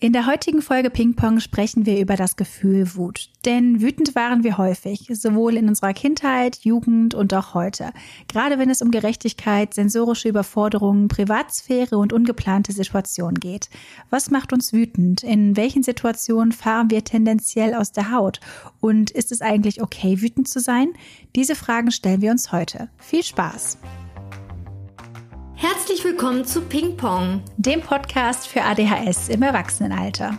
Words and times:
In 0.00 0.12
der 0.12 0.26
heutigen 0.26 0.62
Folge 0.62 0.90
Ping 0.90 1.14
Pong 1.14 1.40
sprechen 1.40 1.84
wir 1.84 1.98
über 1.98 2.14
das 2.14 2.36
Gefühl 2.36 2.94
Wut. 2.94 3.30
Denn 3.44 3.80
wütend 3.80 4.14
waren 4.14 4.44
wir 4.44 4.56
häufig, 4.56 5.10
sowohl 5.12 5.56
in 5.56 5.68
unserer 5.68 5.92
Kindheit, 5.92 6.58
Jugend 6.58 7.16
und 7.16 7.34
auch 7.34 7.52
heute. 7.52 7.90
Gerade 8.28 8.60
wenn 8.60 8.70
es 8.70 8.80
um 8.80 8.92
Gerechtigkeit, 8.92 9.74
sensorische 9.74 10.28
Überforderungen, 10.28 11.08
Privatsphäre 11.08 11.98
und 11.98 12.12
ungeplante 12.12 12.70
Situationen 12.72 13.40
geht. 13.40 13.70
Was 14.08 14.30
macht 14.30 14.52
uns 14.52 14.72
wütend? 14.72 15.24
In 15.24 15.56
welchen 15.56 15.82
Situationen 15.82 16.52
fahren 16.52 16.90
wir 16.90 17.02
tendenziell 17.02 17.74
aus 17.74 17.90
der 17.90 18.12
Haut? 18.12 18.38
Und 18.78 19.10
ist 19.10 19.32
es 19.32 19.40
eigentlich 19.40 19.82
okay, 19.82 20.22
wütend 20.22 20.46
zu 20.48 20.60
sein? 20.60 20.92
Diese 21.34 21.56
Fragen 21.56 21.90
stellen 21.90 22.22
wir 22.22 22.30
uns 22.30 22.52
heute. 22.52 22.88
Viel 22.98 23.24
Spaß! 23.24 23.78
Herzlich 25.60 26.04
willkommen 26.04 26.44
zu 26.44 26.60
Ping 26.60 26.96
Pong, 26.96 27.42
dem 27.56 27.80
Podcast 27.80 28.46
für 28.46 28.62
ADHS 28.62 29.28
im 29.28 29.42
Erwachsenenalter. 29.42 30.38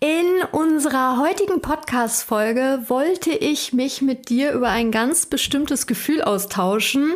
In 0.00 0.44
unserer 0.52 1.18
heutigen 1.18 1.60
Podcast-Folge 1.60 2.84
wollte 2.86 3.30
ich 3.32 3.72
mich 3.72 4.00
mit 4.00 4.28
dir 4.28 4.52
über 4.52 4.68
ein 4.68 4.92
ganz 4.92 5.26
bestimmtes 5.26 5.88
Gefühl 5.88 6.22
austauschen. 6.22 7.14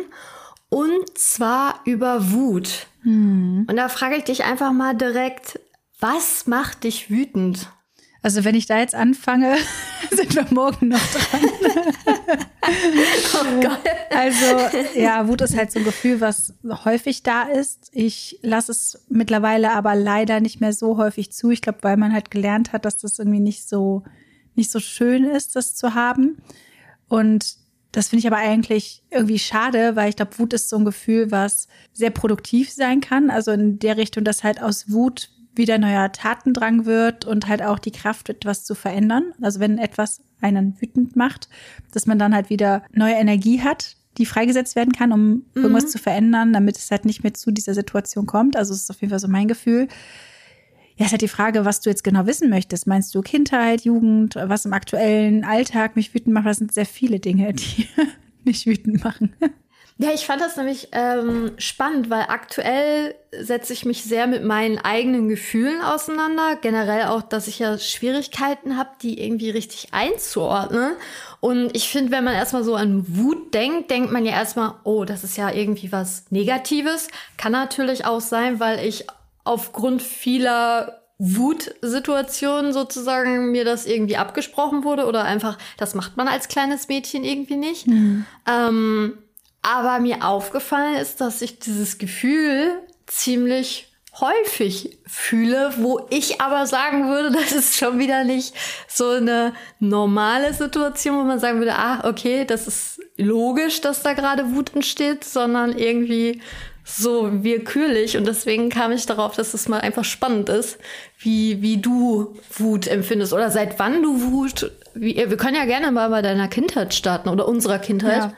Und 0.67 1.17
zwar 1.17 1.79
über 1.85 2.31
Wut. 2.31 2.87
Hm. 3.03 3.65
Und 3.69 3.77
da 3.77 3.87
frage 3.87 4.17
ich 4.17 4.25
dich 4.25 4.43
einfach 4.43 4.73
mal 4.73 4.95
direkt, 4.95 5.61
was 6.01 6.45
macht 6.45 6.83
dich 6.83 7.09
wütend? 7.09 7.69
Also 8.23 8.45
wenn 8.45 8.55
ich 8.55 8.65
da 8.65 8.79
jetzt 8.79 8.95
anfange, 8.95 9.57
sind 10.11 10.35
wir 10.35 10.47
morgen 10.49 10.87
noch 10.87 11.05
dran. 11.11 11.41
oh 13.33 13.61
Gott. 13.61 13.79
Also 14.09 14.99
ja, 14.99 15.27
Wut 15.27 15.41
ist 15.41 15.57
halt 15.57 15.71
so 15.71 15.79
ein 15.79 15.85
Gefühl, 15.85 16.21
was 16.21 16.53
häufig 16.85 17.23
da 17.23 17.43
ist. 17.43 17.89
Ich 17.91 18.39
lasse 18.41 18.71
es 18.71 19.05
mittlerweile 19.09 19.73
aber 19.73 19.93
leider 19.93 20.39
nicht 20.39 20.61
mehr 20.61 20.73
so 20.73 20.97
häufig 20.97 21.31
zu. 21.33 21.51
Ich 21.51 21.61
glaube, 21.61 21.79
weil 21.81 21.97
man 21.97 22.13
halt 22.13 22.31
gelernt 22.31 22.71
hat, 22.71 22.85
dass 22.85 22.97
das 22.97 23.19
irgendwie 23.19 23.41
nicht 23.41 23.67
so 23.67 24.03
nicht 24.55 24.71
so 24.71 24.79
schön 24.79 25.25
ist, 25.25 25.55
das 25.55 25.75
zu 25.75 25.93
haben. 25.93 26.37
Und 27.07 27.57
das 27.91 28.07
finde 28.07 28.21
ich 28.21 28.27
aber 28.27 28.37
eigentlich 28.37 29.03
irgendwie 29.11 29.39
schade, 29.39 29.95
weil 29.95 30.09
ich 30.09 30.15
glaube, 30.15 30.39
Wut 30.39 30.53
ist 30.53 30.69
so 30.69 30.77
ein 30.77 30.85
Gefühl, 30.85 31.31
was 31.31 31.67
sehr 31.91 32.09
produktiv 32.09 32.71
sein 32.71 33.01
kann. 33.01 33.29
Also 33.29 33.51
in 33.51 33.79
der 33.79 33.97
Richtung, 33.97 34.23
dass 34.23 34.43
halt 34.43 34.61
aus 34.61 34.91
Wut 34.91 35.29
wieder 35.55 35.77
neuer 35.77 36.11
Tatendrang 36.11 36.85
wird 36.85 37.25
und 37.25 37.47
halt 37.47 37.61
auch 37.61 37.79
die 37.79 37.91
Kraft, 37.91 38.29
etwas 38.29 38.63
zu 38.63 38.75
verändern. 38.75 39.33
Also 39.41 39.59
wenn 39.59 39.77
etwas 39.77 40.21
einen 40.41 40.79
wütend 40.81 41.15
macht, 41.15 41.49
dass 41.91 42.05
man 42.05 42.19
dann 42.19 42.33
halt 42.33 42.49
wieder 42.49 42.83
neue 42.91 43.13
Energie 43.13 43.61
hat, 43.61 43.95
die 44.17 44.25
freigesetzt 44.25 44.75
werden 44.75 44.93
kann, 44.93 45.11
um 45.11 45.27
mhm. 45.29 45.43
irgendwas 45.55 45.87
zu 45.87 45.97
verändern, 45.97 46.53
damit 46.53 46.77
es 46.77 46.91
halt 46.91 47.05
nicht 47.05 47.23
mehr 47.23 47.33
zu 47.33 47.51
dieser 47.51 47.73
Situation 47.73 48.25
kommt. 48.25 48.55
Also 48.55 48.73
es 48.73 48.83
ist 48.83 48.89
auf 48.89 49.01
jeden 49.01 49.09
Fall 49.09 49.19
so 49.19 49.27
mein 49.27 49.47
Gefühl. 49.47 49.87
Ja, 50.95 51.05
es 51.05 51.07
ist 51.07 51.11
halt 51.13 51.21
die 51.23 51.27
Frage, 51.27 51.65
was 51.65 51.81
du 51.81 51.89
jetzt 51.89 52.03
genau 52.03 52.27
wissen 52.27 52.49
möchtest. 52.49 52.85
Meinst 52.85 53.15
du 53.15 53.21
Kindheit, 53.21 53.81
Jugend, 53.81 54.35
was 54.35 54.65
im 54.65 54.73
aktuellen 54.73 55.43
Alltag 55.43 55.95
mich 55.95 56.13
wütend 56.13 56.33
macht? 56.33 56.45
Das 56.45 56.57
sind 56.57 56.71
sehr 56.71 56.85
viele 56.85 57.19
Dinge, 57.19 57.53
die 57.53 57.87
mich 58.43 58.67
wütend 58.67 59.03
machen. 59.03 59.33
Ja, 59.97 60.11
ich 60.11 60.25
fand 60.25 60.41
das 60.41 60.57
nämlich 60.57 60.89
ähm, 60.91 61.51
spannend, 61.57 62.09
weil 62.09 62.25
aktuell 62.27 63.15
setze 63.31 63.73
ich 63.73 63.85
mich 63.85 64.03
sehr 64.03 64.25
mit 64.27 64.43
meinen 64.43 64.79
eigenen 64.79 65.29
Gefühlen 65.29 65.81
auseinander. 65.81 66.55
Generell 66.55 67.07
auch, 67.07 67.21
dass 67.21 67.47
ich 67.47 67.59
ja 67.59 67.77
Schwierigkeiten 67.77 68.77
habe, 68.77 68.89
die 69.01 69.23
irgendwie 69.23 69.51
richtig 69.51 69.89
einzuordnen. 69.91 70.93
Und 71.39 71.75
ich 71.75 71.89
finde, 71.89 72.11
wenn 72.11 72.23
man 72.23 72.33
erstmal 72.33 72.63
so 72.63 72.75
an 72.75 73.05
Wut 73.07 73.53
denkt, 73.53 73.91
denkt 73.91 74.11
man 74.11 74.25
ja 74.25 74.31
erstmal, 74.31 74.73
oh, 74.83 75.05
das 75.05 75.23
ist 75.23 75.37
ja 75.37 75.51
irgendwie 75.51 75.91
was 75.91 76.25
Negatives. 76.31 77.07
Kann 77.37 77.51
natürlich 77.51 78.05
auch 78.05 78.21
sein, 78.21 78.59
weil 78.59 78.85
ich 78.85 79.05
aufgrund 79.43 80.01
vieler 80.01 81.01
Wutsituationen 81.19 82.73
sozusagen 82.73 83.51
mir 83.51 83.63
das 83.63 83.85
irgendwie 83.85 84.17
abgesprochen 84.17 84.83
wurde 84.83 85.05
oder 85.05 85.23
einfach, 85.23 85.57
das 85.77 85.95
macht 85.95 86.17
man 86.17 86.27
als 86.27 86.47
kleines 86.47 86.87
Mädchen 86.87 87.23
irgendwie 87.23 87.55
nicht. 87.55 87.87
Mhm. 87.87 88.25
Ähm, 88.47 89.17
aber 89.63 89.99
mir 89.99 90.23
aufgefallen 90.23 90.95
ist, 90.95 91.21
dass 91.21 91.41
ich 91.41 91.59
dieses 91.59 91.97
Gefühl 91.97 92.73
ziemlich 93.07 93.89
häufig 94.19 94.99
fühle, 95.07 95.73
wo 95.77 96.05
ich 96.09 96.39
aber 96.39 96.67
sagen 96.67 97.07
würde, 97.07 97.31
das 97.33 97.51
ist 97.51 97.77
schon 97.77 97.97
wieder 97.99 98.23
nicht 98.23 98.53
so 98.87 99.09
eine 99.09 99.53
normale 99.79 100.53
Situation, 100.53 101.17
wo 101.17 101.23
man 101.23 101.39
sagen 101.39 101.59
würde, 101.59 101.75
ah, 101.75 102.07
okay, 102.07 102.45
das 102.45 102.67
ist 102.67 103.01
logisch, 103.17 103.81
dass 103.81 104.03
da 104.03 104.13
gerade 104.13 104.53
Wut 104.53 104.75
entsteht, 104.75 105.23
sondern 105.23 105.77
irgendwie 105.77 106.41
so 106.85 107.43
willkürlich. 107.43 108.17
Und 108.17 108.27
deswegen 108.27 108.69
kam 108.69 108.91
ich 108.91 109.05
darauf, 109.05 109.35
dass 109.35 109.53
es 109.53 109.69
mal 109.69 109.79
einfach 109.79 110.03
spannend 110.03 110.49
ist, 110.49 110.77
wie, 111.17 111.61
wie 111.61 111.77
du 111.77 112.37
Wut 112.57 112.87
empfindest 112.87 113.33
oder 113.33 113.49
seit 113.49 113.79
wann 113.79 114.03
du 114.03 114.31
Wut, 114.31 114.71
wie, 114.93 115.15
wir 115.15 115.37
können 115.37 115.55
ja 115.55 115.65
gerne 115.65 115.91
mal 115.91 116.09
bei 116.09 116.21
deiner 116.21 116.49
Kindheit 116.49 116.93
starten 116.93 117.29
oder 117.29 117.47
unserer 117.47 117.79
Kindheit. 117.79 118.17
Ja. 118.17 118.33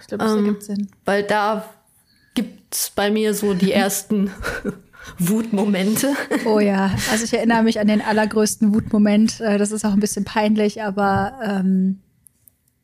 Ich 0.00 0.06
glaube, 0.06 0.24
das 0.24 0.32
ähm, 0.32 0.44
ergibt 0.44 0.62
Sinn. 0.62 0.88
Weil 1.04 1.22
da 1.22 1.68
gibt's 2.34 2.90
bei 2.90 3.10
mir 3.10 3.34
so 3.34 3.54
die 3.54 3.72
ersten 3.72 4.30
Wutmomente. 5.18 6.14
Oh 6.46 6.58
ja, 6.58 6.94
also 7.10 7.24
ich 7.24 7.32
erinnere 7.32 7.62
mich 7.62 7.78
an 7.78 7.86
den 7.86 8.00
allergrößten 8.00 8.74
Wutmoment. 8.74 9.40
Äh, 9.40 9.58
das 9.58 9.72
ist 9.72 9.84
auch 9.84 9.92
ein 9.92 10.00
bisschen 10.00 10.24
peinlich, 10.24 10.82
aber 10.82 11.38
ähm, 11.42 12.00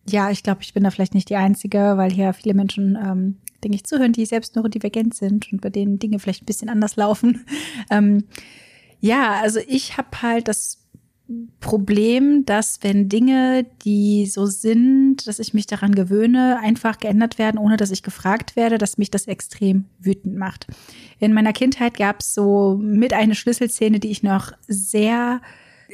ja, 0.09 0.31
ich 0.31 0.43
glaube, 0.43 0.63
ich 0.63 0.75
bin 0.75 0.85
da 0.85 0.91
vielleicht 0.91 1.15
nicht 1.15 1.31
die 1.31 1.37
Einzige, 1.37 1.97
weil 1.97 2.11
hier 2.11 2.33
viele 2.33 2.55
Menschen, 2.55 2.97
ähm, 2.97 3.39
denke 3.63 3.77
ich, 3.77 3.85
zuhören, 3.85 4.13
die 4.13 4.27
selbst 4.27 4.57
neurodivergent 4.57 5.15
sind 5.15 5.53
und 5.53 5.61
bei 5.61 5.71
denen 5.71 5.99
Dinge 5.99 6.19
vielleicht 6.19 6.43
ein 6.43 6.47
bisschen 6.47 6.69
anders 6.69 6.97
laufen. 6.97 7.45
Ähm, 7.93 8.25
ja, 9.01 9.41
also 9.41 9.59
ich 9.67 9.97
habe 9.97 10.23
halt 10.23 10.47
das 10.47 10.79
Problem, 11.61 12.45
dass 12.45 12.83
wenn 12.83 13.09
Dinge, 13.09 13.65
die 13.85 14.27
so 14.27 14.47
sind, 14.47 15.29
dass 15.29 15.39
ich 15.39 15.55
mich 15.55 15.67
daran 15.67 15.95
gewöhne, 15.95 16.59
einfach 16.61 16.99
geändert 16.99 17.39
werden, 17.39 17.59
ohne 17.59 17.77
dass 17.77 17.93
ich 17.93 18.03
gefragt 18.03 18.57
werde, 18.57 18.79
dass 18.79 18.99
mich 18.99 19.11
das 19.11 19.27
extrem 19.29 19.85
wütend 20.01 20.37
macht. 20.37 20.67
In 21.21 21.33
meiner 21.33 21.53
Kindheit 21.53 21.97
gab 21.97 22.21
es 22.21 22.35
so 22.35 22.79
mit 22.83 23.13
eine 23.13 23.37
Schlüsselszene, 23.37 24.01
die 24.01 24.11
ich 24.11 24.25
noch 24.25 24.53
sehr 24.67 25.41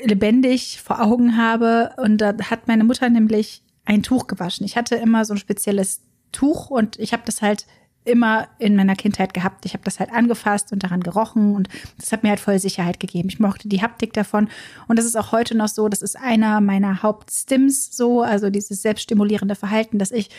lebendig 0.05 0.81
vor 0.81 1.03
Augen 1.03 1.37
habe. 1.37 1.91
Und 1.99 2.19
da 2.19 2.35
hat 2.51 2.67
meine 2.67 2.85
Mutter 2.85 3.11
nämlich 3.11 3.63
ein 3.85 4.03
Tuch 4.03 4.27
gewaschen. 4.27 4.65
Ich 4.65 4.77
hatte 4.77 4.97
immer 4.97 5.25
so 5.25 5.35
ein 5.35 5.39
spezielles 5.39 6.01
Tuch 6.33 6.71
und 6.71 6.99
ich 6.99 7.13
habe 7.13 7.23
das 7.27 7.43
halt 7.43 7.67
immer 8.07 8.49
in 8.59 8.77
meiner 8.77 8.95
Kindheit 8.95 9.35
gehabt. 9.35 9.65
Ich 9.67 9.75
habe 9.75 9.85
das 9.85 10.01
halt 10.01 10.13
angefasst 10.13 10.73
und 10.73 10.83
daran 10.83 11.03
gerochen 11.03 11.55
und 11.55 11.69
das 11.99 12.13
hat 12.13 12.23
mir 12.23 12.31
halt 12.31 12.41
voll 12.41 12.59
Sicherheit 12.59 13.01
gegeben. 13.01 13.29
Ich 13.29 13.41
mochte 13.41 13.69
die 13.69 13.83
Haptik 13.83 14.13
davon 14.13 14.49
und 14.89 14.99
das 14.99 15.05
ist 15.05 15.17
auch 15.17 15.33
heute 15.33 15.57
noch 15.57 15.69
so. 15.69 15.89
Das 15.89 16.03
ist 16.03 16.17
einer 16.17 16.61
meiner 16.61 17.03
Hauptstims 17.03 17.97
so, 17.97 18.23
also 18.23 18.51
dieses 18.51 18.83
selbststimulierende 18.83 19.55
Verhalten, 19.55 19.99
dass 19.99 20.11
ich 20.11 20.31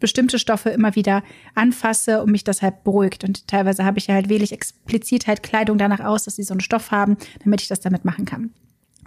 bestimmte 0.00 0.38
Stoffe 0.38 0.70
immer 0.70 0.94
wieder 0.96 1.22
anfasse 1.54 2.22
und 2.22 2.30
mich 2.30 2.44
das 2.44 2.62
halt 2.62 2.84
beruhigt. 2.84 3.24
Und 3.24 3.48
teilweise 3.48 3.84
habe 3.84 3.98
ich 3.98 4.08
ja 4.08 4.14
halt 4.14 4.28
wähle 4.28 4.44
ich 4.44 4.52
explizit 4.52 5.26
halt 5.26 5.42
Kleidung 5.42 5.78
danach 5.78 6.00
aus, 6.00 6.24
dass 6.24 6.36
sie 6.36 6.42
so 6.42 6.52
einen 6.52 6.60
Stoff 6.60 6.90
haben, 6.90 7.16
damit 7.42 7.62
ich 7.62 7.68
das 7.68 7.80
damit 7.80 8.04
machen 8.04 8.24
kann. 8.24 8.50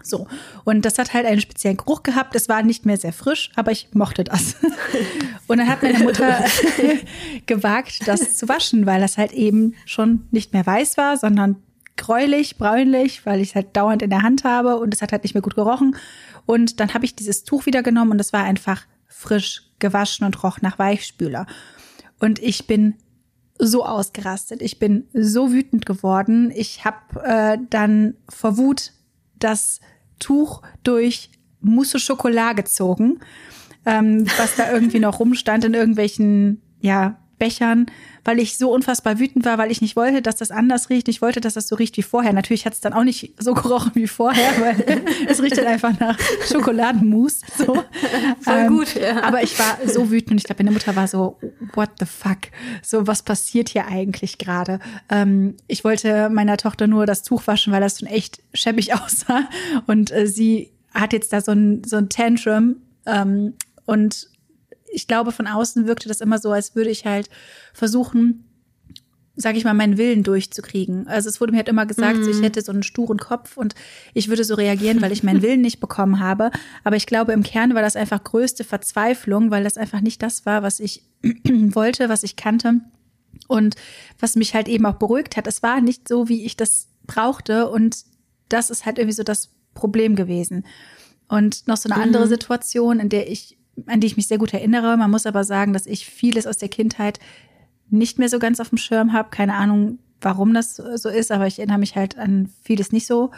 So. 0.04 0.28
Und 0.64 0.86
das 0.86 0.98
hat 0.98 1.14
halt 1.14 1.26
einen 1.26 1.42
speziellen 1.42 1.78
Geruch 1.78 2.04
gehabt. 2.04 2.36
Es 2.36 2.50
war 2.50 2.64
nicht 2.64 2.86
mehr 2.86 2.98
sehr 2.98 3.14
frisch, 3.14 3.52
aber 3.56 3.72
ich 3.72 3.90
mochte 3.94 4.24
das. 4.24 4.56
Und 5.48 5.58
dann 5.58 5.68
hat 5.68 5.82
meine 5.82 6.00
Mutter 6.00 6.44
gewagt, 7.46 8.08
das 8.08 8.38
zu 8.38 8.48
waschen, 8.48 8.86
weil 8.86 9.02
das 9.02 9.18
halt 9.18 9.34
eben 9.34 9.76
schon 9.86 10.28
nicht 10.32 10.54
mehr 10.54 10.66
weiß 10.66 10.98
war, 10.98 11.18
sondern 11.18 11.58
gräulich, 11.96 12.58
bräunlich, 12.58 13.26
weil 13.26 13.42
ich 13.42 13.50
es 13.50 13.56
halt 13.56 13.76
dauernd 13.76 14.02
in 14.02 14.10
der 14.10 14.22
Hand 14.22 14.44
habe 14.44 14.78
und 14.78 14.94
es 14.94 15.02
hat 15.02 15.12
halt 15.12 15.24
nicht 15.24 15.34
mehr 15.34 15.42
gut 15.42 15.56
gerochen. 15.56 15.96
Und 16.46 16.80
dann 16.80 16.94
habe 16.94 17.06
ich 17.06 17.16
dieses 17.16 17.44
Tuch 17.44 17.66
wieder 17.66 17.84
genommen 17.84 18.12
und 18.12 18.22
es 18.22 18.34
war 18.34 18.44
einfach 18.44 18.84
frisch 19.08 19.64
gewaschen 19.80 20.26
und 20.26 20.42
roch 20.44 20.62
nach 20.62 20.80
Weichspüler. 20.80 21.48
Und 22.20 22.40
ich 22.40 22.68
bin 22.68 22.96
so 23.60 23.86
ausgerastet. 23.86 24.62
Ich 24.62 24.80
bin 24.80 25.08
so 25.14 25.52
wütend 25.52 25.86
geworden. 25.86 26.52
Ich 26.56 26.86
habe 26.86 26.98
äh, 27.24 27.58
dann 27.70 28.16
vor 28.30 28.58
Wut 28.58 28.92
das 29.40 29.80
Tuch 30.20 30.62
durch 30.84 31.30
Mousse 31.62 32.00
Schokolade 32.00 32.64
gezogen, 32.64 33.20
ähm, 33.86 34.26
was 34.38 34.56
da 34.56 34.72
irgendwie 34.72 35.00
noch 35.00 35.20
rumstand 35.20 35.66
in 35.66 35.74
irgendwelchen, 35.74 36.62
ja, 36.80 37.20
Bechern, 37.40 37.86
weil 38.24 38.40
ich 38.40 38.58
so 38.58 38.72
unfassbar 38.72 39.20
wütend 39.20 39.46
war, 39.46 39.58
weil 39.58 39.72
ich 39.72 39.82
nicht 39.82 39.96
wollte, 39.96 40.22
dass 40.22 40.36
das 40.38 40.52
anders 40.52 40.90
riecht. 40.90 41.08
Ich 41.08 41.22
wollte, 41.22 41.40
dass 41.40 41.54
das 41.54 41.68
so 41.68 41.76
riecht 41.76 41.98
wie 41.98 42.04
vorher. 42.04 42.34
Natürlich 42.34 42.66
hat 42.66 42.74
es 42.74 42.82
dann 42.82 42.94
auch 42.94 43.04
nicht 43.04 43.34
so 43.40 43.54
gerochen 43.54 43.92
wie 43.96 44.08
vorher, 44.08 44.50
weil 44.60 45.04
es 45.28 45.42
riecht 45.42 45.58
dann 45.58 45.68
einfach 45.68 45.98
nach 46.00 46.18
Schokoladenmus. 46.50 47.42
So. 47.58 47.84
Voll 48.42 48.58
ähm, 48.58 48.68
gut, 48.68 48.96
ja. 48.96 49.24
Aber 49.24 49.44
ich 49.44 49.58
war 49.60 49.78
so 49.86 50.10
wütend 50.10 50.32
und 50.32 50.38
ich 50.38 50.44
glaube, 50.44 50.64
meine 50.64 50.74
Mutter 50.74 50.96
war 50.96 51.08
so, 51.08 51.38
what 51.74 51.92
the 52.00 52.06
fuck? 52.06 52.40
So, 52.82 53.08
was 53.08 53.24
passiert 53.24 53.70
hier 53.70 53.88
eigentlich 53.88 54.38
gerade? 54.38 54.80
Ähm, 55.10 55.56
ich 55.68 55.84
wollte 55.84 56.30
meiner 56.30 56.58
Tochter 56.58 56.88
nur 56.88 57.06
das 57.06 57.24
Tuch 57.24 57.46
waschen, 57.48 57.72
weil 57.72 57.82
das 57.82 58.00
schon 58.00 58.08
echt 58.08 58.42
schäbig 58.54 58.94
aussah. 59.02 59.48
Und 59.86 60.12
äh, 60.12 60.28
sie 60.28 60.72
hat 60.94 61.14
jetzt 61.14 61.32
da 61.34 61.42
so 61.42 61.52
ein, 61.52 61.84
so 61.86 61.98
ein 61.98 62.10
Tantrum 62.10 62.78
ähm, 63.06 63.54
und 63.86 64.28
ich 64.98 65.08
glaube, 65.08 65.32
von 65.32 65.46
außen 65.46 65.86
wirkte 65.86 66.08
das 66.08 66.22
immer 66.22 66.40
so, 66.40 66.52
als 66.52 66.76
würde 66.76 66.90
ich 66.90 67.06
halt 67.06 67.30
versuchen, 67.72 68.46
sag 69.36 69.56
ich 69.56 69.64
mal, 69.64 69.76
meinen 69.76 70.00
Willen 70.00 70.24
durchzukriegen. 70.24 71.08
Also 71.08 71.30
es 71.30 71.40
wurde 71.40 71.52
mir 71.52 71.60
halt 71.60 71.70
immer 71.70 71.86
gesagt, 71.86 72.18
mhm. 72.18 72.28
ich 72.28 72.42
hätte 72.42 72.64
so 72.64 72.72
einen 72.72 72.82
sturen 72.82 73.20
Kopf 73.20 73.58
und 73.58 73.76
ich 74.16 74.28
würde 74.28 74.44
so 74.44 74.56
reagieren, 74.56 75.00
weil 75.00 75.12
ich 75.12 75.22
meinen 75.22 75.44
Willen 75.44 75.62
nicht 75.62 75.80
bekommen 75.80 76.20
habe. 76.20 76.50
Aber 76.84 76.96
ich 76.96 77.06
glaube, 77.06 77.32
im 77.34 77.44
Kern 77.44 77.76
war 77.76 77.84
das 77.84 77.96
einfach 77.96 78.24
größte 78.24 78.64
Verzweiflung, 78.64 79.52
weil 79.52 79.64
das 79.64 79.78
einfach 79.78 80.02
nicht 80.02 80.24
das 80.24 80.48
war, 80.48 80.64
was 80.64 80.80
ich 80.80 81.04
wollte, 81.46 82.10
was 82.10 82.24
ich 82.24 82.36
kannte 82.36 82.82
und 83.48 83.76
was 84.18 84.36
mich 84.36 84.56
halt 84.56 84.68
eben 84.68 84.88
auch 84.88 84.96
beruhigt 84.96 85.38
hat. 85.38 85.46
Es 85.46 85.62
war 85.62 85.80
nicht 85.80 86.08
so, 86.08 86.28
wie 86.28 86.44
ich 86.44 86.58
das 86.58 86.88
brauchte 87.06 87.70
und 87.70 88.04
das 88.50 88.72
ist 88.72 88.88
halt 88.88 88.98
irgendwie 88.98 89.16
so 89.16 89.24
das 89.24 89.52
Problem 89.76 90.16
gewesen. 90.16 90.66
Und 91.28 91.68
noch 91.68 91.78
so 91.78 91.88
eine 91.88 92.02
andere 92.02 92.26
mhm. 92.26 92.30
Situation, 92.30 93.00
in 93.00 93.10
der 93.10 93.30
ich 93.30 93.57
an 93.86 94.00
die 94.00 94.08
ich 94.08 94.18
mich 94.18 94.28
sehr 94.28 94.38
gut 94.38 94.54
erinnere. 94.54 94.98
Man 94.98 95.12
muss 95.12 95.26
aber 95.26 95.44
sagen, 95.44 95.74
dass 95.74 95.86
ich 95.86 96.06
vieles 96.06 96.48
aus 96.48 96.58
der 96.58 96.70
Kindheit 96.70 97.20
nicht 97.90 98.20
mehr 98.20 98.30
so 98.30 98.40
ganz 98.40 98.60
auf 98.60 98.70
dem 98.70 98.78
Schirm 98.78 99.14
habe. 99.14 99.30
Keine 99.30 99.54
Ahnung, 99.54 100.00
warum 100.22 100.54
das 100.54 100.76
so 100.76 101.10
ist, 101.10 101.32
aber 101.32 101.48
ich 101.48 101.60
erinnere 101.60 101.78
mich 101.78 101.96
halt 101.96 102.18
an 102.18 102.50
vieles 102.64 102.92
nicht 102.92 103.08
so. 103.08 103.32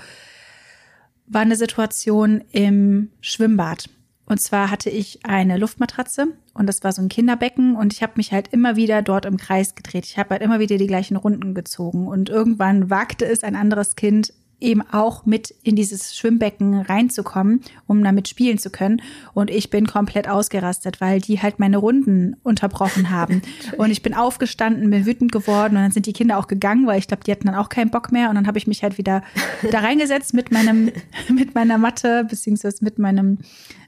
War 1.28 1.42
eine 1.42 1.56
Situation 1.56 2.44
im 2.52 3.12
Schwimmbad. 3.22 3.90
Und 4.26 4.40
zwar 4.40 4.70
hatte 4.70 4.92
ich 4.92 5.26
eine 5.26 5.58
Luftmatratze 5.58 6.28
und 6.54 6.68
das 6.68 6.84
war 6.84 6.92
so 6.92 7.02
ein 7.02 7.10
Kinderbecken 7.10 7.76
und 7.76 7.94
ich 7.94 8.04
habe 8.04 8.14
mich 8.18 8.32
halt 8.32 8.50
immer 8.50 8.76
wieder 8.76 9.02
dort 9.02 9.26
im 9.26 9.38
Kreis 9.38 9.74
gedreht. 9.74 10.06
Ich 10.06 10.20
habe 10.20 10.30
halt 10.32 10.44
immer 10.44 10.60
wieder 10.60 10.78
die 10.78 10.86
gleichen 10.86 11.18
Runden 11.18 11.56
gezogen 11.56 12.08
und 12.08 12.30
irgendwann 12.30 12.92
wagte 12.92 13.26
es 13.26 13.44
ein 13.44 13.56
anderes 13.56 13.96
Kind 13.96 14.32
eben 14.60 14.82
auch 14.82 15.26
mit 15.26 15.54
in 15.64 15.76
dieses 15.76 16.16
Schwimmbecken 16.16 16.82
reinzukommen, 16.82 17.62
um 17.88 18.04
damit 18.04 18.28
spielen 18.28 18.58
zu 18.58 18.70
können. 18.70 19.02
Und 19.34 19.50
ich 19.50 19.70
bin 19.70 19.88
komplett 19.88 20.28
ausgerastet, 20.28 21.02
weil 21.02 21.22
die 21.22 21.42
halt 21.42 21.60
meine 21.60 21.78
Runden 21.78 22.36
unterbrochen 22.44 23.10
haben. 23.10 23.42
und 23.78 23.92
ich 23.92 24.02
bin 24.02 24.14
aufgestanden, 24.14 24.90
bin 24.90 25.06
wütend 25.06 25.32
geworden 25.32 25.76
und 25.76 25.84
dann 25.84 25.92
sind 25.92 26.06
die 26.06 26.14
Kinder 26.14 26.38
auch 26.38 26.48
gegangen, 26.48 26.88
weil 26.88 27.00
ich 27.00 27.08
glaube, 27.08 27.24
die 27.24 27.32
hatten 27.32 27.48
dann 27.48 27.56
auch 27.56 27.70
keinen 27.70 27.92
Bock 27.92 28.12
mehr. 28.12 28.30
Und 28.30 28.36
dann 28.36 28.48
habe 28.48 28.58
ich 28.58 28.68
mich 28.68 28.84
halt 28.84 28.98
wieder 28.98 29.24
da 29.72 29.80
reingesetzt 29.80 30.34
mit 30.34 30.52
meinem, 30.52 30.92
mit 31.30 31.56
meiner 31.56 31.78
Matte, 31.78 32.26
beziehungsweise 32.30 32.84
mit 32.84 33.00
meinem, 33.00 33.40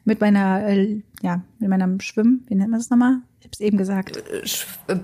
mit 0.05 0.21
meiner, 0.21 0.67
äh, 0.67 1.01
ja, 1.21 1.41
mit 1.59 1.69
meinem 1.69 1.99
Schwimmen, 1.99 2.45
wie 2.47 2.55
nennt 2.55 2.71
man 2.71 2.79
das 2.79 2.89
nochmal? 2.89 3.21
Ich 3.53 3.57
habe 3.57 3.63
es 3.63 3.67
eben 3.67 3.77
gesagt. 3.77 4.17
Äh, 4.17 4.47
Sch 4.47 4.65
äh, 4.87 4.95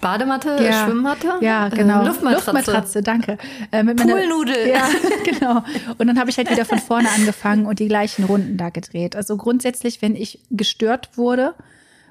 Badematte, 0.00 0.58
ja, 0.62 0.84
Schwimmmatte? 0.84 1.34
Ja, 1.40 1.68
genau. 1.68 2.02
Äh, 2.02 2.06
Luftmatratze. 2.06 2.52
Luftmatratze, 2.52 3.02
danke. 3.02 3.38
Äh, 3.72 3.84
Poolnudel. 3.84 4.68
Ja, 4.68 4.88
genau. 5.24 5.64
Und 5.98 6.06
dann 6.06 6.18
habe 6.18 6.30
ich 6.30 6.36
halt 6.36 6.50
wieder 6.50 6.64
von 6.64 6.78
vorne 6.78 7.08
angefangen 7.10 7.66
und 7.66 7.80
die 7.80 7.88
gleichen 7.88 8.24
Runden 8.24 8.56
da 8.56 8.70
gedreht. 8.70 9.16
Also 9.16 9.36
grundsätzlich, 9.36 10.02
wenn 10.02 10.14
ich 10.14 10.40
gestört 10.50 11.16
wurde 11.16 11.54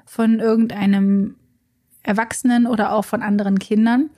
von 0.04 0.38
irgendeinem 0.40 1.36
Erwachsenen 2.02 2.66
oder 2.66 2.92
auch 2.92 3.04
von 3.04 3.22
anderen 3.22 3.58
Kindern, 3.58 4.10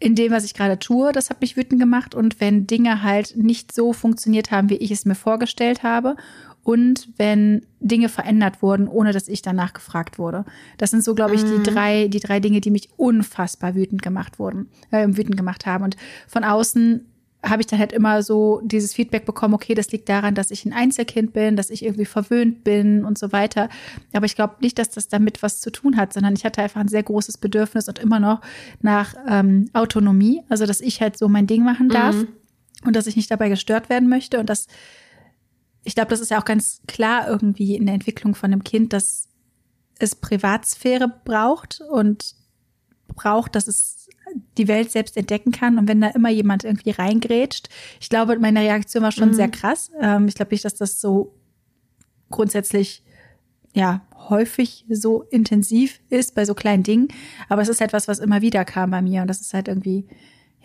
in 0.00 0.14
dem, 0.14 0.32
was 0.32 0.44
ich 0.44 0.54
gerade 0.54 0.78
tue, 0.78 1.12
das 1.12 1.30
hat 1.30 1.40
mich 1.40 1.56
wütend 1.56 1.80
gemacht. 1.80 2.14
Und 2.14 2.40
wenn 2.40 2.66
Dinge 2.66 3.02
halt 3.02 3.36
nicht 3.36 3.72
so 3.72 3.92
funktioniert 3.92 4.50
haben, 4.50 4.70
wie 4.70 4.76
ich 4.76 4.90
es 4.90 5.04
mir 5.04 5.14
vorgestellt 5.14 5.82
habe 5.82 6.16
und 6.68 7.08
wenn 7.16 7.64
Dinge 7.80 8.10
verändert 8.10 8.60
wurden, 8.60 8.88
ohne 8.88 9.14
dass 9.14 9.26
ich 9.26 9.40
danach 9.40 9.72
gefragt 9.72 10.18
wurde. 10.18 10.44
Das 10.76 10.90
sind 10.90 11.02
so, 11.02 11.14
glaube 11.14 11.34
ich, 11.34 11.42
mhm. 11.42 11.62
die 11.62 11.70
drei, 11.70 12.08
die 12.08 12.20
drei 12.20 12.40
Dinge, 12.40 12.60
die 12.60 12.70
mich 12.70 12.90
unfassbar 12.98 13.74
wütend 13.74 14.02
gemacht 14.02 14.38
wurden, 14.38 14.68
äh, 14.90 15.06
wütend 15.08 15.38
gemacht 15.38 15.64
haben. 15.64 15.82
Und 15.82 15.96
von 16.26 16.44
außen 16.44 17.06
habe 17.42 17.62
ich 17.62 17.68
dann 17.68 17.78
halt 17.78 17.92
immer 17.92 18.22
so 18.22 18.60
dieses 18.62 18.92
Feedback 18.92 19.24
bekommen, 19.24 19.54
okay, 19.54 19.72
das 19.72 19.90
liegt 19.92 20.10
daran, 20.10 20.34
dass 20.34 20.50
ich 20.50 20.66
ein 20.66 20.74
Einzelkind 20.74 21.32
bin, 21.32 21.56
dass 21.56 21.70
ich 21.70 21.86
irgendwie 21.86 22.04
verwöhnt 22.04 22.64
bin 22.64 23.02
und 23.02 23.16
so 23.16 23.32
weiter. 23.32 23.70
Aber 24.12 24.26
ich 24.26 24.34
glaube 24.34 24.56
nicht, 24.60 24.78
dass 24.78 24.90
das 24.90 25.08
damit 25.08 25.42
was 25.42 25.60
zu 25.60 25.70
tun 25.70 25.96
hat, 25.96 26.12
sondern 26.12 26.34
ich 26.34 26.44
hatte 26.44 26.60
einfach 26.60 26.82
ein 26.82 26.88
sehr 26.88 27.02
großes 27.02 27.38
Bedürfnis 27.38 27.88
und 27.88 27.98
immer 27.98 28.20
noch 28.20 28.42
nach 28.82 29.14
ähm, 29.26 29.70
Autonomie, 29.72 30.42
also 30.50 30.66
dass 30.66 30.82
ich 30.82 31.00
halt 31.00 31.16
so 31.16 31.28
mein 31.28 31.46
Ding 31.46 31.64
machen 31.64 31.88
darf 31.88 32.14
mhm. 32.14 32.28
und 32.84 32.94
dass 32.94 33.06
ich 33.06 33.16
nicht 33.16 33.30
dabei 33.30 33.48
gestört 33.48 33.88
werden 33.88 34.10
möchte 34.10 34.38
und 34.38 34.50
dass 34.50 34.66
ich 35.88 35.94
glaube, 35.94 36.10
das 36.10 36.20
ist 36.20 36.30
ja 36.30 36.38
auch 36.38 36.44
ganz 36.44 36.82
klar 36.86 37.26
irgendwie 37.26 37.74
in 37.74 37.86
der 37.86 37.94
Entwicklung 37.94 38.34
von 38.34 38.52
einem 38.52 38.62
Kind, 38.62 38.92
dass 38.92 39.26
es 39.98 40.14
Privatsphäre 40.14 41.10
braucht 41.24 41.80
und 41.80 42.34
braucht, 43.16 43.54
dass 43.54 43.68
es 43.68 44.10
die 44.58 44.68
Welt 44.68 44.90
selbst 44.90 45.16
entdecken 45.16 45.50
kann. 45.50 45.78
Und 45.78 45.88
wenn 45.88 46.02
da 46.02 46.08
immer 46.08 46.28
jemand 46.28 46.64
irgendwie 46.64 46.90
reingrätscht, 46.90 47.70
ich 48.00 48.10
glaube, 48.10 48.38
meine 48.38 48.60
Reaktion 48.60 49.02
war 49.02 49.12
schon 49.12 49.30
mhm. 49.30 49.34
sehr 49.34 49.48
krass. 49.48 49.90
Ähm, 49.98 50.28
ich 50.28 50.34
glaube 50.34 50.52
nicht, 50.52 50.66
dass 50.66 50.74
das 50.74 51.00
so 51.00 51.34
grundsätzlich 52.28 53.02
ja 53.72 54.02
häufig 54.14 54.84
so 54.90 55.22
intensiv 55.22 56.00
ist 56.10 56.34
bei 56.34 56.44
so 56.44 56.52
kleinen 56.52 56.82
Dingen. 56.82 57.08
Aber 57.48 57.62
es 57.62 57.70
ist 57.70 57.80
etwas, 57.80 58.08
was 58.08 58.18
immer 58.18 58.42
wieder 58.42 58.66
kam 58.66 58.90
bei 58.90 59.00
mir. 59.00 59.22
Und 59.22 59.28
das 59.28 59.40
ist 59.40 59.54
halt 59.54 59.68
irgendwie, 59.68 60.06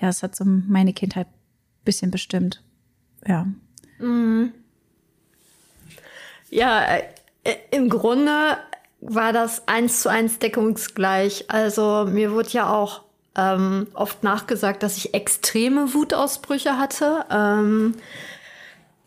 ja, 0.02 0.10
es 0.10 0.22
hat 0.22 0.36
so 0.36 0.44
meine 0.44 0.92
Kindheit 0.92 1.28
bisschen 1.86 2.12
bestimmt. 2.12 2.62
Ja. 3.26 3.48
Mhm. 4.00 4.52
Ja, 6.54 6.84
äh, 7.44 7.56
im 7.72 7.90
Grunde 7.90 8.58
war 9.02 9.34
das 9.34 9.68
eins 9.68 10.04
zu 10.04 10.10
eins 10.10 10.38
deckungsgleich. 10.38 11.46
Also 11.48 12.06
mir 12.08 12.32
wurde 12.32 12.50
ja 12.50 12.72
auch 12.72 13.02
ähm, 13.36 13.88
oft 13.96 14.24
nachgesagt, 14.24 14.84
dass 14.84 14.98
ich 14.98 15.16
extreme 15.16 15.96
Wutausbrüche 15.96 16.78
hatte. 16.78 17.26
Ähm, 17.32 17.96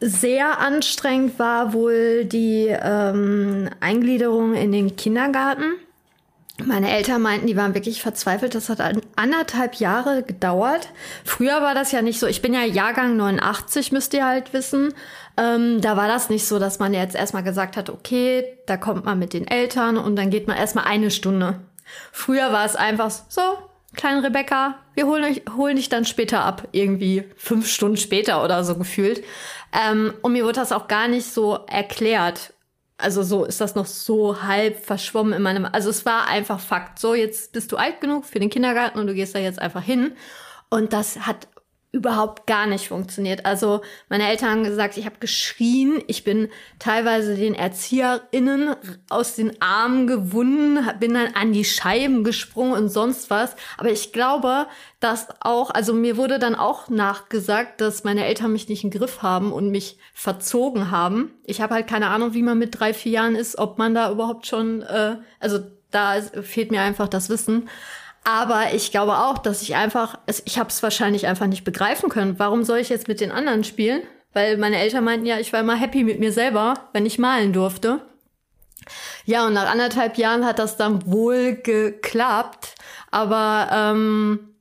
sehr 0.01 0.59
anstrengend 0.59 1.39
war 1.39 1.73
wohl 1.73 2.25
die 2.25 2.67
ähm, 2.69 3.71
Eingliederung 3.79 4.55
in 4.55 4.73
den 4.73 4.97
Kindergarten. 4.97 5.75
Meine 6.65 6.91
Eltern 6.91 7.21
meinten, 7.21 7.47
die 7.47 7.57
waren 7.57 7.75
wirklich 7.75 8.01
verzweifelt. 8.01 8.55
Das 8.55 8.71
hat 8.71 8.81
anderthalb 9.15 9.75
Jahre 9.75 10.23
gedauert. 10.23 10.89
Früher 11.23 11.61
war 11.61 11.75
das 11.75 11.93
ja 11.93 12.01
nicht 12.01 12.19
so. 12.19 12.27
Ich 12.27 12.41
bin 12.41 12.55
ja 12.55 12.65
Jahrgang 12.65 13.17
89, 13.17 13.93
müsst 13.93 14.15
ihr 14.15 14.25
halt 14.25 14.55
wissen. 14.55 14.95
Ähm, 15.37 15.83
da 15.83 15.99
war 15.99 16.09
das 16.09 16.31
nicht 16.31 16.47
so, 16.47 16.59
dass 16.59 16.79
man 16.79 16.95
jetzt 16.95 17.15
erstmal 17.15 17.43
gesagt 17.43 17.77
hat, 17.77 17.91
okay, 17.91 18.57
da 18.67 18.79
kommt 18.79 19.05
man 19.05 19.19
mit 19.19 19.35
den 19.35 19.47
Eltern 19.47 19.99
und 19.99 20.17
dann 20.17 20.31
geht 20.31 20.49
man 20.49 20.57
erstmal 20.57 20.87
eine 20.87 21.11
Stunde. 21.11 21.61
Früher 22.11 22.53
war 22.53 22.65
es 22.65 22.75
einfach 22.75 23.11
so, 23.11 23.43
kleine 23.95 24.23
Rebecca, 24.23 24.77
wir 24.95 25.07
holen, 25.07 25.25
euch, 25.25 25.43
holen 25.57 25.77
dich 25.77 25.91
dann 25.91 26.07
später 26.07 26.43
ab, 26.43 26.69
irgendwie 26.73 27.25
fünf 27.37 27.69
Stunden 27.69 27.99
später 27.99 28.43
oder 28.43 28.65
so 28.65 28.77
gefühlt. 28.77 29.23
Ähm, 29.73 30.15
und 30.23 30.33
mir 30.33 30.45
wurde 30.45 30.61
das 30.61 30.73
auch 30.73 30.89
gar 30.89 31.07
nicht 31.07 31.27
so 31.27 31.59
erklärt. 31.67 32.55
Also 32.99 33.23
so 33.23 33.45
ist 33.45 33.61
das 33.61 33.75
noch 33.75 33.87
so 33.87 34.43
halb 34.43 34.85
verschwommen 34.85 35.35
in 35.35 35.43
meinem. 35.43 35.67
Also 35.67 35.91
es 35.91 36.07
war 36.07 36.29
einfach 36.29 36.61
Fakt. 36.61 36.99
So, 36.99 37.15
jetzt 37.15 37.53
bist 37.53 37.71
du 37.73 37.77
alt 37.77 38.01
genug 38.01 38.25
für 38.25 38.39
den 38.39 38.51
Kindergarten 38.51 38.99
und 38.99 39.07
du 39.07 39.15
gehst 39.15 39.35
da 39.35 39.39
jetzt 39.39 39.61
einfach 39.61 39.83
hin. 39.83 40.17
Und 40.71 40.93
das 40.93 41.27
hat 41.27 41.49
überhaupt 41.97 42.47
gar 42.47 42.67
nicht 42.67 42.89
funktioniert. 42.89 43.47
Also 43.47 43.81
meine 44.09 44.29
Eltern 44.29 44.51
haben 44.51 44.65
gesagt, 44.65 44.97
ich 44.97 45.07
habe 45.07 45.17
geschrien, 45.19 46.03
ich 46.07 46.25
bin 46.25 46.49
teilweise 46.79 47.35
den 47.35 47.55
Erzieherinnen 47.55 48.77
aus 49.09 49.35
den 49.35 49.61
Armen 49.61 50.07
gewunden, 50.07 50.87
bin 51.01 51.15
dann 51.15 51.35
an 51.35 51.53
die 51.53 51.65
Scheiben 51.65 52.23
gesprungen 52.23 52.75
und 52.75 52.89
sonst 52.91 53.31
was. 53.31 53.57
Aber 53.79 53.91
ich 53.91 54.13
glaube, 54.13 54.67
dass 55.01 55.29
auch, 55.41 55.71
also 55.71 55.95
mir 55.95 56.17
wurde 56.17 56.39
dann 56.39 56.55
auch 56.55 56.89
nachgesagt, 56.89 57.81
dass 57.81 58.05
meine 58.05 58.25
Eltern 58.27 58.53
mich 58.53 58.69
nicht 58.69 58.85
im 58.85 58.91
Griff 58.91 59.23
haben 59.23 59.53
und 59.53 59.71
mich 59.71 59.99
verzogen 60.13 60.91
haben. 60.91 61.33
Ich 61.45 61.61
habe 61.61 61.75
halt 61.75 61.87
keine 61.87 62.09
Ahnung, 62.09 62.35
wie 62.35 62.43
man 62.43 62.59
mit 62.59 62.79
drei, 62.79 62.93
vier 62.93 63.13
Jahren 63.13 63.35
ist, 63.35 63.59
ob 63.59 63.79
man 63.79 63.95
da 63.95 64.11
überhaupt 64.11 64.47
schon, 64.47 64.83
äh, 64.83 65.17
also 65.41 65.61
da 65.91 66.21
fehlt 66.21 66.71
mir 66.71 66.83
einfach 66.83 67.09
das 67.09 67.31
Wissen. 67.31 67.69
Aber 68.29 68.75
ich 68.75 68.91
glaube 68.91 69.19
auch, 69.19 69.39
dass 69.39 69.63
ich 69.63 69.77
einfach, 69.77 70.19
ich 70.45 70.59
habe 70.59 70.69
es 70.69 70.83
wahrscheinlich 70.83 71.29
einfach 71.29 71.47
nicht 71.47 71.63
begreifen 71.63 72.09
können. 72.09 72.41
Warum 72.41 72.65
soll 72.65 72.79
ich 72.79 72.89
jetzt 72.89 73.07
mit 73.07 73.21
den 73.21 73.31
anderen 73.31 73.63
spielen? 73.63 74.03
Weil 74.33 74.57
meine 74.57 74.79
Eltern 74.79 75.05
meinten 75.05 75.27
ja, 75.27 75.39
ich 75.39 75.53
war 75.53 75.61
immer 75.61 75.77
happy 75.77 76.03
mit 76.03 76.19
mir 76.19 76.33
selber, 76.33 76.75
wenn 76.93 77.07
ich 77.07 77.21
malen 77.21 77.53
durfte. 77.53 78.01
Ja, 79.27 79.47
und 79.47 79.53
nach 79.53 79.71
anderthalb 79.71 80.19
Jahren 80.19 80.45
hat 80.45 80.59
das 80.59 80.77
dann 80.77 81.07
wohl 81.07 81.55
geklappt. 81.55 82.75
Aber 83.13 83.69
ähm, 83.73 84.57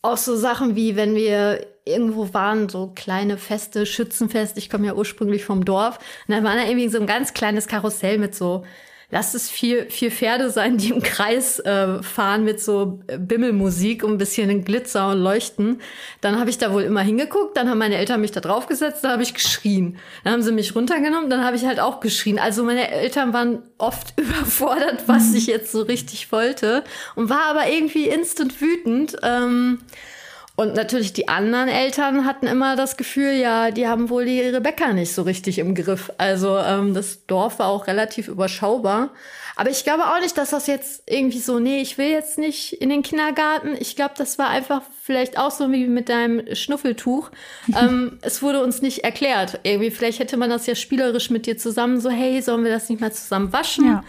auch 0.00 0.16
so 0.16 0.36
Sachen 0.36 0.76
wie, 0.76 0.94
wenn 0.94 1.16
wir 1.16 1.66
irgendwo 1.84 2.32
waren, 2.32 2.68
so 2.68 2.92
kleine 2.94 3.38
Feste, 3.38 3.86
Schützenfest, 3.86 4.56
ich 4.56 4.70
komme 4.70 4.86
ja 4.86 4.94
ursprünglich 4.94 5.44
vom 5.44 5.64
Dorf, 5.64 5.98
und 6.28 6.34
dann 6.34 6.44
war 6.44 6.54
da 6.54 6.62
irgendwie 6.62 6.88
so 6.88 7.00
ein 7.00 7.08
ganz 7.08 7.34
kleines 7.34 7.66
Karussell 7.66 8.18
mit 8.18 8.36
so 8.36 8.64
lass 9.12 9.34
es 9.34 9.50
vier, 9.50 9.90
vier 9.90 10.10
Pferde 10.10 10.50
sein, 10.50 10.78
die 10.78 10.88
im 10.88 11.02
Kreis 11.02 11.60
äh, 11.60 12.02
fahren 12.02 12.44
mit 12.44 12.60
so 12.60 13.00
Bimmelmusik 13.18 14.02
und 14.02 14.12
ein 14.12 14.18
bisschen 14.18 14.64
Glitzer 14.64 15.10
und 15.10 15.18
Leuchten. 15.18 15.82
Dann 16.22 16.40
habe 16.40 16.48
ich 16.48 16.56
da 16.56 16.72
wohl 16.72 16.82
immer 16.82 17.02
hingeguckt, 17.02 17.56
dann 17.56 17.68
haben 17.68 17.76
meine 17.76 17.96
Eltern 17.96 18.22
mich 18.22 18.32
da 18.32 18.40
draufgesetzt, 18.40 19.04
dann 19.04 19.12
habe 19.12 19.22
ich 19.22 19.34
geschrien. 19.34 19.98
Dann 20.24 20.32
haben 20.32 20.42
sie 20.42 20.50
mich 20.50 20.74
runtergenommen, 20.74 21.28
dann 21.28 21.44
habe 21.44 21.56
ich 21.56 21.66
halt 21.66 21.78
auch 21.78 22.00
geschrien. 22.00 22.38
Also 22.38 22.64
meine 22.64 22.90
Eltern 22.90 23.34
waren 23.34 23.62
oft 23.76 24.14
überfordert, 24.18 25.04
was 25.06 25.30
mhm. 25.30 25.36
ich 25.36 25.46
jetzt 25.46 25.70
so 25.70 25.82
richtig 25.82 26.32
wollte 26.32 26.82
und 27.14 27.28
war 27.28 27.44
aber 27.50 27.68
irgendwie 27.68 28.08
instant 28.08 28.62
wütend. 28.62 29.18
Ähm, 29.22 29.80
und 30.54 30.74
natürlich 30.74 31.14
die 31.14 31.28
anderen 31.28 31.68
Eltern 31.68 32.26
hatten 32.26 32.46
immer 32.46 32.76
das 32.76 32.98
Gefühl, 32.98 33.32
ja, 33.32 33.70
die 33.70 33.88
haben 33.88 34.10
wohl 34.10 34.26
die 34.26 34.40
Rebecca 34.40 34.92
nicht 34.92 35.14
so 35.14 35.22
richtig 35.22 35.58
im 35.58 35.74
Griff. 35.74 36.12
Also 36.18 36.58
ähm, 36.58 36.92
das 36.92 37.26
Dorf 37.26 37.58
war 37.58 37.68
auch 37.68 37.86
relativ 37.86 38.28
überschaubar. 38.28 39.10
Aber 39.56 39.70
ich 39.70 39.84
glaube 39.84 40.04
auch 40.04 40.20
nicht, 40.20 40.36
dass 40.36 40.50
das 40.50 40.66
jetzt 40.66 41.04
irgendwie 41.06 41.38
so, 41.38 41.58
nee, 41.58 41.80
ich 41.80 41.96
will 41.96 42.08
jetzt 42.08 42.38
nicht 42.38 42.74
in 42.74 42.90
den 42.90 43.02
Kindergarten. 43.02 43.76
Ich 43.78 43.96
glaube, 43.96 44.14
das 44.16 44.38
war 44.38 44.48
einfach 44.48 44.82
vielleicht 45.02 45.38
auch 45.38 45.50
so 45.50 45.72
wie 45.72 45.86
mit 45.86 46.10
deinem 46.10 46.54
Schnuffeltuch. 46.54 47.30
ähm, 47.80 48.18
es 48.20 48.42
wurde 48.42 48.62
uns 48.62 48.82
nicht 48.82 49.04
erklärt. 49.04 49.60
Irgendwie, 49.62 49.90
vielleicht 49.90 50.18
hätte 50.18 50.36
man 50.36 50.50
das 50.50 50.66
ja 50.66 50.74
spielerisch 50.74 51.30
mit 51.30 51.46
dir 51.46 51.56
zusammen 51.56 51.98
so, 51.98 52.10
hey, 52.10 52.42
sollen 52.42 52.64
wir 52.64 52.72
das 52.72 52.90
nicht 52.90 53.00
mal 53.00 53.12
zusammen 53.12 53.52
waschen? 53.54 53.86
Ja 53.86 54.04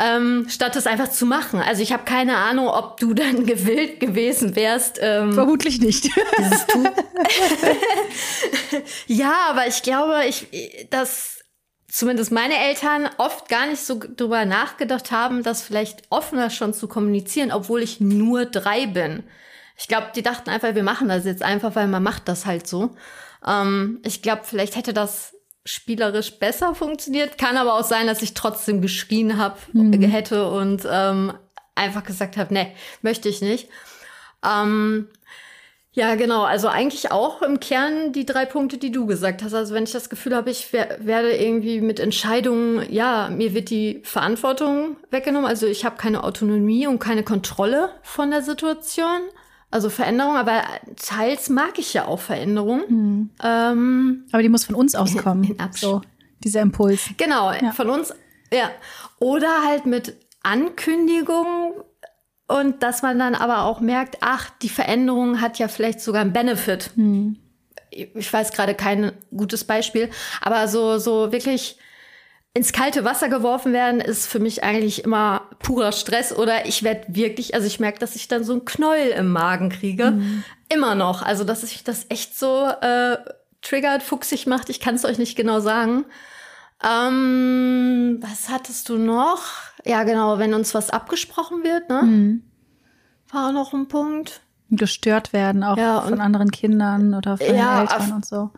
ähm, 0.00 0.46
statt 0.48 0.76
es 0.76 0.86
einfach 0.86 1.10
zu 1.10 1.26
machen. 1.26 1.60
Also 1.60 1.82
ich 1.82 1.92
habe 1.92 2.04
keine 2.04 2.36
Ahnung, 2.36 2.68
ob 2.68 2.98
du 2.98 3.12
dann 3.14 3.44
gewillt 3.46 4.00
gewesen 4.00 4.56
wärst. 4.56 4.98
Ähm, 5.00 5.32
Vermutlich 5.32 5.80
nicht. 5.80 6.08
Ja, 9.06 9.48
aber 9.50 9.66
ich 9.66 9.82
glaube, 9.82 10.24
ich, 10.26 10.46
dass 10.90 11.40
zumindest 11.88 12.32
meine 12.32 12.56
Eltern 12.56 13.08
oft 13.18 13.48
gar 13.48 13.66
nicht 13.66 13.80
so 13.84 14.00
drüber 14.16 14.44
nachgedacht 14.44 15.10
haben, 15.10 15.42
das 15.42 15.62
vielleicht 15.62 16.02
offener 16.10 16.50
schon 16.50 16.72
zu 16.72 16.88
kommunizieren, 16.88 17.52
obwohl 17.52 17.82
ich 17.82 18.00
nur 18.00 18.46
drei 18.46 18.86
bin. 18.86 19.24
Ich 19.76 19.88
glaube, 19.88 20.08
die 20.14 20.22
dachten 20.22 20.50
einfach, 20.50 20.74
wir 20.74 20.82
machen 20.82 21.08
das 21.08 21.24
jetzt 21.24 21.42
einfach, 21.42 21.74
weil 21.74 21.88
man 21.88 22.02
macht 22.02 22.28
das 22.28 22.46
halt 22.46 22.66
so. 22.66 22.94
Ähm, 23.46 24.00
ich 24.04 24.22
glaube, 24.22 24.42
vielleicht 24.44 24.76
hätte 24.76 24.92
das 24.92 25.34
spielerisch 25.64 26.38
besser 26.38 26.74
funktioniert. 26.74 27.38
Kann 27.38 27.56
aber 27.56 27.74
auch 27.74 27.84
sein, 27.84 28.06
dass 28.06 28.22
ich 28.22 28.34
trotzdem 28.34 28.80
geschrien 28.80 29.36
habe, 29.36 29.58
mhm. 29.72 30.02
hätte 30.02 30.50
und 30.50 30.86
ähm, 30.90 31.32
einfach 31.74 32.04
gesagt 32.04 32.36
habe, 32.36 32.52
nee, 32.52 32.74
möchte 33.02 33.28
ich 33.28 33.40
nicht. 33.40 33.68
Ähm, 34.44 35.08
ja, 35.92 36.14
genau. 36.14 36.44
Also 36.44 36.68
eigentlich 36.68 37.10
auch 37.10 37.42
im 37.42 37.58
Kern 37.58 38.12
die 38.12 38.24
drei 38.24 38.46
Punkte, 38.46 38.78
die 38.78 38.92
du 38.92 39.06
gesagt 39.06 39.42
hast. 39.42 39.54
Also 39.54 39.74
wenn 39.74 39.84
ich 39.84 39.92
das 39.92 40.08
Gefühl 40.08 40.36
habe, 40.36 40.48
ich 40.48 40.72
wer 40.72 41.04
werde 41.04 41.36
irgendwie 41.36 41.80
mit 41.80 41.98
Entscheidungen, 41.98 42.86
ja, 42.92 43.28
mir 43.28 43.54
wird 43.54 43.70
die 43.70 44.00
Verantwortung 44.04 44.96
weggenommen. 45.10 45.48
Also 45.48 45.66
ich 45.66 45.84
habe 45.84 45.96
keine 45.96 46.22
Autonomie 46.22 46.86
und 46.86 47.00
keine 47.00 47.24
Kontrolle 47.24 47.90
von 48.02 48.30
der 48.30 48.42
Situation. 48.42 49.20
Also 49.70 49.88
Veränderung, 49.88 50.36
aber 50.36 50.62
teils 50.96 51.48
mag 51.48 51.78
ich 51.78 51.94
ja 51.94 52.06
auch 52.06 52.20
Veränderung. 52.20 52.82
Mhm. 52.88 53.30
Ähm, 53.42 54.24
aber 54.32 54.42
die 54.42 54.48
muss 54.48 54.64
von 54.64 54.74
uns 54.74 54.94
auskommen. 54.94 55.44
In, 55.44 55.56
in 55.56 55.72
so, 55.72 56.02
dieser 56.42 56.60
Impuls. 56.60 57.10
Genau, 57.16 57.52
ja. 57.52 57.72
von 57.72 57.88
uns, 57.88 58.12
ja. 58.52 58.70
Oder 59.20 59.64
halt 59.64 59.86
mit 59.86 60.16
Ankündigung 60.42 61.74
und 62.48 62.82
dass 62.82 63.02
man 63.02 63.18
dann 63.18 63.36
aber 63.36 63.62
auch 63.62 63.80
merkt, 63.80 64.18
ach, 64.22 64.50
die 64.60 64.68
Veränderung 64.68 65.40
hat 65.40 65.60
ja 65.60 65.68
vielleicht 65.68 66.00
sogar 66.00 66.22
einen 66.22 66.32
Benefit. 66.32 66.90
Mhm. 66.96 67.36
Ich 67.90 68.32
weiß 68.32 68.52
gerade 68.52 68.74
kein 68.74 69.12
gutes 69.36 69.64
Beispiel, 69.64 70.10
aber 70.40 70.66
so, 70.66 70.98
so 70.98 71.30
wirklich 71.30 71.78
ins 72.52 72.72
kalte 72.72 73.04
Wasser 73.04 73.28
geworfen 73.28 73.72
werden 73.72 74.00
ist 74.00 74.26
für 74.26 74.40
mich 74.40 74.64
eigentlich 74.64 75.04
immer 75.04 75.42
purer 75.60 75.92
Stress 75.92 76.32
oder 76.32 76.66
ich 76.66 76.82
werde 76.82 77.14
wirklich, 77.14 77.54
also 77.54 77.66
ich 77.66 77.78
merke, 77.78 78.00
dass 78.00 78.16
ich 78.16 78.26
dann 78.26 78.42
so 78.42 78.54
ein 78.54 78.64
Knäuel 78.64 79.10
im 79.10 79.30
Magen 79.30 79.68
kriege. 79.68 80.12
Mhm. 80.12 80.44
Immer 80.68 80.94
noch. 80.94 81.22
Also, 81.22 81.44
dass 81.44 81.60
sich 81.60 81.84
das 81.84 82.06
echt 82.08 82.38
so 82.38 82.66
äh, 82.66 83.18
triggert, 83.62 84.02
fuchsig 84.02 84.46
macht. 84.46 84.68
Ich 84.68 84.80
kann 84.80 84.96
es 84.96 85.04
euch 85.04 85.18
nicht 85.18 85.36
genau 85.36 85.60
sagen. 85.60 86.04
Ähm, 86.82 88.18
was 88.20 88.48
hattest 88.48 88.88
du 88.88 88.96
noch? 88.96 89.42
Ja, 89.84 90.02
genau, 90.02 90.38
wenn 90.38 90.54
uns 90.54 90.74
was 90.74 90.90
abgesprochen 90.90 91.62
wird, 91.62 91.88
ne? 91.88 92.02
Mhm. 92.02 92.42
War 93.30 93.48
auch 93.48 93.52
noch 93.52 93.72
ein 93.72 93.86
Punkt. 93.86 94.40
Gestört 94.70 95.32
werden, 95.32 95.62
auch 95.62 95.76
ja, 95.76 96.00
von 96.00 96.20
anderen 96.20 96.50
Kindern 96.50 97.14
oder 97.14 97.36
von 97.36 97.54
ja, 97.54 97.82
Eltern 97.82 98.12
und 98.12 98.26
so. 98.26 98.50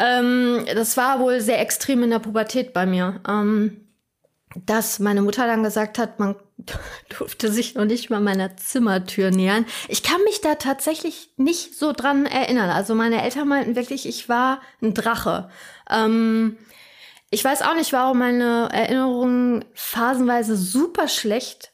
Ähm, 0.00 0.64
das 0.74 0.96
war 0.96 1.20
wohl 1.20 1.40
sehr 1.40 1.60
extrem 1.60 2.02
in 2.02 2.10
der 2.10 2.18
Pubertät 2.18 2.72
bei 2.72 2.86
mir. 2.86 3.20
Ähm, 3.28 3.86
dass 4.66 4.98
meine 4.98 5.22
Mutter 5.22 5.46
dann 5.46 5.62
gesagt 5.62 5.98
hat, 5.98 6.18
man 6.18 6.34
durfte 7.18 7.52
sich 7.52 7.74
noch 7.74 7.84
nicht 7.84 8.10
mal 8.10 8.20
meiner 8.20 8.56
Zimmertür 8.56 9.30
nähern. 9.30 9.64
Ich 9.88 10.02
kann 10.02 10.22
mich 10.24 10.40
da 10.40 10.56
tatsächlich 10.56 11.30
nicht 11.36 11.78
so 11.78 11.92
dran 11.92 12.26
erinnern. 12.26 12.70
Also 12.70 12.94
meine 12.94 13.22
Eltern 13.22 13.46
meinten 13.46 13.76
wirklich, 13.76 14.06
ich 14.06 14.28
war 14.28 14.60
ein 14.82 14.94
Drache. 14.94 15.50
Ähm, 15.88 16.56
ich 17.30 17.44
weiß 17.44 17.62
auch 17.62 17.74
nicht, 17.74 17.92
warum 17.92 18.18
meine 18.18 18.68
Erinnerungen 18.72 19.64
phasenweise 19.74 20.56
super 20.56 21.06
schlecht 21.06 21.70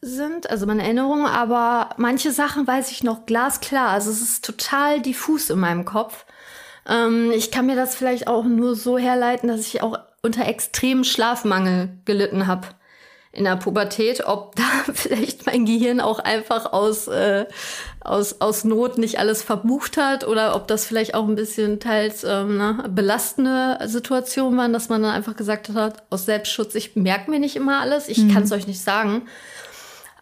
sind, 0.00 0.48
also 0.48 0.64
meine 0.64 0.84
Erinnerungen, 0.84 1.26
aber 1.26 1.90
manche 1.96 2.30
Sachen 2.30 2.66
weiß 2.66 2.92
ich 2.92 3.02
noch 3.02 3.26
glasklar. 3.26 3.88
Also 3.88 4.10
es 4.10 4.22
ist 4.22 4.44
total 4.44 5.02
diffus 5.02 5.50
in 5.50 5.58
meinem 5.58 5.84
Kopf. 5.84 6.24
Ähm, 6.88 7.30
ich 7.32 7.50
kann 7.50 7.66
mir 7.66 7.76
das 7.76 7.94
vielleicht 7.94 8.26
auch 8.26 8.44
nur 8.44 8.74
so 8.74 8.98
herleiten, 8.98 9.48
dass 9.48 9.60
ich 9.60 9.82
auch 9.82 9.98
unter 10.22 10.46
extremem 10.46 11.04
Schlafmangel 11.04 11.90
gelitten 12.04 12.46
habe 12.46 12.68
in 13.30 13.44
der 13.44 13.56
Pubertät, 13.56 14.26
ob 14.26 14.56
da 14.56 14.92
vielleicht 14.92 15.46
mein 15.46 15.64
Gehirn 15.64 16.00
auch 16.00 16.18
einfach 16.18 16.72
aus, 16.72 17.08
äh, 17.08 17.46
aus, 18.00 18.40
aus 18.40 18.64
Not 18.64 18.98
nicht 18.98 19.18
alles 19.18 19.42
verbucht 19.42 19.96
hat 19.96 20.26
oder 20.26 20.56
ob 20.56 20.66
das 20.66 20.86
vielleicht 20.86 21.14
auch 21.14 21.28
ein 21.28 21.36
bisschen 21.36 21.78
teils 21.78 22.24
ähm, 22.24 22.56
ne, 22.56 22.84
belastende 22.88 23.78
Situationen 23.84 24.58
waren, 24.58 24.72
dass 24.72 24.88
man 24.88 25.02
dann 25.02 25.14
einfach 25.14 25.36
gesagt 25.36 25.70
hat, 25.70 26.02
aus 26.10 26.24
Selbstschutz, 26.24 26.74
ich 26.74 26.96
merke 26.96 27.30
mir 27.30 27.38
nicht 27.38 27.56
immer 27.56 27.80
alles, 27.80 28.08
ich 28.08 28.18
mhm. 28.18 28.32
kann 28.32 28.42
es 28.44 28.52
euch 28.52 28.66
nicht 28.66 28.80
sagen. 28.80 29.22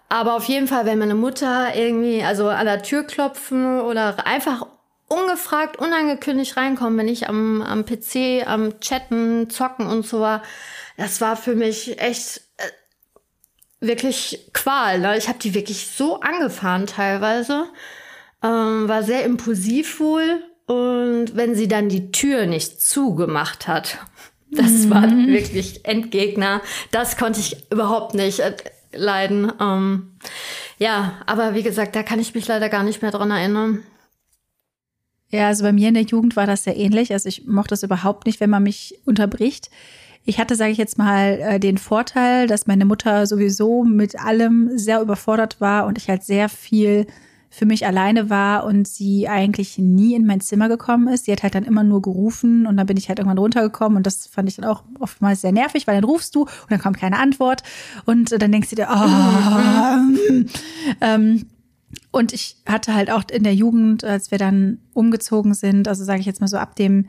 Aber 0.09 0.37
auf 0.37 0.45
jeden 0.45 0.69
Fall, 0.69 0.87
wenn 0.87 0.99
meine 0.99 1.17
Mutter 1.17 1.75
irgendwie, 1.75 2.23
also 2.23 2.49
an 2.49 2.67
der 2.67 2.83
Tür 2.83 3.03
klopfen 3.03 3.81
oder 3.81 4.25
einfach 4.25 4.67
ungefragt, 5.09 5.79
unangekündigt 5.79 6.57
reinkommen, 6.57 6.99
wenn 6.99 7.09
ich 7.09 7.29
am, 7.29 7.63
am 7.63 7.85
PC, 7.85 8.47
am 8.47 8.81
Chatten, 8.81 9.49
Zocken 9.51 9.87
und 9.87 10.07
so 10.07 10.21
war. 10.21 10.43
Das 10.97 11.21
war 11.21 11.37
für 11.37 11.55
mich 11.55 12.01
echt 12.01 12.41
äh, 12.57 13.87
wirklich 13.87 14.51
Qual. 14.53 15.01
Ne? 15.01 15.17
Ich 15.17 15.29
habe 15.29 15.39
die 15.39 15.55
wirklich 15.55 15.89
so 15.89 16.21
angefahren 16.21 16.87
teilweise. 16.87 17.67
Ähm, 18.43 18.89
war 18.89 19.03
sehr 19.03 19.25
impulsiv 19.25 20.01
wohl. 20.01 20.43
Und 20.67 21.37
wenn 21.37 21.55
sie 21.55 21.69
dann 21.69 21.89
die 21.89 22.11
Tür 22.11 22.47
nicht 22.47 22.81
zugemacht 22.81 23.69
hat, 23.69 23.99
das 24.51 24.71
mhm. 24.71 24.91
war 24.91 25.03
wirklich 25.11 25.85
Endgegner. 25.85 26.61
Das 26.91 27.17
konnte 27.17 27.41
ich 27.41 27.71
überhaupt 27.71 28.15
nicht 28.15 28.41
äh, 28.41 28.57
leiden. 28.93 29.53
Ähm, 29.61 30.17
ja, 30.79 31.21
aber 31.27 31.55
wie 31.55 31.63
gesagt, 31.63 31.95
da 31.95 32.03
kann 32.03 32.19
ich 32.19 32.35
mich 32.35 32.49
leider 32.49 32.69
gar 32.69 32.83
nicht 32.83 33.03
mehr 33.03 33.13
dran 33.13 33.31
erinnern. 33.31 33.85
Ja, 35.31 35.49
also 35.49 35.65
bei 35.65 35.73
mir 35.73 35.89
in 35.89 35.95
der 35.95 36.05
Jugend 36.05 36.37
war 36.37 36.47
das 36.47 36.65
sehr 36.65 36.77
ähnlich. 36.77 37.13
Also 37.13 37.29
ich 37.29 37.47
mochte 37.47 37.71
das 37.71 37.83
überhaupt 37.83 38.27
nicht, 38.27 38.41
wenn 38.41 38.51
man 38.51 38.63
mich 38.63 38.99
unterbricht. 39.05 39.71
Ich 40.25 40.39
hatte, 40.39 40.57
sage 40.57 40.73
ich 40.73 40.79
jetzt 40.79 40.99
mal, 40.99 41.39
äh, 41.41 41.61
den 41.61 41.79
Vorteil, 41.79 42.47
dass 42.47 42.67
meine 42.67 42.85
Mutter 42.85 43.27
sowieso 43.27 43.85
mit 43.85 44.19
allem 44.19 44.77
sehr 44.77 45.01
überfordert 45.01 45.61
war 45.61 45.87
und 45.87 45.99
ich 45.99 46.09
halt 46.09 46.25
sehr 46.25 46.49
viel 46.49 47.07
für 47.49 47.65
mich 47.65 47.87
alleine 47.87 48.29
war 48.29 48.65
und 48.65 48.87
sie 48.87 49.29
eigentlich 49.29 49.79
nie 49.79 50.15
in 50.15 50.27
mein 50.27 50.41
Zimmer 50.41 50.69
gekommen 50.69 51.09
ist. 51.09 51.25
Sie 51.25 51.33
hat 51.33 51.43
halt 51.43 51.55
dann 51.55 51.65
immer 51.65 51.85
nur 51.85 52.03
gerufen 52.03 52.67
und 52.67 52.77
dann 52.77 52.87
bin 52.87 52.97
ich 52.97 53.09
halt 53.09 53.19
irgendwann 53.19 53.39
runtergekommen 53.39 53.97
und 53.97 54.07
das 54.07 54.27
fand 54.27 54.49
ich 54.49 54.57
dann 54.57 54.65
auch 54.65 54.83
oftmals 54.99 55.41
sehr 55.41 55.53
nervig, 55.53 55.87
weil 55.87 55.95
dann 55.95 56.05
rufst 56.05 56.35
du 56.35 56.43
und 56.43 56.71
dann 56.71 56.81
kommt 56.81 56.99
keine 56.99 57.19
Antwort 57.19 57.63
und 58.05 58.31
dann 58.31 58.53
denkst 58.53 58.71
du 58.71 58.77
dir, 58.77 58.89
oh, 58.91 60.45
ähm, 61.01 61.47
und 62.11 62.33
ich 62.33 62.57
hatte 62.67 62.95
halt 62.95 63.11
auch 63.11 63.25
in 63.31 63.43
der 63.43 63.55
Jugend, 63.55 64.05
als 64.05 64.31
wir 64.31 64.39
dann 64.39 64.79
umgezogen 64.95 65.55
sind, 65.55 65.89
also 65.89 66.05
sage 66.05 66.21
ich 66.21 66.27
jetzt 66.27 66.41
mal 66.41 66.49
so 66.49 66.57
ab 66.57 66.77
dem 66.77 67.07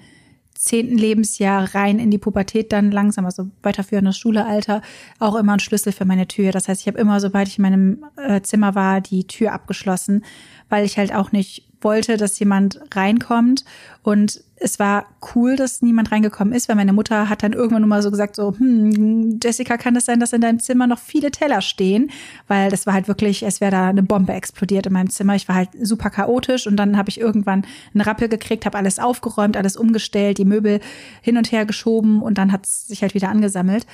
zehnten 0.58 0.98
Lebensjahr 0.98 1.76
rein 1.76 2.00
in 2.00 2.10
die 2.10 2.18
Pubertät 2.18 2.74
dann 2.74 2.92
langsam, 2.92 3.26
also 3.26 3.48
weiterführendes 3.62 4.18
Schulealter, 4.18 4.82
auch 5.20 5.36
immer 5.36 5.54
einen 5.54 5.60
Schlüssel 5.60 5.92
für 5.94 6.06
meine 6.06 6.28
Tür. 6.28 6.52
Das 6.52 6.68
heißt, 6.68 6.82
ich 6.82 6.88
habe 6.88 6.98
immer, 6.98 7.20
sobald 7.20 7.48
ich 7.48 7.60
in 7.60 7.62
meinem 7.62 8.06
äh, 8.18 8.42
Zimmer 8.42 8.74
war, 8.74 9.00
die 9.00 9.28
Tür 9.28 9.54
abgeschlossen, 9.54 10.26
weil 10.70 10.84
ich 10.84 10.98
halt 10.98 11.14
auch 11.14 11.32
nicht 11.32 11.68
wollte, 11.82 12.18
dass 12.18 12.40
jemand 12.40 12.80
reinkommt. 12.94 13.64
Und 14.04 14.42
es 14.56 14.80
war 14.80 15.06
cool, 15.36 15.56
dass 15.56 15.82
niemand 15.82 16.12
reingekommen 16.12 16.54
ist, 16.54 16.68
weil 16.68 16.76
meine 16.76 16.94
Mutter 16.94 17.30
hat 17.30 17.44
dann 17.44 17.54
irgendwann 17.54 17.82
nur 17.82 17.90
mal 17.90 18.02
so 18.02 18.10
gesagt, 18.10 18.36
so, 18.36 18.56
hm, 18.58 19.40
Jessica, 19.44 19.78
kann 19.78 19.96
es 19.96 20.06
das 20.06 20.06
sein, 20.06 20.20
dass 20.20 20.34
in 20.34 20.42
deinem 20.42 20.60
Zimmer 20.60 20.88
noch 20.88 20.98
viele 20.98 21.30
Teller 21.30 21.62
stehen? 21.62 22.10
Weil 22.48 22.72
das 22.72 22.86
war 22.88 22.94
halt 22.94 23.08
wirklich, 23.08 23.44
es 23.44 23.62
wäre 23.62 23.72
da 23.72 23.90
eine 23.90 24.04
Bombe 24.04 24.34
explodiert 24.34 24.88
in 24.88 24.94
meinem 24.94 25.10
Zimmer. 25.10 25.36
Ich 25.36 25.48
war 25.48 25.56
halt 25.56 25.70
super 25.82 26.10
chaotisch 26.10 26.66
und 26.66 26.78
dann 26.78 26.98
habe 26.98 27.10
ich 27.10 27.20
irgendwann 27.20 27.66
einen 27.94 28.02
Rappel 28.02 28.30
gekriegt, 28.30 28.66
habe 28.66 28.78
alles 28.78 28.98
aufgeräumt, 28.98 29.58
alles 29.58 29.78
umgestellt, 29.78 30.40
die 30.40 30.46
Möbel 30.46 30.80
hin 31.22 31.38
und 31.38 31.52
her 31.52 31.66
geschoben 31.66 32.22
und 32.22 32.38
dann 32.38 32.52
hat 32.52 32.66
es 32.66 32.88
sich 32.88 33.02
halt 33.04 33.14
wieder 33.14 33.30
angesammelt. 33.30 33.86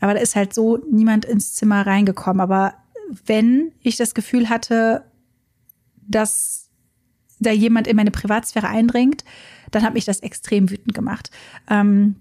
Aber 0.00 0.14
da 0.14 0.20
ist 0.20 0.36
halt 0.36 0.52
so 0.52 0.78
niemand 0.90 1.24
ins 1.24 1.54
Zimmer 1.54 1.86
reingekommen. 1.86 2.40
Aber 2.40 2.74
wenn 3.24 3.72
ich 3.80 3.96
das 3.96 4.14
Gefühl 4.14 4.48
hatte, 4.48 5.04
dass 6.06 6.59
da 7.40 7.50
jemand 7.50 7.86
in 7.86 7.96
meine 7.96 8.10
Privatsphäre 8.10 8.68
eindringt, 8.68 9.24
dann 9.70 9.82
hat 9.82 9.94
mich 9.94 10.04
das 10.04 10.20
extrem 10.20 10.70
wütend 10.70 10.94
gemacht. 10.94 11.30
Ähm, 11.68 12.16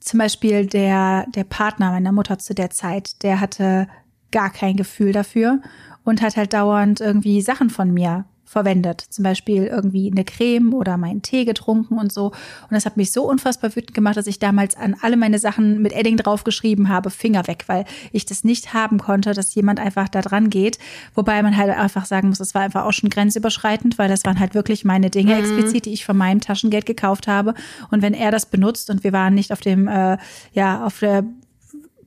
zum 0.00 0.18
Beispiel 0.18 0.66
der, 0.66 1.26
der 1.34 1.44
Partner 1.44 1.90
meiner 1.90 2.12
Mutter 2.12 2.38
zu 2.38 2.54
der 2.54 2.70
Zeit, 2.70 3.22
der 3.22 3.40
hatte 3.40 3.86
gar 4.32 4.50
kein 4.50 4.76
Gefühl 4.76 5.12
dafür 5.12 5.60
und 6.04 6.22
hat 6.22 6.36
halt 6.36 6.52
dauernd 6.52 7.00
irgendwie 7.00 7.42
Sachen 7.42 7.70
von 7.70 7.92
mir 7.92 8.24
verwendet. 8.50 9.00
Zum 9.00 9.22
Beispiel 9.22 9.66
irgendwie 9.66 10.10
eine 10.10 10.24
Creme 10.24 10.74
oder 10.74 10.96
meinen 10.96 11.22
Tee 11.22 11.44
getrunken 11.44 11.98
und 11.98 12.12
so. 12.12 12.26
Und 12.26 12.72
das 12.72 12.84
hat 12.84 12.96
mich 12.96 13.12
so 13.12 13.22
unfassbar 13.22 13.76
wütend 13.76 13.94
gemacht, 13.94 14.16
dass 14.16 14.26
ich 14.26 14.40
damals 14.40 14.76
an 14.76 14.96
alle 15.02 15.16
meine 15.16 15.38
Sachen 15.38 15.80
mit 15.80 15.92
Edding 15.92 16.16
draufgeschrieben 16.16 16.88
habe, 16.88 17.10
Finger 17.10 17.46
weg, 17.46 17.62
weil 17.68 17.84
ich 18.10 18.26
das 18.26 18.42
nicht 18.42 18.74
haben 18.74 18.98
konnte, 18.98 19.34
dass 19.34 19.54
jemand 19.54 19.78
einfach 19.78 20.08
da 20.08 20.20
dran 20.20 20.50
geht. 20.50 20.80
Wobei 21.14 21.40
man 21.44 21.56
halt 21.56 21.70
einfach 21.70 22.06
sagen 22.06 22.28
muss, 22.28 22.40
es 22.40 22.52
war 22.52 22.62
einfach 22.62 22.86
auch 22.86 22.92
schon 22.92 23.08
grenzüberschreitend, 23.08 23.98
weil 23.98 24.08
das 24.08 24.24
waren 24.24 24.40
halt 24.40 24.54
wirklich 24.54 24.84
meine 24.84 25.10
Dinge 25.10 25.34
mhm. 25.34 25.40
explizit, 25.40 25.86
die 25.86 25.92
ich 25.92 26.04
von 26.04 26.16
meinem 26.16 26.40
Taschengeld 26.40 26.86
gekauft 26.86 27.28
habe. 27.28 27.54
Und 27.92 28.02
wenn 28.02 28.14
er 28.14 28.32
das 28.32 28.46
benutzt 28.46 28.90
und 28.90 29.04
wir 29.04 29.12
waren 29.12 29.34
nicht 29.34 29.52
auf 29.52 29.60
dem, 29.60 29.86
äh, 29.86 30.18
ja, 30.52 30.84
auf 30.84 30.98
der 30.98 31.22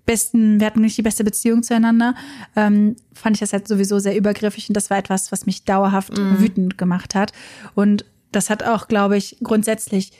besten, 0.06 0.60
wir 0.60 0.68
hatten 0.68 0.82
nicht 0.82 0.98
die 0.98 1.02
beste 1.02 1.24
Beziehung 1.24 1.64
zueinander, 1.64 2.16
ähm, 2.56 2.96
fand 3.14 3.36
ich 3.36 3.40
das 3.40 3.54
halt 3.54 3.68
sowieso 3.68 4.00
sehr 4.00 4.18
übergriffig 4.18 4.70
und 4.70 4.76
das 4.76 4.90
war 4.90 4.98
etwas, 4.98 5.32
was 5.32 5.46
mich 5.46 5.64
dauerhaft 5.64 6.18
mm. 6.18 6.40
wütend 6.40 6.78
gemacht 6.78 7.16
hat. 7.16 7.32
Und 7.76 8.06
das 8.32 8.50
hat 8.50 8.64
auch, 8.64 8.88
glaube 8.88 9.18
ich, 9.18 9.38
grundsätzlich, 9.42 10.12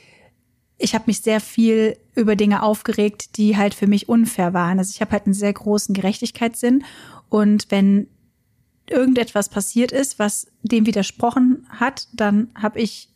ich 0.78 0.94
habe 0.94 1.04
mich 1.06 1.20
sehr 1.20 1.40
viel 1.40 1.96
über 2.14 2.36
Dinge 2.36 2.62
aufgeregt, 2.62 3.36
die 3.36 3.56
halt 3.56 3.74
für 3.74 3.86
mich 3.86 4.08
unfair 4.08 4.54
waren. 4.54 4.78
Also 4.78 4.92
ich 4.94 5.00
habe 5.00 5.12
halt 5.12 5.26
einen 5.26 5.34
sehr 5.34 5.52
großen 5.52 5.94
Gerechtigkeitssinn 5.94 6.84
und 7.28 7.66
wenn 7.70 8.08
irgendetwas 8.88 9.48
passiert 9.48 9.92
ist, 9.92 10.18
was 10.18 10.46
dem 10.62 10.86
widersprochen 10.86 11.66
hat, 11.70 12.08
dann 12.12 12.48
habe 12.54 12.80
ich 12.80 13.08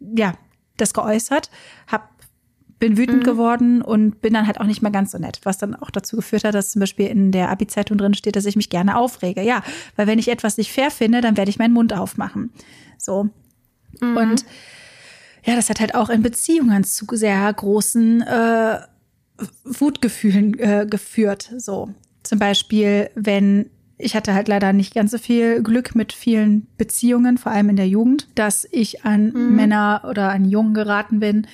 ja 0.00 0.34
das 0.76 0.94
geäußert, 0.94 1.50
habe 1.86 2.04
bin 2.80 2.96
wütend 2.96 3.20
mhm. 3.20 3.24
geworden 3.24 3.82
und 3.82 4.20
bin 4.22 4.32
dann 4.32 4.46
halt 4.46 4.58
auch 4.58 4.64
nicht 4.64 4.82
mehr 4.82 4.90
ganz 4.90 5.12
so 5.12 5.18
nett, 5.18 5.38
was 5.44 5.58
dann 5.58 5.76
auch 5.76 5.90
dazu 5.90 6.16
geführt 6.16 6.44
hat, 6.44 6.54
dass 6.54 6.72
zum 6.72 6.80
Beispiel 6.80 7.06
in 7.06 7.30
der 7.30 7.50
Abi-Zeitung 7.50 7.98
drin 7.98 8.14
steht, 8.14 8.34
dass 8.34 8.46
ich 8.46 8.56
mich 8.56 8.70
gerne 8.70 8.96
aufrege. 8.96 9.42
Ja, 9.42 9.62
weil 9.96 10.06
wenn 10.06 10.18
ich 10.18 10.28
etwas 10.28 10.56
nicht 10.56 10.72
fair 10.72 10.90
finde, 10.90 11.20
dann 11.20 11.36
werde 11.36 11.50
ich 11.50 11.58
meinen 11.58 11.74
Mund 11.74 11.92
aufmachen. 11.92 12.50
So. 12.98 13.28
Mhm. 14.00 14.16
Und 14.16 14.44
ja, 15.44 15.54
das 15.54 15.70
hat 15.70 15.80
halt 15.80 15.94
auch 15.94 16.10
in 16.10 16.22
Beziehungen 16.22 16.82
zu 16.82 17.06
sehr 17.12 17.52
großen 17.52 18.22
äh, 18.22 18.80
Wutgefühlen 19.64 20.58
äh, 20.58 20.86
geführt. 20.88 21.52
So. 21.58 21.90
Zum 22.22 22.38
Beispiel, 22.38 23.10
wenn 23.14 23.70
ich 24.02 24.16
hatte 24.16 24.32
halt 24.32 24.48
leider 24.48 24.72
nicht 24.72 24.94
ganz 24.94 25.10
so 25.10 25.18
viel 25.18 25.62
Glück 25.62 25.94
mit 25.94 26.14
vielen 26.14 26.66
Beziehungen, 26.78 27.36
vor 27.36 27.52
allem 27.52 27.68
in 27.68 27.76
der 27.76 27.88
Jugend, 27.88 28.28
dass 28.34 28.66
ich 28.70 29.04
an 29.04 29.32
mhm. 29.32 29.54
Männer 29.54 30.06
oder 30.08 30.30
an 30.30 30.46
Jungen 30.46 30.72
geraten 30.72 31.20
bin, 31.20 31.46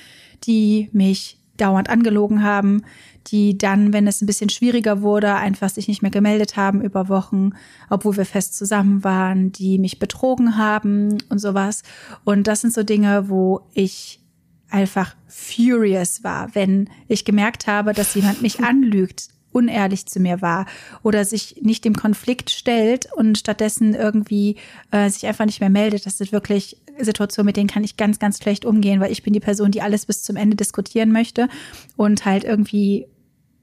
die 0.43 0.89
mich 0.91 1.37
dauernd 1.57 1.89
angelogen 1.89 2.43
haben, 2.43 2.83
die 3.27 3.57
dann, 3.57 3.91
wenn 3.93 4.07
es 4.07 4.21
ein 4.21 4.25
bisschen 4.25 4.49
schwieriger 4.49 5.01
wurde, 5.01 5.35
einfach 5.35 5.69
sich 5.69 5.87
nicht 5.87 6.01
mehr 6.01 6.11
gemeldet 6.11 6.55
haben 6.55 6.81
über 6.81 7.09
Wochen, 7.09 7.51
obwohl 7.89 8.15
wir 8.15 8.25
fest 8.25 8.55
zusammen 8.55 9.03
waren, 9.03 9.51
die 9.51 9.79
mich 9.79 9.99
betrogen 9.99 10.57
haben 10.57 11.17
und 11.29 11.39
sowas. 11.39 11.83
Und 12.23 12.47
das 12.47 12.61
sind 12.61 12.73
so 12.73 12.83
Dinge, 12.83 13.29
wo 13.29 13.61
ich 13.73 14.21
einfach 14.69 15.15
furious 15.27 16.23
war, 16.23 16.53
wenn 16.55 16.89
ich 17.07 17.25
gemerkt 17.25 17.67
habe, 17.67 17.93
dass 17.93 18.15
jemand 18.15 18.41
mich 18.41 18.59
anlügt, 18.63 19.29
unehrlich 19.51 20.05
zu 20.05 20.19
mir 20.19 20.41
war 20.41 20.65
oder 21.03 21.25
sich 21.25 21.61
nicht 21.61 21.83
dem 21.83 21.95
Konflikt 21.95 22.49
stellt 22.49 23.07
und 23.15 23.37
stattdessen 23.37 23.93
irgendwie 23.93 24.57
äh, 24.91 25.09
sich 25.09 25.25
einfach 25.25 25.45
nicht 25.45 25.61
mehr 25.61 25.69
meldet. 25.69 26.05
Das 26.05 26.17
sind 26.17 26.31
wirklich 26.31 26.77
Situationen, 26.99 27.45
mit 27.47 27.57
denen 27.57 27.69
kann 27.69 27.83
ich 27.83 27.97
ganz, 27.97 28.19
ganz 28.19 28.41
schlecht 28.41 28.65
umgehen, 28.65 28.99
weil 28.99 29.11
ich 29.11 29.23
bin 29.23 29.33
die 29.33 29.39
Person, 29.39 29.71
die 29.71 29.81
alles 29.81 30.05
bis 30.05 30.23
zum 30.23 30.35
Ende 30.35 30.55
diskutieren 30.55 31.11
möchte 31.11 31.49
und 31.95 32.25
halt 32.25 32.43
irgendwie 32.43 33.07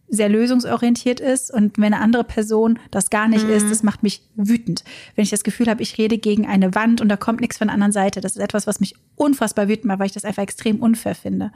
sehr 0.08 0.28
lösungsorientiert 0.28 1.20
ist 1.20 1.52
und 1.52 1.78
wenn 1.78 1.92
eine 1.94 2.00
andere 2.00 2.24
Person 2.24 2.78
das 2.90 3.10
gar 3.10 3.26
nicht 3.26 3.46
mhm. 3.46 3.52
ist, 3.52 3.70
das 3.70 3.82
macht 3.82 4.02
mich 4.02 4.22
wütend. 4.36 4.84
Wenn 5.14 5.24
ich 5.24 5.30
das 5.30 5.44
Gefühl 5.44 5.66
habe, 5.66 5.82
ich 5.82 5.98
rede 5.98 6.18
gegen 6.18 6.46
eine 6.46 6.74
Wand 6.74 7.00
und 7.00 7.08
da 7.08 7.16
kommt 7.16 7.40
nichts 7.40 7.58
von 7.58 7.68
der 7.68 7.74
anderen 7.74 7.92
Seite, 7.92 8.20
das 8.20 8.32
ist 8.32 8.42
etwas, 8.42 8.66
was 8.66 8.80
mich 8.80 8.94
unfassbar 9.16 9.68
wütend 9.68 9.86
macht, 9.86 10.00
weil 10.00 10.06
ich 10.06 10.12
das 10.12 10.24
einfach 10.24 10.42
extrem 10.42 10.80
unfair 10.80 11.14
finde. 11.14 11.52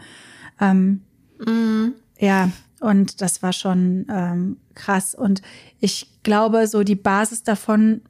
Ähm, 0.61 1.03
mhm. 1.45 1.95
Ja, 2.19 2.51
und 2.81 3.21
das 3.21 3.43
war 3.43 3.53
schon 3.53 4.07
ähm, 4.11 4.57
krass. 4.75 5.14
Und 5.14 5.43
ich 5.81 6.23
glaube, 6.23 6.67
so 6.67 6.85
die 6.85 6.97
Basis 6.97 7.43
davon, 7.43 8.03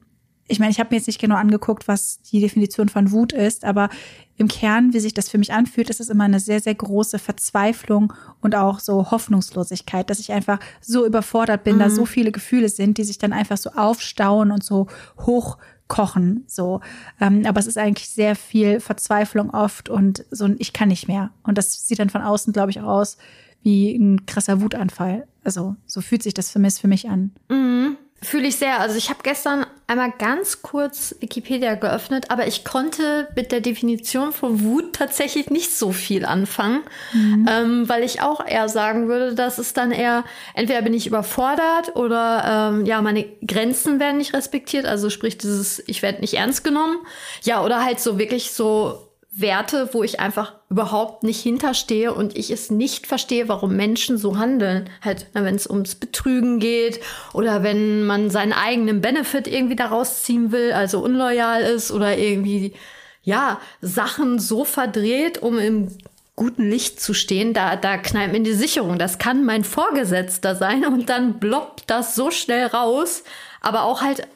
ich 0.49 0.59
meine, 0.59 0.71
ich 0.71 0.81
habe 0.81 0.91
mir 0.91 0.97
jetzt 0.97 1.07
nicht 1.07 1.21
genau 1.21 1.37
angeguckt, 1.37 1.87
was 1.87 2.21
die 2.23 2.41
Definition 2.41 2.89
von 2.89 3.13
Wut 3.13 3.33
ist, 3.33 3.65
aber 3.65 3.91
im 4.37 4.49
Kern, 4.49 4.95
wie 4.95 5.01
sich 5.01 5.13
das 5.13 5.29
für 5.29 5.37
mich 5.37 5.53
anfühlt, 5.53 5.91
ist 5.91 6.01
es 6.01 6.09
immer 6.09 6.25
eine 6.25 6.41
sehr, 6.41 6.61
sehr 6.61 6.75
große 6.75 7.19
Verzweiflung 7.19 8.13
und 8.41 8.55
auch 8.55 8.81
so 8.81 9.11
Hoffnungslosigkeit, 9.11 10.09
dass 10.09 10.21
ich 10.21 10.33
einfach 10.33 10.59
so 10.81 11.05
überfordert 11.05 11.65
bin, 11.65 11.77
mhm. 11.77 11.81
da 11.81 11.91
so 11.91 12.07
viele 12.07 12.33
Gefühle 12.33 12.69
sind, 12.69 12.99
die 12.99 13.05
sich 13.05 13.19
dann 13.19 13.33
einfach 13.33 13.59
so 13.59 13.71
aufstauen 13.71 14.51
und 14.51 14.65
so 14.65 14.87
hochkochen. 15.19 16.45
So, 16.47 16.81
ähm, 17.21 17.45
aber 17.47 17.61
es 17.61 17.67
ist 17.67 17.79
eigentlich 17.79 18.09
sehr 18.09 18.35
viel 18.35 18.81
Verzweiflung 18.81 19.51
oft 19.51 19.89
und 19.89 20.25
so 20.31 20.47
ein 20.47 20.57
Ich 20.59 20.73
kann 20.73 20.89
nicht 20.89 21.09
mehr. 21.09 21.31
Und 21.43 21.59
das 21.59 21.87
sieht 21.87 21.99
dann 21.99 22.11
von 22.11 22.23
außen, 22.23 22.53
glaube 22.53 22.71
ich, 22.71 22.81
auch 22.81 23.01
aus 23.01 23.19
wie 23.63 23.95
ein 23.95 24.25
krasser 24.25 24.61
Wutanfall. 24.61 25.27
Also 25.45 25.77
so 25.85 26.01
fühlt 26.01 26.23
sich 26.23 26.33
das 26.33 26.51
für 26.51 26.59
mich, 26.59 26.75
für 26.75 26.89
mich 26.89 27.09
an. 27.09 27.33
Mhm. 27.49 27.97
Fühle 28.23 28.49
ich 28.49 28.57
sehr. 28.57 28.81
Also 28.81 28.97
ich 28.97 29.11
habe 29.11 29.21
gestern 29.23 29.67
einmal 29.89 30.13
ganz 30.19 30.61
kurz 30.61 31.17
Wikipedia 31.21 31.75
geöffnet, 31.75 32.27
aber 32.31 32.47
ich 32.47 32.63
konnte 32.65 33.27
mit 33.35 33.51
der 33.53 33.63
Definition 33.63 34.33
von 34.33 34.63
Wut 34.63 34.93
tatsächlich 34.93 35.49
nicht 35.51 35.77
so 35.77 35.93
viel 35.93 36.27
anfangen, 36.27 36.83
mhm. 37.15 37.47
ähm, 37.51 37.89
weil 37.89 38.05
ich 38.05 38.21
auch 38.21 38.47
eher 38.47 38.69
sagen 38.69 39.09
würde, 39.09 39.35
dass 39.35 39.57
es 39.57 39.73
dann 39.73 39.91
eher, 39.91 40.25
entweder 40.55 40.83
bin 40.83 40.93
ich 40.93 41.07
überfordert 41.07 41.97
oder 41.97 42.71
ähm, 42.75 42.85
ja, 42.85 43.01
meine 43.01 43.25
Grenzen 43.47 43.99
werden 43.99 44.19
nicht 44.19 44.35
respektiert, 44.35 44.85
also 44.85 45.09
sprich 45.09 45.39
dieses, 45.39 45.83
ich 45.87 46.03
werde 46.03 46.21
nicht 46.21 46.35
ernst 46.35 46.65
genommen. 46.65 46.99
Ja, 47.43 47.65
oder 47.65 47.83
halt 47.83 47.99
so 47.99 48.19
wirklich 48.19 48.53
so 48.53 49.08
Werte, 49.41 49.91
wo 49.93 50.03
ich 50.03 50.21
einfach 50.21 50.55
überhaupt 50.69 51.23
nicht 51.23 51.41
hinterstehe 51.41 52.13
und 52.13 52.37
ich 52.37 52.51
es 52.51 52.71
nicht 52.71 53.07
verstehe, 53.07 53.49
warum 53.49 53.77
Menschen 53.77 54.19
so 54.19 54.39
handeln. 54.39 54.91
Halt, 55.03 55.27
wenn 55.33 55.55
es 55.55 55.69
ums 55.69 55.95
Betrügen 55.95 56.59
geht 56.59 57.01
oder 57.33 57.63
wenn 57.63 58.05
man 58.05 58.31
seinen 58.31 58.53
eigenen 58.53 59.01
Benefit 59.01 59.47
irgendwie 59.47 59.77
daraus 59.77 60.23
ziehen 60.23 60.53
will, 60.53 60.73
also 60.73 61.01
unloyal 61.01 61.63
ist 61.63 61.93
oder 61.93 62.19
irgendwie, 62.19 62.75
ja, 63.23 63.61
Sachen 63.81 64.39
so 64.39 64.65
verdreht, 64.65 65.39
um 65.39 65.59
im 65.59 65.89
guten 66.35 66.71
Licht 66.71 67.01
zu 67.01 67.15
stehen, 67.15 67.53
da, 67.53 67.77
da 67.77 67.99
knallt 67.99 68.33
mir 68.33 68.43
die 68.43 68.53
Sicherung. 68.53 68.99
Das 68.99 69.19
kann 69.19 69.45
mein 69.45 69.65
Vorgesetzter 69.65 70.55
sein 70.55 70.87
und 70.87 71.09
dann 71.09 71.39
bloppt 71.39 71.85
das 71.89 72.15
so 72.15 72.31
schnell 72.31 72.67
raus. 72.67 73.25
Aber 73.61 73.83
auch 73.83 74.03
halt 74.03 74.27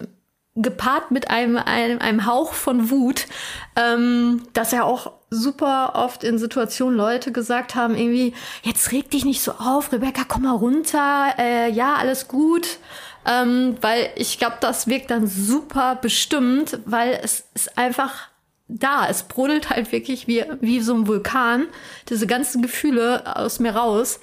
gepaart 0.55 1.11
mit 1.11 1.31
einem, 1.31 1.57
einem, 1.57 1.99
einem 1.99 2.27
Hauch 2.27 2.53
von 2.53 2.91
Wut, 2.91 3.27
ähm, 3.75 4.43
dass 4.53 4.73
ja 4.73 4.85
auch 4.85 5.12
super 5.31 5.93
oft 5.95 6.25
in 6.25 6.38
Situationen 6.38 6.97
Leute 6.97 7.33
gesagt 7.33 7.75
haben, 7.75 7.97
irgendwie, 7.97 8.35
jetzt 8.62 8.93
reg 8.93 9.11
dich 9.11 9.25
nicht 9.25 9.41
so 9.41 9.53
auf, 9.53 9.93
Rebecca, 9.93 10.23
komm 10.29 10.43
mal 10.43 10.55
runter, 10.55 11.35
äh, 11.38 11.71
ja, 11.71 11.95
alles 11.95 12.29
gut. 12.29 12.79
Ähm, 13.25 13.77
weil 13.81 14.11
ich 14.17 14.38
glaube, 14.38 14.57
das 14.61 14.88
wirkt 14.88 15.11
dann 15.11 15.29
super 15.29 15.95
bestimmt, 15.95 16.81
weil 16.85 17.21
es 17.23 17.45
ist 17.55 17.79
einfach 17.79 18.29
da. 18.67 19.07
Es 19.09 19.23
brodelt 19.23 19.71
halt 19.71 19.93
wirklich 19.93 20.27
wie, 20.27 20.45
wie 20.61 20.81
so 20.81 20.95
ein 20.95 21.07
Vulkan, 21.07 21.67
diese 22.09 22.27
ganzen 22.27 22.62
Gefühle 22.62 23.37
aus 23.37 23.61
mir 23.61 23.77
raus. 23.77 24.21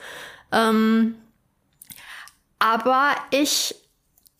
Ähm, 0.51 1.15
aber 2.59 3.15
ich 3.31 3.75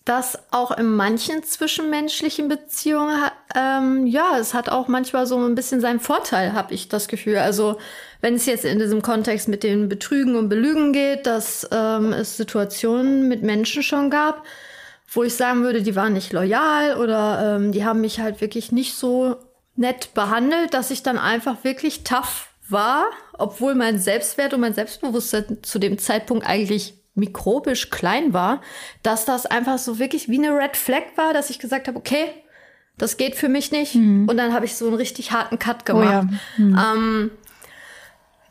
das 0.10 0.40
auch 0.50 0.72
in 0.72 0.96
manchen 0.96 1.44
zwischenmenschlichen 1.44 2.48
Beziehungen, 2.48 3.16
ähm, 3.56 4.08
ja, 4.08 4.40
es 4.40 4.56
hat 4.56 4.68
auch 4.68 4.88
manchmal 4.88 5.28
so 5.28 5.38
ein 5.38 5.54
bisschen 5.54 5.82
seinen 5.82 6.00
Vorteil, 6.00 6.54
habe 6.54 6.74
ich 6.74 6.90
das 6.90 7.08
Gefühl. 7.08 7.38
Also 7.38 7.78
wenn 8.20 8.34
es 8.34 8.48
jetzt 8.48 8.66
in 8.66 8.80
diesem 8.80 9.04
Kontext 9.04 9.48
mit 9.48 9.62
den 9.62 9.88
Betrügen 9.88 10.36
und 10.36 10.50
Belügen 10.50 10.94
geht, 10.94 11.28
dass 11.28 11.70
ähm, 11.72 12.12
es 12.12 12.38
Situationen 12.38 13.28
mit 13.28 13.44
Menschen 13.44 13.84
schon 13.84 14.10
gab, 14.10 14.44
wo 15.14 15.24
ich 15.24 15.36
sagen 15.36 15.62
würde, 15.62 15.84
die 15.84 15.96
waren 15.96 16.14
nicht 16.14 16.34
loyal 16.34 16.98
oder 16.98 17.58
ähm, 17.58 17.72
die 17.72 17.86
haben 17.86 18.02
mich 18.02 18.20
halt 18.20 18.42
wirklich 18.42 18.72
nicht 18.72 18.96
so 18.96 19.36
nett 19.76 20.16
behandelt, 20.16 20.74
dass 20.74 20.90
ich 20.90 21.04
dann 21.04 21.20
einfach 21.20 21.64
wirklich 21.64 22.04
tough 22.04 22.48
war, 22.68 23.06
obwohl 23.38 23.76
mein 23.76 24.00
Selbstwert 24.00 24.56
und 24.56 24.62
mein 24.62 24.74
Selbstbewusstsein 24.74 25.60
zu 25.62 25.78
dem 25.78 26.00
Zeitpunkt 26.00 26.48
eigentlich 26.48 26.99
mikrobisch 27.16 27.90
klein 27.90 28.34
war, 28.34 28.62
dass 29.04 29.26
das 29.26 29.46
einfach 29.46 29.78
so 29.78 30.00
wirklich 30.00 30.30
wie 30.30 30.38
eine 30.38 30.56
Red 30.56 30.78
Flag 30.78 31.04
war, 31.16 31.34
dass 31.34 31.50
ich 31.50 31.60
gesagt 31.60 31.88
habe, 31.88 31.98
okay, 31.98 32.26
das 32.98 33.18
geht 33.18 33.36
für 33.36 33.50
mich 33.50 33.72
nicht. 33.72 33.96
Mhm. 33.96 34.28
Und 34.28 34.38
dann 34.38 34.54
habe 34.54 34.66
ich 34.66 34.76
so 34.76 34.88
einen 34.88 34.96
richtig 34.96 35.32
harten 35.32 35.58
Cut 35.58 35.86
gemacht. 35.86 36.28
Oh 36.30 36.62
ja. 36.62 36.66
mhm. 36.66 36.78
ähm, 36.78 37.32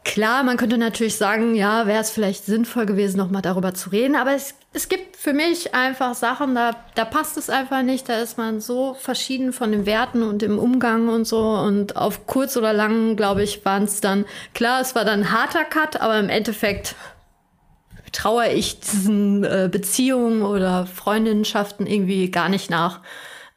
klar, 0.04 0.42
man 0.42 0.56
könnte 0.56 0.78
natürlich 0.78 1.16
sagen, 1.16 1.54
ja, 1.54 1.86
wäre 1.86 2.00
es 2.00 2.10
vielleicht 2.10 2.46
sinnvoll 2.46 2.86
gewesen, 2.86 3.18
nochmal 3.18 3.42
darüber 3.42 3.74
zu 3.74 3.90
reden. 3.90 4.16
Aber 4.16 4.32
es, 4.32 4.54
es 4.72 4.88
gibt 4.88 5.16
für 5.16 5.34
mich 5.34 5.74
einfach 5.74 6.14
Sachen, 6.14 6.54
da, 6.54 6.74
da 6.94 7.04
passt 7.04 7.36
es 7.36 7.50
einfach 7.50 7.82
nicht. 7.82 8.08
Da 8.08 8.18
ist 8.20 8.38
man 8.38 8.60
so 8.60 8.94
verschieden 8.94 9.52
von 9.52 9.70
den 9.70 9.84
Werten 9.84 10.22
und 10.22 10.40
dem 10.40 10.58
Umgang 10.58 11.08
und 11.08 11.26
so. 11.26 11.40
Und 11.40 11.96
auf 11.96 12.26
kurz 12.26 12.56
oder 12.56 12.72
lang, 12.72 13.16
glaube 13.16 13.42
ich, 13.42 13.64
waren 13.66 13.84
es 13.84 14.00
dann, 14.00 14.24
klar, 14.54 14.80
es 14.80 14.94
war 14.94 15.04
dann 15.04 15.20
ein 15.20 15.32
harter 15.32 15.64
Cut, 15.64 16.00
aber 16.00 16.18
im 16.18 16.30
Endeffekt 16.30 16.94
traue 18.12 18.48
ich 18.48 18.80
diesen 18.80 19.44
äh, 19.44 19.68
Beziehungen 19.70 20.42
oder 20.42 20.86
Freundschaften 20.86 21.86
irgendwie 21.86 22.30
gar 22.30 22.48
nicht 22.48 22.70
nach. 22.70 23.00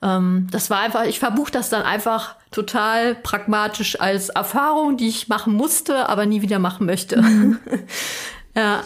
Ähm, 0.01 0.47
das 0.51 0.69
war 0.69 0.79
einfach, 0.79 1.05
ich 1.05 1.19
verbuche 1.19 1.51
das 1.51 1.69
dann 1.69 1.83
einfach 1.83 2.35
total 2.51 3.15
pragmatisch 3.15 3.99
als 3.99 4.29
Erfahrung, 4.29 4.97
die 4.97 5.07
ich 5.07 5.27
machen 5.27 5.53
musste, 5.53 6.09
aber 6.09 6.25
nie 6.25 6.41
wieder 6.41 6.59
machen 6.59 6.85
möchte. 6.85 7.21
Mhm. 7.21 7.59
ja. 8.55 8.83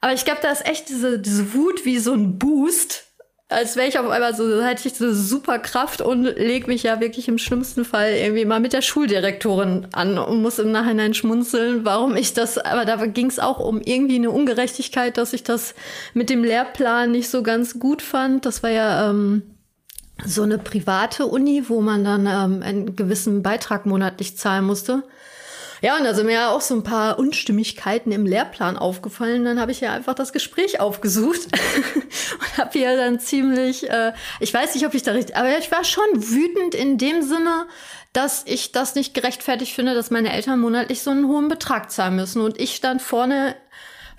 Aber 0.00 0.12
ich 0.12 0.24
glaube, 0.24 0.40
da 0.42 0.50
ist 0.50 0.66
echt 0.66 0.88
diese, 0.88 1.18
diese 1.18 1.54
Wut 1.54 1.84
wie 1.84 1.98
so 1.98 2.12
ein 2.12 2.38
Boost, 2.38 3.11
als 3.52 3.76
wäre 3.76 3.88
ich 3.88 3.98
auf 3.98 4.08
einmal 4.08 4.34
so, 4.34 4.62
hätte 4.62 4.88
ich 4.88 4.94
so 4.94 5.12
super 5.12 5.58
Kraft 5.58 6.00
und 6.00 6.24
leg 6.24 6.66
mich 6.66 6.82
ja 6.82 7.00
wirklich 7.00 7.28
im 7.28 7.38
schlimmsten 7.38 7.84
Fall 7.84 8.12
irgendwie 8.12 8.44
mal 8.44 8.60
mit 8.60 8.72
der 8.72 8.82
Schuldirektorin 8.82 9.88
an 9.92 10.18
und 10.18 10.42
muss 10.42 10.58
im 10.58 10.72
Nachhinein 10.72 11.14
schmunzeln, 11.14 11.84
warum 11.84 12.16
ich 12.16 12.34
das, 12.34 12.58
aber 12.58 12.84
da 12.84 12.96
ging 13.06 13.26
es 13.26 13.38
auch 13.38 13.58
um 13.58 13.80
irgendwie 13.80 14.16
eine 14.16 14.30
Ungerechtigkeit, 14.30 15.16
dass 15.16 15.32
ich 15.32 15.44
das 15.44 15.74
mit 16.14 16.30
dem 16.30 16.44
Lehrplan 16.44 17.10
nicht 17.10 17.28
so 17.28 17.42
ganz 17.42 17.78
gut 17.78 18.02
fand. 18.02 18.46
Das 18.46 18.62
war 18.62 18.70
ja 18.70 19.10
ähm, 19.10 19.42
so 20.24 20.42
eine 20.42 20.58
private 20.58 21.26
Uni, 21.26 21.64
wo 21.68 21.80
man 21.80 22.04
dann 22.04 22.26
ähm, 22.26 22.62
einen 22.62 22.96
gewissen 22.96 23.42
Beitrag 23.42 23.86
monatlich 23.86 24.36
zahlen 24.36 24.64
musste. 24.64 25.02
Ja, 25.82 25.98
und 25.98 26.04
da 26.04 26.14
sind 26.14 26.26
mir 26.26 26.34
ja 26.34 26.50
auch 26.50 26.60
so 26.60 26.76
ein 26.76 26.84
paar 26.84 27.18
Unstimmigkeiten 27.18 28.12
im 28.12 28.24
Lehrplan 28.24 28.76
aufgefallen. 28.76 29.44
Dann 29.44 29.58
habe 29.58 29.72
ich 29.72 29.80
ja 29.80 29.92
einfach 29.92 30.14
das 30.14 30.32
Gespräch 30.32 30.78
aufgesucht 30.78 31.40
und 31.94 32.58
habe 32.58 32.78
ja 32.78 32.94
dann 32.94 33.18
ziemlich, 33.18 33.90
äh, 33.90 34.12
ich 34.38 34.54
weiß 34.54 34.76
nicht, 34.76 34.86
ob 34.86 34.94
ich 34.94 35.02
da 35.02 35.10
richtig, 35.10 35.36
aber 35.36 35.58
ich 35.58 35.72
war 35.72 35.82
schon 35.82 36.04
wütend 36.14 36.76
in 36.76 36.98
dem 36.98 37.22
Sinne, 37.22 37.66
dass 38.12 38.44
ich 38.46 38.70
das 38.70 38.94
nicht 38.94 39.12
gerechtfertigt 39.12 39.74
finde, 39.74 39.94
dass 39.94 40.12
meine 40.12 40.32
Eltern 40.32 40.60
monatlich 40.60 41.02
so 41.02 41.10
einen 41.10 41.26
hohen 41.26 41.48
Betrag 41.48 41.90
zahlen 41.90 42.14
müssen. 42.14 42.42
Und 42.42 42.60
ich 42.60 42.76
stand 42.76 43.02
vorne 43.02 43.56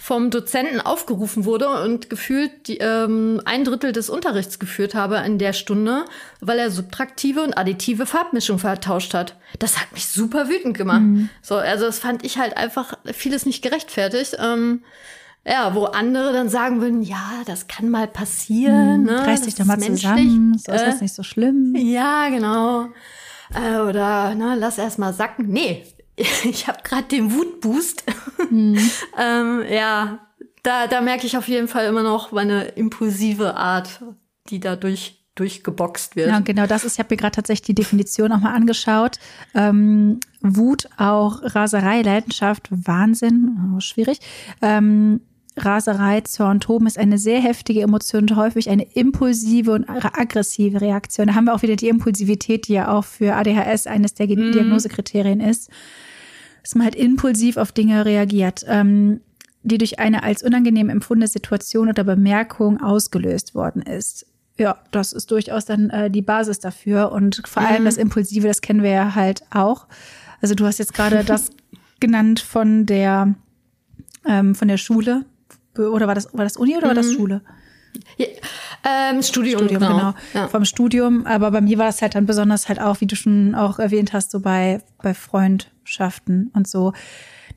vom 0.04 0.32
Dozenten 0.32 0.82
aufgerufen 0.82 1.46
wurde 1.46 1.70
und 1.82 2.10
gefühlt 2.10 2.68
die, 2.68 2.80
ähm, 2.80 3.40
ein 3.46 3.64
Drittel 3.64 3.94
des 3.94 4.10
Unterrichts 4.10 4.60
geführt 4.60 4.96
habe 4.96 5.16
in 5.26 5.38
der 5.38 5.54
Stunde, 5.54 6.04
weil 6.42 6.60
er 6.60 6.72
subtraktive 6.72 7.42
und 7.42 7.58
additive 7.58 8.06
Farbmischung 8.06 8.60
vertauscht 8.60 9.14
hat. 9.14 9.38
Das 9.60 9.80
hat 9.80 9.94
mich 9.94 10.08
super 10.08 10.50
wütend 10.50 10.76
gemacht. 10.76 11.04
Mhm. 11.04 11.30
So, 11.42 11.56
also 11.56 11.86
das 11.86 12.00
fand 12.00 12.26
ich 12.26 12.38
halt 12.38 12.58
einfach 12.58 12.96
vieles 13.14 13.46
nicht 13.46 13.62
gerechtfertigt. 13.62 14.36
Ähm, 14.44 14.84
ja, 15.48 15.74
wo 15.74 15.86
andere 15.86 16.34
dann 16.34 16.50
sagen 16.50 16.82
würden, 16.82 17.02
ja, 17.02 17.42
das 17.46 17.70
kann 17.70 17.88
mal 17.88 18.08
passieren. 18.08 19.04
Mhm, 19.04 19.06
ne? 19.06 19.26
Reiß 19.26 19.44
dich 19.44 19.56
doch 19.56 19.64
mal 19.64 19.78
menschlich. 19.78 20.02
zusammen, 20.02 20.58
so 20.58 20.74
ist 20.74 20.82
äh, 20.82 20.86
das 20.86 21.00
nicht 21.00 21.16
so 21.16 21.24
schlimm. 21.24 21.76
Ja, 21.78 22.28
genau. 22.28 22.90
Äh, 23.56 23.78
oder 23.78 24.36
ne, 24.36 24.58
lass 24.60 24.78
erst 24.78 25.00
mal 25.00 25.14
sacken. 25.14 25.48
Nee, 25.48 25.86
ich 26.44 26.68
habe 26.68 26.80
gerade 26.84 27.08
den 27.08 27.34
Wutboost. 27.34 28.04
Mhm. 28.50 28.78
ähm, 29.20 29.64
ja, 29.70 30.20
da, 30.64 30.88
da 30.88 31.02
merke 31.02 31.26
ich 31.26 31.38
auf 31.38 31.48
jeden 31.48 31.68
Fall 31.68 31.88
immer 31.88 32.04
noch 32.04 32.32
meine 32.32 32.66
impulsive 32.66 33.56
Art, 33.56 34.02
die 34.50 34.60
dadurch 34.60 35.20
durchgeboxt 35.36 36.16
wird. 36.16 36.30
Ja, 36.30 36.40
genau, 36.40 36.68
das 36.68 36.84
ist, 36.84 36.94
ich 36.94 37.00
habe 37.00 37.14
mir 37.14 37.18
gerade 37.18 37.36
tatsächlich 37.36 37.66
die 37.66 37.76
Definition 37.76 38.32
auch 38.32 38.40
mal 38.40 38.54
angeschaut. 38.54 39.18
Ähm, 39.56 40.20
Wut, 40.42 40.88
auch 40.98 41.40
Raserei, 41.42 42.02
Leidenschaft, 42.02 42.68
Wahnsinn, 42.70 43.74
oh, 43.76 43.80
schwierig. 43.80 44.20
Ähm, 44.62 45.22
Raserei, 45.58 46.22
Zorn, 46.22 46.60
Toben 46.60 46.88
ist 46.88 46.98
eine 46.98 47.18
sehr 47.18 47.40
heftige 47.40 47.82
Emotion 47.82 48.24
und 48.24 48.36
häufig 48.36 48.70
eine 48.70 48.84
impulsive 48.94 49.72
und 49.72 49.88
aggressive 49.88 50.82
Reaktion. 50.82 51.28
Da 51.28 51.36
haben 51.36 51.46
wir 51.46 51.54
auch 51.54 51.62
wieder 51.62 51.76
die 51.76 51.90
Impulsivität, 51.90 52.68
die 52.68 52.74
ja 52.74 52.92
auch 52.92 53.04
für 53.04 53.36
ADHS 53.36 53.88
eines 53.88 54.16
der 54.16 54.28
mm. 54.28 54.52
Diagnosekriterien 54.52 55.42
ist 55.42 55.70
dass 56.64 56.76
man 56.76 56.86
halt 56.86 56.96
impulsiv 56.96 57.58
auf 57.58 57.72
Dinge 57.72 58.06
reagiert, 58.06 58.66
ähm, 58.68 59.22
die 59.62 59.78
durch 59.78 60.00
eine 60.00 60.24
als 60.24 60.44
unangenehm 60.44 60.90
empfundene 60.90 61.28
Situation 61.28 61.90
oder 61.90 62.04
Bemerkung 62.04 62.82
ausgelöst 62.82 63.54
worden 63.54 63.82
ist. 63.82 64.26
Ja, 64.58 64.78
das 64.92 65.14
ist 65.14 65.32
durchaus 65.32 65.66
dann 65.66 65.90
äh, 65.90 66.10
die 66.10 66.22
Basis 66.22 66.60
dafür. 66.60 67.12
Und 67.12 67.42
vor 67.46 67.64
allem 67.64 67.82
mhm. 67.82 67.86
das 67.86 67.98
Impulsive, 67.98 68.48
das 68.48 68.62
kennen 68.62 68.84
wir 68.84 68.92
ja 68.92 69.16
halt 69.16 69.44
auch. 69.52 69.88
Also 70.42 70.56
du 70.56 70.66
hast 70.66 70.80
jetzt 70.80 70.94
gerade 70.94 71.24
das 71.26 71.52
genannt 72.00 72.40
von 72.40 72.86
der 72.86 73.36
ähm, 74.26 74.56
von 74.56 74.68
der 74.68 74.78
Schule. 74.78 75.26
Oder 75.78 76.08
war 76.08 76.16
das, 76.16 76.34
war 76.34 76.44
das 76.44 76.58
Uni 76.58 76.78
oder 76.78 76.88
mhm. 76.88 76.90
war 76.90 76.96
das 76.96 77.08
mhm. 77.08 77.16
Schule? 77.16 77.42
Ja, 78.18 78.28
ähm, 78.86 79.22
Studium, 79.22 79.60
Studium, 79.60 79.82
genau. 79.82 79.98
genau. 79.98 80.14
Ja. 80.34 80.48
Vom 80.48 80.66
Studium. 80.66 81.26
Aber 81.26 81.52
bei 81.52 81.62
mir 81.62 81.78
war 81.78 81.86
das 81.86 82.02
halt 82.02 82.16
dann 82.16 82.26
besonders 82.26 82.70
halt 82.70 82.82
auch, 82.82 83.02
wie 83.02 83.08
du 83.08 83.16
schon 83.16 83.56
auch 83.56 83.80
erwähnt 83.80 84.14
hast, 84.14 84.32
so 84.32 84.40
bei, 84.40 84.82
bei 85.02 85.14
Freundschaften 85.14 86.52
und 86.54 86.68
so. 86.68 86.94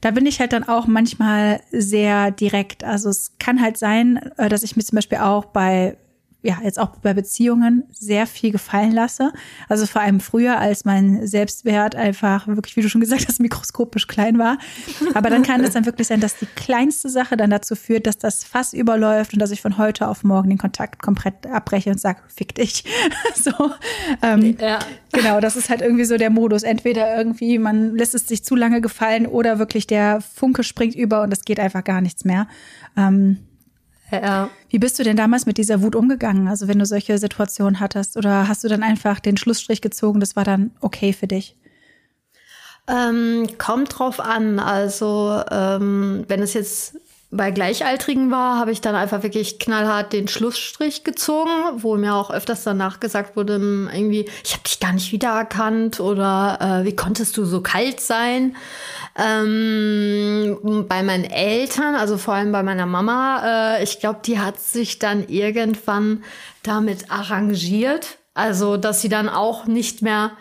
Da 0.00 0.10
bin 0.10 0.26
ich 0.26 0.40
halt 0.40 0.52
dann 0.52 0.64
auch 0.64 0.86
manchmal 0.86 1.60
sehr 1.72 2.30
direkt. 2.30 2.84
Also 2.84 3.08
es 3.08 3.32
kann 3.38 3.60
halt 3.60 3.78
sein, 3.78 4.32
äh, 4.36 4.48
dass 4.48 4.62
ich 4.62 4.76
mir 4.76 4.84
zum 4.84 4.96
Beispiel 4.96 5.18
auch 5.18 5.46
bei 5.46 5.96
ja, 6.46 6.58
jetzt 6.62 6.78
auch 6.78 6.90
bei 6.98 7.12
Beziehungen 7.12 7.82
sehr 7.90 8.28
viel 8.28 8.52
gefallen 8.52 8.92
lasse. 8.92 9.32
Also 9.68 9.84
vor 9.84 10.00
allem 10.00 10.20
früher, 10.20 10.58
als 10.60 10.84
mein 10.84 11.26
Selbstwert 11.26 11.96
einfach 11.96 12.46
wirklich, 12.46 12.76
wie 12.76 12.82
du 12.82 12.88
schon 12.88 13.00
gesagt 13.00 13.26
hast, 13.26 13.40
mikroskopisch 13.40 14.06
klein 14.06 14.38
war. 14.38 14.56
Aber 15.14 15.28
dann 15.28 15.42
kann 15.42 15.64
es 15.64 15.72
dann 15.72 15.86
wirklich 15.86 16.06
sein, 16.06 16.20
dass 16.20 16.38
die 16.38 16.46
kleinste 16.46 17.08
Sache 17.08 17.36
dann 17.36 17.50
dazu 17.50 17.74
führt, 17.74 18.06
dass 18.06 18.18
das 18.18 18.44
Fass 18.44 18.74
überläuft 18.74 19.32
und 19.32 19.40
dass 19.40 19.50
ich 19.50 19.60
von 19.60 19.76
heute 19.76 20.06
auf 20.06 20.22
morgen 20.22 20.48
den 20.48 20.58
Kontakt 20.58 21.02
komplett 21.02 21.48
abbreche 21.48 21.90
und 21.90 22.00
sage, 22.00 22.20
fick 22.28 22.54
dich. 22.54 22.84
so. 23.34 23.50
Ähm, 24.22 24.56
ja. 24.60 24.78
Genau, 25.10 25.40
das 25.40 25.56
ist 25.56 25.68
halt 25.68 25.80
irgendwie 25.80 26.04
so 26.04 26.16
der 26.16 26.30
Modus. 26.30 26.62
Entweder 26.62 27.16
irgendwie, 27.16 27.58
man 27.58 27.96
lässt 27.96 28.14
es 28.14 28.28
sich 28.28 28.44
zu 28.44 28.54
lange 28.54 28.80
gefallen 28.80 29.26
oder 29.26 29.58
wirklich 29.58 29.88
der 29.88 30.20
Funke 30.20 30.62
springt 30.62 30.94
über 30.94 31.22
und 31.22 31.32
es 31.32 31.44
geht 31.44 31.58
einfach 31.58 31.82
gar 31.82 32.00
nichts 32.00 32.24
mehr. 32.24 32.46
Ähm, 32.96 33.38
ja. 34.10 34.50
Wie 34.70 34.78
bist 34.78 34.98
du 34.98 35.02
denn 35.02 35.16
damals 35.16 35.46
mit 35.46 35.58
dieser 35.58 35.82
Wut 35.82 35.96
umgegangen? 35.96 36.48
Also 36.48 36.68
wenn 36.68 36.78
du 36.78 36.86
solche 36.86 37.18
Situationen 37.18 37.80
hattest 37.80 38.16
oder 38.16 38.48
hast 38.48 38.64
du 38.64 38.68
dann 38.68 38.82
einfach 38.82 39.20
den 39.20 39.36
Schlussstrich 39.36 39.80
gezogen, 39.80 40.20
das 40.20 40.36
war 40.36 40.44
dann 40.44 40.70
okay 40.80 41.12
für 41.12 41.26
dich? 41.26 41.56
Ähm, 42.88 43.48
kommt 43.58 43.98
drauf 43.98 44.20
an. 44.20 44.58
Also 44.58 45.42
ähm, 45.50 46.24
wenn 46.28 46.40
es 46.40 46.54
jetzt 46.54 46.98
bei 47.30 47.50
Gleichaltrigen 47.50 48.30
war, 48.30 48.58
habe 48.58 48.70
ich 48.70 48.80
dann 48.80 48.94
einfach 48.94 49.22
wirklich 49.24 49.58
knallhart 49.58 50.12
den 50.12 50.28
Schlussstrich 50.28 51.02
gezogen, 51.02 51.50
wo 51.76 51.96
mir 51.96 52.14
auch 52.14 52.30
öfters 52.30 52.62
danach 52.62 53.00
gesagt 53.00 53.36
wurde, 53.36 53.56
hm, 53.56 53.90
irgendwie, 53.92 54.26
ich 54.44 54.52
habe 54.52 54.62
dich 54.62 54.78
gar 54.78 54.92
nicht 54.92 55.10
wiedererkannt 55.12 55.98
oder 55.98 56.58
äh, 56.60 56.86
wie 56.86 56.94
konntest 56.94 57.36
du 57.36 57.44
so 57.44 57.60
kalt 57.60 58.00
sein? 58.00 58.56
Ähm, 59.18 60.84
bei 60.88 61.02
meinen 61.02 61.24
Eltern, 61.24 61.94
also 61.94 62.18
vor 62.18 62.34
allem 62.34 62.52
bei 62.52 62.62
meiner 62.62 62.84
Mama, 62.84 63.76
äh, 63.78 63.82
ich 63.82 63.98
glaube, 63.98 64.20
die 64.24 64.38
hat 64.38 64.60
sich 64.60 64.98
dann 64.98 65.26
irgendwann 65.28 66.22
damit 66.62 67.10
arrangiert. 67.10 68.18
Also, 68.34 68.76
dass 68.76 69.00
sie 69.00 69.08
dann 69.08 69.30
auch 69.30 69.64
nicht 69.64 70.02
mehr 70.02 70.32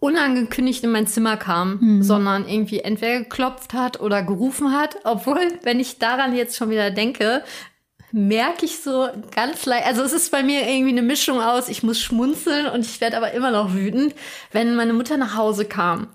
unangekündigt 0.00 0.84
in 0.84 0.90
mein 0.90 1.06
Zimmer 1.06 1.36
kam, 1.36 1.78
mhm. 1.80 2.02
sondern 2.02 2.48
irgendwie 2.48 2.80
entweder 2.80 3.20
geklopft 3.20 3.74
hat 3.74 4.00
oder 4.00 4.22
gerufen 4.22 4.72
hat. 4.72 4.96
Obwohl, 5.04 5.40
wenn 5.62 5.78
ich 5.78 5.98
daran 5.98 6.34
jetzt 6.34 6.56
schon 6.56 6.70
wieder 6.70 6.90
denke, 6.90 7.44
merke 8.10 8.64
ich 8.64 8.80
so 8.80 9.08
ganz 9.34 9.66
leicht, 9.66 9.86
also 9.86 10.02
es 10.02 10.12
ist 10.12 10.30
bei 10.30 10.42
mir 10.42 10.68
irgendwie 10.68 10.90
eine 10.90 11.02
Mischung 11.02 11.40
aus, 11.40 11.68
ich 11.68 11.82
muss 11.82 12.00
schmunzeln 12.00 12.66
und 12.66 12.80
ich 12.80 13.00
werde 13.00 13.16
aber 13.16 13.32
immer 13.32 13.50
noch 13.50 13.74
wütend. 13.74 14.14
Wenn 14.50 14.76
meine 14.76 14.92
Mutter 14.92 15.16
nach 15.16 15.36
Hause 15.36 15.64
kam, 15.64 16.08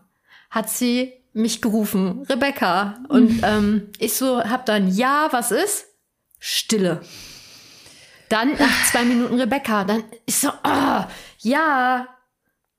hat 0.50 0.70
sie 0.70 1.14
mich 1.34 1.62
gerufen, 1.62 2.24
Rebecca. 2.30 3.00
Und 3.10 3.38
mhm. 3.38 3.44
ähm, 3.44 3.90
ich 4.00 4.14
so 4.14 4.44
hab 4.44 4.66
dann, 4.66 4.88
ja, 4.88 5.28
was 5.32 5.52
ist? 5.52 5.86
Stille. 6.40 7.02
Dann 8.30 8.54
nach 8.54 8.86
zwei 8.92 9.04
Minuten 9.04 9.40
Rebecca. 9.40 9.84
Dann 9.84 10.04
ich 10.26 10.36
so, 10.36 10.50
oh, 10.50 11.04
ja, 11.40 12.08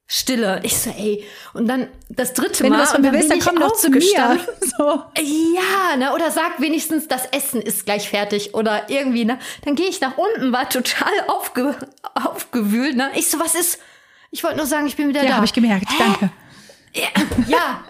Stille. 0.07 0.61
Ich 0.63 0.77
so, 0.77 0.91
ey. 0.91 1.25
Und 1.55 1.67
dann 1.67 1.89
das 2.09 2.35
dritte 2.35 2.63
Wenn 2.63 2.71
Mal. 2.71 2.79
Wenn 2.79 2.79
du 2.79 2.85
das 2.85 2.93
von 2.93 3.03
mir 3.03 3.13
willst, 3.13 3.31
dann 3.31 3.41
komm 3.41 3.59
doch 3.59 3.75
zu 3.75 3.91
mir. 3.91 4.01
So. 4.77 5.03
Ja, 5.19 5.97
ne? 5.97 6.13
Oder 6.15 6.31
sag 6.31 6.61
wenigstens, 6.61 7.09
das 7.09 7.27
Essen 7.27 7.63
ist 7.63 7.85
gleich 7.85 8.09
fertig. 8.09 8.55
Oder 8.55 8.91
irgendwie, 8.91 9.25
ne? 9.25 9.39
Dann 9.65 9.75
gehe 9.77 9.89
ich 9.89 10.01
nach 10.01 10.19
unten, 10.19 10.53
war 10.53 10.69
total 10.69 11.13
aufge 11.29 11.77
aufgewühlt, 12.15 12.97
ne? 12.97 13.11
Ich 13.15 13.31
so, 13.31 13.41
was 13.41 13.55
ist? 13.55 13.79
Ich 14.31 14.45
wollte 14.45 14.57
nur 14.57 14.67
sagen, 14.67 14.87
ich 14.87 14.97
bin 14.97 15.09
wieder 15.09 15.21
ja, 15.21 15.25
da. 15.25 15.31
Ja, 15.31 15.37
habe 15.37 15.47
ich 15.47 15.53
gemerkt. 15.53 15.91
Hä? 15.91 15.95
Danke. 15.99 16.31
Ja, 16.95 17.09
ja, 17.49 17.85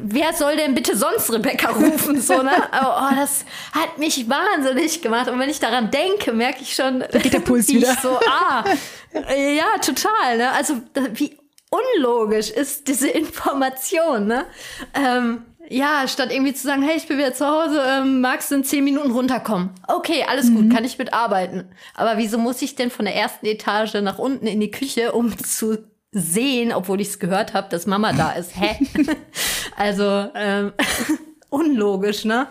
wer 0.00 0.32
soll 0.32 0.56
denn 0.56 0.74
bitte 0.74 0.96
sonst 0.96 1.30
Rebecca 1.30 1.72
rufen? 1.72 2.20
So, 2.20 2.42
ne? 2.42 2.52
Oh, 2.72 3.14
das 3.14 3.44
hat 3.72 3.98
mich 3.98 4.28
wahnsinnig 4.30 5.02
gemacht. 5.02 5.28
Und 5.28 5.38
wenn 5.38 5.50
ich 5.50 5.60
daran 5.60 5.90
denke, 5.90 6.32
merke 6.32 6.62
ich 6.62 6.74
schon, 6.74 7.00
da 7.00 7.18
geht 7.18 7.34
der 7.34 7.40
Puls 7.40 7.68
wieder. 7.68 7.94
so, 8.02 8.18
ah, 8.26 8.64
ja, 9.12 9.78
total. 9.82 10.38
Ne? 10.38 10.50
Also 10.52 10.80
wie 11.14 11.36
unlogisch 11.70 12.50
ist 12.50 12.88
diese 12.88 13.08
Information. 13.08 14.26
Ne? 14.26 14.46
Ähm, 14.94 15.44
ja, 15.68 16.06
statt 16.08 16.32
irgendwie 16.32 16.54
zu 16.54 16.66
sagen, 16.66 16.82
hey, 16.82 16.96
ich 16.96 17.08
bin 17.08 17.18
wieder 17.18 17.34
zu 17.34 17.46
Hause, 17.46 17.82
ähm, 17.86 18.20
magst 18.20 18.50
du 18.50 18.54
in 18.54 18.64
zehn 18.64 18.84
Minuten 18.84 19.10
runterkommen? 19.10 19.70
Okay, 19.88 20.24
alles 20.28 20.50
gut, 20.52 20.66
mhm. 20.66 20.72
kann 20.72 20.84
ich 20.84 20.96
mitarbeiten. 20.96 21.68
Aber 21.94 22.16
wieso 22.18 22.38
muss 22.38 22.62
ich 22.62 22.76
denn 22.76 22.90
von 22.90 23.04
der 23.04 23.16
ersten 23.16 23.46
Etage 23.46 23.94
nach 23.94 24.18
unten 24.18 24.46
in 24.46 24.60
die 24.60 24.70
Küche, 24.70 25.12
um 25.12 25.36
zu 25.36 25.78
sehen, 26.12 26.72
obwohl 26.72 27.00
ich 27.00 27.08
es 27.08 27.18
gehört 27.18 27.54
habe, 27.54 27.68
dass 27.68 27.86
Mama 27.86 28.12
da 28.12 28.32
ist. 28.32 28.52
Hä? 28.58 28.76
also 29.76 30.30
ähm, 30.34 30.72
unlogisch, 31.50 32.24
ne? 32.24 32.48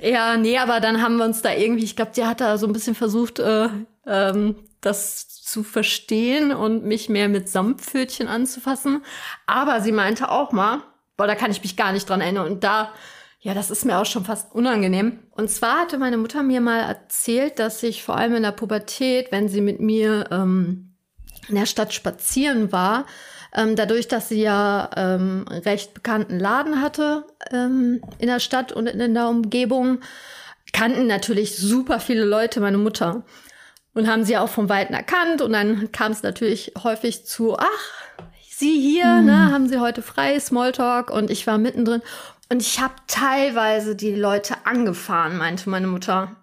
Ja, 0.00 0.36
nee, 0.36 0.58
aber 0.58 0.80
dann 0.80 1.02
haben 1.02 1.16
wir 1.16 1.24
uns 1.24 1.42
da 1.42 1.52
irgendwie, 1.52 1.84
ich 1.84 1.96
glaube, 1.96 2.12
die 2.14 2.24
hat 2.24 2.40
da 2.40 2.58
so 2.58 2.66
ein 2.66 2.72
bisschen 2.72 2.94
versucht, 2.94 3.38
äh, 3.38 3.68
ähm, 4.06 4.56
das 4.80 5.28
zu 5.28 5.62
verstehen 5.62 6.52
und 6.52 6.84
mich 6.84 7.08
mehr 7.08 7.28
mit 7.28 7.48
Samtpfötchen 7.48 8.28
anzufassen. 8.28 9.02
Aber 9.46 9.80
sie 9.80 9.92
meinte 9.92 10.30
auch 10.30 10.52
mal, 10.52 10.82
boah, 11.16 11.26
da 11.26 11.34
kann 11.34 11.50
ich 11.50 11.62
mich 11.62 11.76
gar 11.76 11.92
nicht 11.92 12.08
dran 12.08 12.20
erinnern. 12.20 12.46
Und 12.46 12.64
da, 12.64 12.92
ja, 13.40 13.54
das 13.54 13.70
ist 13.70 13.84
mir 13.84 13.98
auch 13.98 14.06
schon 14.06 14.24
fast 14.24 14.54
unangenehm. 14.54 15.20
Und 15.30 15.50
zwar 15.50 15.80
hatte 15.80 15.98
meine 15.98 16.16
Mutter 16.16 16.42
mir 16.42 16.60
mal 16.60 16.80
erzählt, 16.80 17.58
dass 17.58 17.82
ich 17.82 18.02
vor 18.02 18.16
allem 18.16 18.34
in 18.34 18.42
der 18.42 18.52
Pubertät, 18.52 19.32
wenn 19.32 19.48
sie 19.48 19.60
mit 19.60 19.80
mir 19.80 20.26
ähm, 20.30 20.95
in 21.48 21.54
der 21.54 21.66
Stadt 21.66 21.92
spazieren 21.92 22.72
war, 22.72 23.06
ähm, 23.54 23.76
dadurch, 23.76 24.08
dass 24.08 24.28
sie 24.28 24.42
ja 24.42 24.90
ähm, 24.96 25.46
recht 25.48 25.94
bekannten 25.94 26.38
Laden 26.38 26.80
hatte 26.82 27.24
ähm, 27.50 28.00
in 28.18 28.26
der 28.26 28.40
Stadt 28.40 28.72
und 28.72 28.86
in 28.86 29.14
der 29.14 29.28
Umgebung, 29.28 30.00
kannten 30.72 31.06
natürlich 31.06 31.56
super 31.56 32.00
viele 32.00 32.24
Leute 32.24 32.60
meine 32.60 32.78
Mutter 32.78 33.22
und 33.94 34.08
haben 34.08 34.24
sie 34.24 34.36
auch 34.36 34.48
vom 34.48 34.68
Weiten 34.68 34.92
erkannt 34.92 35.40
und 35.40 35.52
dann 35.52 35.90
kam 35.92 36.12
es 36.12 36.22
natürlich 36.22 36.72
häufig 36.82 37.24
zu, 37.24 37.56
ach, 37.58 38.06
Sie 38.58 38.80
hier, 38.80 39.04
mhm. 39.06 39.26
ne, 39.26 39.52
haben 39.52 39.68
Sie 39.68 39.78
heute 39.80 40.00
frei, 40.00 40.40
Smalltalk 40.40 41.10
und 41.10 41.30
ich 41.30 41.46
war 41.46 41.58
mittendrin 41.58 42.00
und 42.48 42.62
ich 42.62 42.80
habe 42.80 42.94
teilweise 43.06 43.96
die 43.96 44.14
Leute 44.14 44.54
angefahren, 44.64 45.36
meinte 45.36 45.68
meine 45.68 45.86
Mutter 45.86 46.36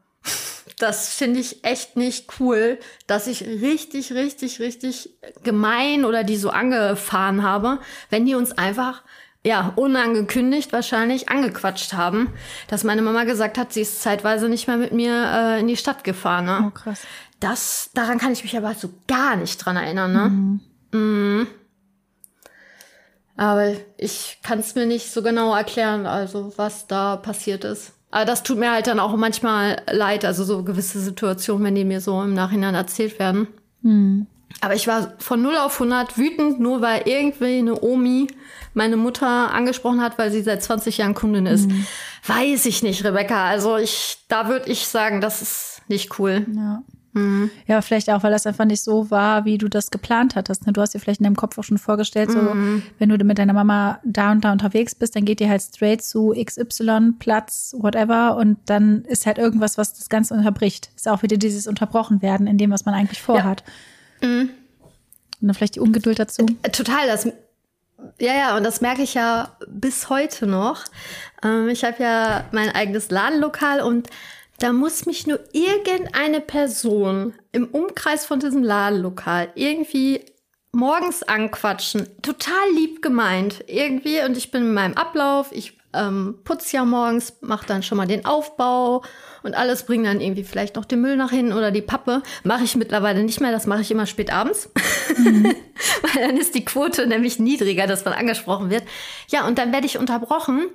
das 0.84 1.14
finde 1.14 1.40
ich 1.40 1.64
echt 1.64 1.96
nicht 1.96 2.40
cool, 2.40 2.78
dass 3.08 3.28
ich 3.28 3.42
richtig, 3.42 4.12
richtig, 4.12 4.60
richtig 4.60 5.12
gemein 5.42 6.04
oder 6.04 6.26
die 6.26 6.36
so 6.36 6.50
angefahren 6.50 7.42
habe, 7.42 7.80
wenn 8.10 8.26
die 8.26 8.36
uns 8.36 8.52
einfach 8.52 9.02
ja, 9.46 9.72
unangekündigt 9.78 10.74
wahrscheinlich 10.74 11.30
angequatscht 11.30 11.94
haben, 11.94 12.34
dass 12.68 12.84
meine 12.84 13.02
Mama 13.02 13.24
gesagt 13.24 13.58
hat, 13.58 13.72
sie 13.72 13.82
ist 13.82 14.02
zeitweise 14.02 14.50
nicht 14.50 14.68
mehr 14.68 14.78
mit 14.78 14.92
mir 14.92 15.14
äh, 15.14 15.60
in 15.62 15.68
die 15.68 15.78
Stadt 15.78 16.04
gefahren. 16.04 16.46
Ne? 16.46 16.66
Oh, 16.68 16.72
krass. 16.72 17.02
Das, 17.40 17.90
daran 17.94 18.20
kann 18.20 18.34
ich 18.34 18.44
mich 18.44 18.56
aber 18.58 18.74
so 18.74 18.90
gar 19.08 19.38
nicht 19.38 19.58
dran 19.58 19.78
erinnern. 19.78 20.14
Ne? 20.14 20.30
Mhm. 20.30 20.60
Mhm. 20.92 21.48
Aber 23.38 23.74
ich 23.98 24.40
kann 24.44 24.60
es 24.60 24.76
mir 24.76 24.86
nicht 24.86 25.12
so 25.12 25.24
genau 25.24 25.56
erklären, 25.56 26.06
also 26.06 26.54
was 26.58 26.88
da 26.88 27.16
passiert 27.16 27.64
ist. 27.64 27.94
Aber 28.14 28.26
das 28.26 28.44
tut 28.44 28.60
mir 28.60 28.72
halt 28.72 28.86
dann 28.86 29.00
auch 29.00 29.16
manchmal 29.18 29.82
leid, 29.92 30.24
also 30.24 30.44
so 30.44 30.62
gewisse 30.62 31.00
Situationen, 31.00 31.66
wenn 31.66 31.74
die 31.74 31.84
mir 31.84 32.00
so 32.00 32.22
im 32.22 32.36
Nachhinein 32.36 32.76
erzählt 32.76 33.18
werden. 33.18 33.48
Mhm. 33.82 34.28
Aber 34.62 34.76
ich 34.76 34.86
war 34.86 35.16
von 35.18 35.42
0 35.42 35.58
auf 35.58 35.74
100 35.82 36.16
wütend, 36.16 36.60
nur 36.60 36.80
weil 36.82 37.02
irgendwie 37.06 37.58
eine 37.58 37.82
Omi 37.82 38.28
meine 38.76 38.98
Mutter 38.98 39.52
angesprochen 39.52 40.00
hat, 40.00 40.20
weil 40.20 40.32
sie 40.32 40.44
seit 40.44 40.62
20 40.62 41.00
Jahren 41.00 41.16
Kundin 41.16 41.48
ist. 41.48 41.68
Mhm. 41.68 41.88
Weiß 42.28 42.68
ich 42.68 42.84
nicht, 42.84 43.04
Rebecca. 43.04 43.46
Also 43.46 43.78
ich, 43.78 44.18
da 44.28 44.48
würde 44.48 44.70
ich 44.70 44.86
sagen, 44.86 45.20
das 45.20 45.42
ist 45.42 45.82
nicht 45.88 46.20
cool. 46.20 46.46
Ja. 46.56 46.84
Mhm. 47.14 47.52
Ja, 47.68 47.82
vielleicht 47.82 48.10
auch, 48.10 48.24
weil 48.24 48.32
das 48.32 48.48
einfach 48.48 48.66
nicht 48.66 48.82
so 48.82 49.12
war, 49.12 49.46
wie 49.46 49.58
du 49.58 49.70
das 49.70 49.92
geplant 49.92 50.36
hattest. 50.36 50.66
Ne? 50.66 50.74
Du 50.74 50.82
hast 50.82 50.94
dir 50.94 51.00
vielleicht 51.00 51.20
in 51.20 51.26
deinem 51.26 51.36
Kopf 51.36 51.58
auch 51.58 51.64
schon 51.64 51.78
vorgestellt, 51.78 52.32
so, 52.32 52.40
mhm. 52.40 52.84
wenn 53.00 53.10
du 53.10 53.24
mit 53.24 53.38
deiner 53.38 53.54
Mama 53.54 54.00
da 54.04 54.32
und 54.32 54.44
da 54.44 54.52
unterwegs 54.52 54.96
bist, 54.96 55.16
dann 55.16 55.26
geht 55.26 55.40
ihr 55.40 55.50
halt 55.50 55.62
straight 55.62 56.02
zu 56.02 56.34
XY, 56.36 57.14
Platz, 57.20 57.76
whatever, 57.78 58.36
und 58.36 58.58
dann 58.66 59.04
ist 59.06 59.26
halt 59.26 59.38
irgendwas, 59.38 59.78
was 59.78 59.94
das 59.94 60.10
Ganze 60.10 60.34
unterbricht. 60.34 60.90
Ist 60.96 61.08
auch 61.08 61.24
wieder 61.24 61.38
dieses 61.38 61.68
Unterbrochen 61.68 62.22
werden 62.22 62.48
in 62.48 62.58
dem, 62.58 62.72
was 62.72 62.86
man 62.86 62.96
eigentlich 62.96 63.22
vorhat. 63.22 63.64
Ja. 64.22 64.28
Mhm. 64.28 64.50
Und 65.42 65.48
dann 65.48 65.54
vielleicht 65.54 65.76
die 65.76 65.82
Ungeduld 65.82 66.20
dazu. 66.20 66.46
Äh, 66.64 66.70
total, 66.70 67.08
das 67.08 67.28
ja, 68.20 68.34
ja, 68.34 68.58
und 68.58 68.64
das 68.64 68.82
merke 68.82 69.02
ich 69.02 69.14
ja 69.14 69.56
bis 69.68 70.10
heute 70.10 70.46
noch. 70.46 70.84
Ähm, 71.44 71.70
ich 71.70 71.84
habe 71.84 72.02
ja 72.04 72.46
mein 72.52 72.70
eigenes 72.70 73.10
Ladenlokal 73.10 73.82
und 73.82 74.10
da 74.60 74.72
muss 74.72 75.06
mich 75.06 75.28
nur 75.28 75.40
irgendeine 75.52 76.40
Person 76.40 77.34
im 77.52 77.68
Umkreis 77.68 78.26
von 78.26 78.40
diesem 78.40 78.64
Ladenlokal 78.64 79.50
irgendwie 79.56 80.22
morgens 80.72 81.24
anquatschen. 81.24 82.08
Total 82.22 82.72
lieb 82.74 83.02
gemeint. 83.02 83.64
Irgendwie. 83.68 84.22
Und 84.22 84.38
ich 84.38 84.52
bin 84.52 84.64
in 84.64 84.74
meinem 84.74 84.96
Ablauf. 84.96 85.52
Ich 85.52 85.78
ähm, 85.94 86.40
putze 86.44 86.76
ja 86.76 86.86
morgens, 86.86 87.34
mache 87.42 87.68
dann 87.68 87.84
schon 87.84 87.98
mal 87.98 88.08
den 88.08 88.26
Aufbau 88.26 89.04
und 89.44 89.54
alles, 89.54 89.86
bringe 89.86 90.08
dann 90.08 90.22
irgendwie 90.22 90.44
vielleicht 90.44 90.76
noch 90.76 90.86
den 90.86 91.02
Müll 91.02 91.16
nach 91.16 91.30
hinten 91.30 91.54
oder 91.54 91.72
die 91.72 91.82
Pappe. 91.82 92.24
Mache 92.44 92.64
ich 92.64 92.76
mittlerweile 92.76 93.24
nicht 93.24 93.40
mehr, 93.40 93.52
das 93.52 93.68
mache 93.68 93.82
ich 93.82 93.92
immer 93.92 94.08
spät 94.08 94.34
abends. 94.34 94.70
Mhm. 95.18 95.46
Weil 96.02 96.28
dann 96.28 96.38
ist 96.38 96.56
die 96.56 96.66
Quote 96.66 97.06
nämlich 97.08 97.40
niedriger, 97.40 97.86
dass 97.86 98.06
man 98.06 98.16
angesprochen 98.16 98.70
wird. 98.70 98.84
Ja, 99.28 99.46
und 99.48 99.58
dann 99.58 99.72
werde 99.72 99.86
ich 99.86 99.98
unterbrochen. 99.98 100.66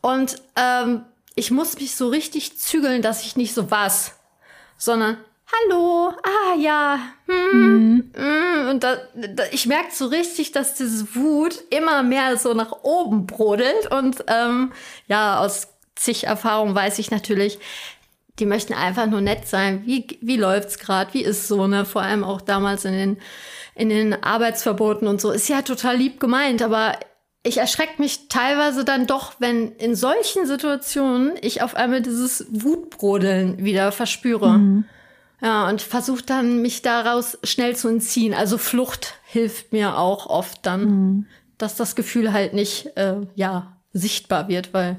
Und 0.00 0.36
ähm, 0.56 1.02
ich 1.34 1.50
muss 1.50 1.78
mich 1.78 1.96
so 1.96 2.08
richtig 2.08 2.58
zügeln, 2.58 3.02
dass 3.02 3.24
ich 3.24 3.36
nicht 3.36 3.54
so 3.54 3.70
was, 3.70 4.16
sondern 4.76 5.18
Hallo, 5.52 6.12
ah 6.22 6.54
ja, 6.56 7.00
hm, 7.26 8.12
mhm. 8.16 8.68
und 8.70 8.84
da, 8.84 8.98
da, 9.14 9.42
ich 9.50 9.66
merke 9.66 9.92
so 9.92 10.06
richtig, 10.06 10.52
dass 10.52 10.74
diese 10.74 11.12
Wut 11.16 11.58
immer 11.70 12.04
mehr 12.04 12.36
so 12.36 12.54
nach 12.54 12.70
oben 12.82 13.26
brodelt 13.26 13.90
und 13.90 14.24
ähm, 14.28 14.72
ja, 15.08 15.40
aus 15.40 15.66
zig 15.96 16.24
Erfahrungen 16.24 16.76
weiß 16.76 17.00
ich 17.00 17.10
natürlich, 17.10 17.58
die 18.38 18.46
möchten 18.46 18.74
einfach 18.74 19.06
nur 19.06 19.20
nett 19.20 19.46
sein. 19.46 19.82
Wie, 19.86 20.18
wie 20.20 20.36
läuft's 20.36 20.78
gerade? 20.78 21.12
Wie 21.14 21.22
ist 21.22 21.46
so, 21.46 21.66
ne? 21.66 21.84
Vor 21.84 22.02
allem 22.02 22.24
auch 22.24 22.40
damals 22.40 22.84
in 22.84 22.92
den, 22.92 23.18
in 23.74 23.90
den 23.90 24.22
Arbeitsverboten 24.22 25.06
und 25.06 25.20
so. 25.20 25.30
Ist 25.30 25.48
ja 25.48 25.62
total 25.62 25.96
lieb 25.96 26.20
gemeint, 26.20 26.62
aber 26.62 26.94
ich 27.42 27.56
erschrecke 27.56 28.00
mich 28.00 28.28
teilweise 28.28 28.84
dann 28.84 29.06
doch, 29.06 29.34
wenn 29.38 29.72
in 29.72 29.94
solchen 29.94 30.46
Situationen 30.46 31.32
ich 31.40 31.62
auf 31.62 31.74
einmal 31.74 32.02
dieses 32.02 32.46
Wutbrodeln 32.50 33.64
wieder 33.64 33.92
verspüre. 33.92 34.58
Mhm. 34.58 34.84
Ja, 35.42 35.68
und 35.70 35.80
versuche 35.80 36.22
dann, 36.22 36.60
mich 36.60 36.82
daraus 36.82 37.38
schnell 37.42 37.74
zu 37.74 37.88
entziehen. 37.88 38.34
Also 38.34 38.58
Flucht 38.58 39.14
hilft 39.24 39.72
mir 39.72 39.96
auch 39.96 40.26
oft 40.26 40.66
dann, 40.66 40.84
mhm. 40.84 41.26
dass 41.56 41.76
das 41.76 41.96
Gefühl 41.96 42.34
halt 42.34 42.52
nicht, 42.52 42.94
äh, 42.96 43.26
ja, 43.36 43.76
sichtbar 43.94 44.48
wird, 44.48 44.74
weil 44.74 44.98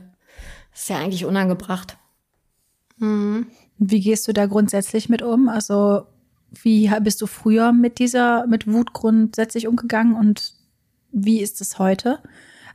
es 0.74 0.82
ist 0.82 0.90
ja 0.90 0.98
eigentlich 0.98 1.26
unangebracht. 1.26 1.96
Mhm. 2.98 3.48
Wie 3.78 4.00
gehst 4.00 4.28
du 4.28 4.34
da 4.34 4.48
grundsätzlich 4.48 5.10
mit 5.10 5.22
um? 5.22 5.48
Also, 5.48 6.08
wie 6.52 6.92
bist 7.02 7.22
du 7.22 7.28
früher 7.28 7.72
mit 7.72 8.00
dieser, 8.00 8.48
mit 8.48 8.66
Wut 8.66 8.94
grundsätzlich 8.94 9.68
umgegangen 9.68 10.16
und 10.16 10.54
wie 11.12 11.42
ist 11.42 11.62
es 11.62 11.80
heute? 11.80 12.20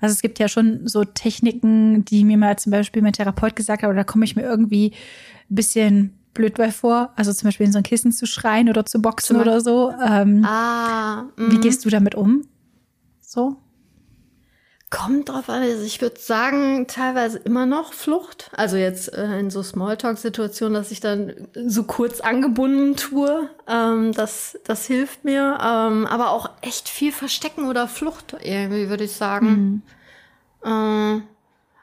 Also 0.01 0.13
es 0.13 0.23
gibt 0.23 0.39
ja 0.39 0.49
schon 0.49 0.87
so 0.87 1.05
Techniken, 1.05 2.05
die 2.05 2.25
mir 2.25 2.37
mal 2.37 2.59
zum 2.59 2.71
Beispiel 2.71 3.03
mein 3.03 3.13
Therapeut 3.13 3.57
gesagt 3.57 3.83
hat, 3.83 3.89
oder 3.89 3.99
da 3.99 4.05
komme 4.05 4.25
ich 4.25 4.37
mir 4.37 4.43
irgendwie 4.43 4.93
ein 5.51 5.55
bisschen 5.55 6.19
blöd 6.35 6.55
bei 6.55 6.71
vor. 6.71 7.13
Also 7.17 7.33
zum 7.33 7.49
Beispiel 7.49 7.67
in 7.67 7.73
so 7.73 7.79
ein 7.79 7.85
Kissen 7.85 8.13
zu 8.13 8.27
schreien 8.27 8.69
oder 8.69 8.85
zu 8.85 9.01
boxen 9.01 9.41
oder 9.41 9.61
so. 9.61 9.91
Ähm, 9.93 10.45
ah, 10.45 11.25
wie 11.37 11.59
gehst 11.59 11.85
du 11.85 11.89
damit 11.89 12.15
um? 12.15 12.47
So? 13.21 13.57
Kommt 14.89 15.29
drauf 15.29 15.49
an. 15.49 15.63
Also 15.63 15.83
ich 15.83 16.01
würde 16.01 16.21
sagen, 16.21 16.87
teilweise 16.87 17.39
immer 17.39 17.67
noch 17.67 17.93
Flucht. 17.93 18.51
Also 18.55 18.77
jetzt 18.77 19.13
äh, 19.13 19.41
in 19.41 19.51
so 19.51 19.63
Smalltalk-Situationen, 19.63 20.75
dass 20.75 20.93
ich 20.93 21.01
dann 21.01 21.49
so 21.55 21.83
kurz 21.83 22.21
angebunden 22.21 22.95
tue. 22.95 23.51
Ähm, 23.67 24.13
das, 24.13 24.57
das 24.65 24.87
hilft 24.87 25.25
mir. 25.25 25.59
Ähm, 25.61 26.07
aber 26.07 26.31
auch 26.31 26.51
echt 26.63 26.89
viel 26.89 27.11
Verstecken 27.11 27.69
oder 27.69 27.89
Flucht, 27.89 28.37
irgendwie, 28.41 28.89
würde 28.89 29.05
ich 29.05 29.13
sagen. 29.13 29.83
Mhm. 30.65 31.21
Äh, 31.21 31.23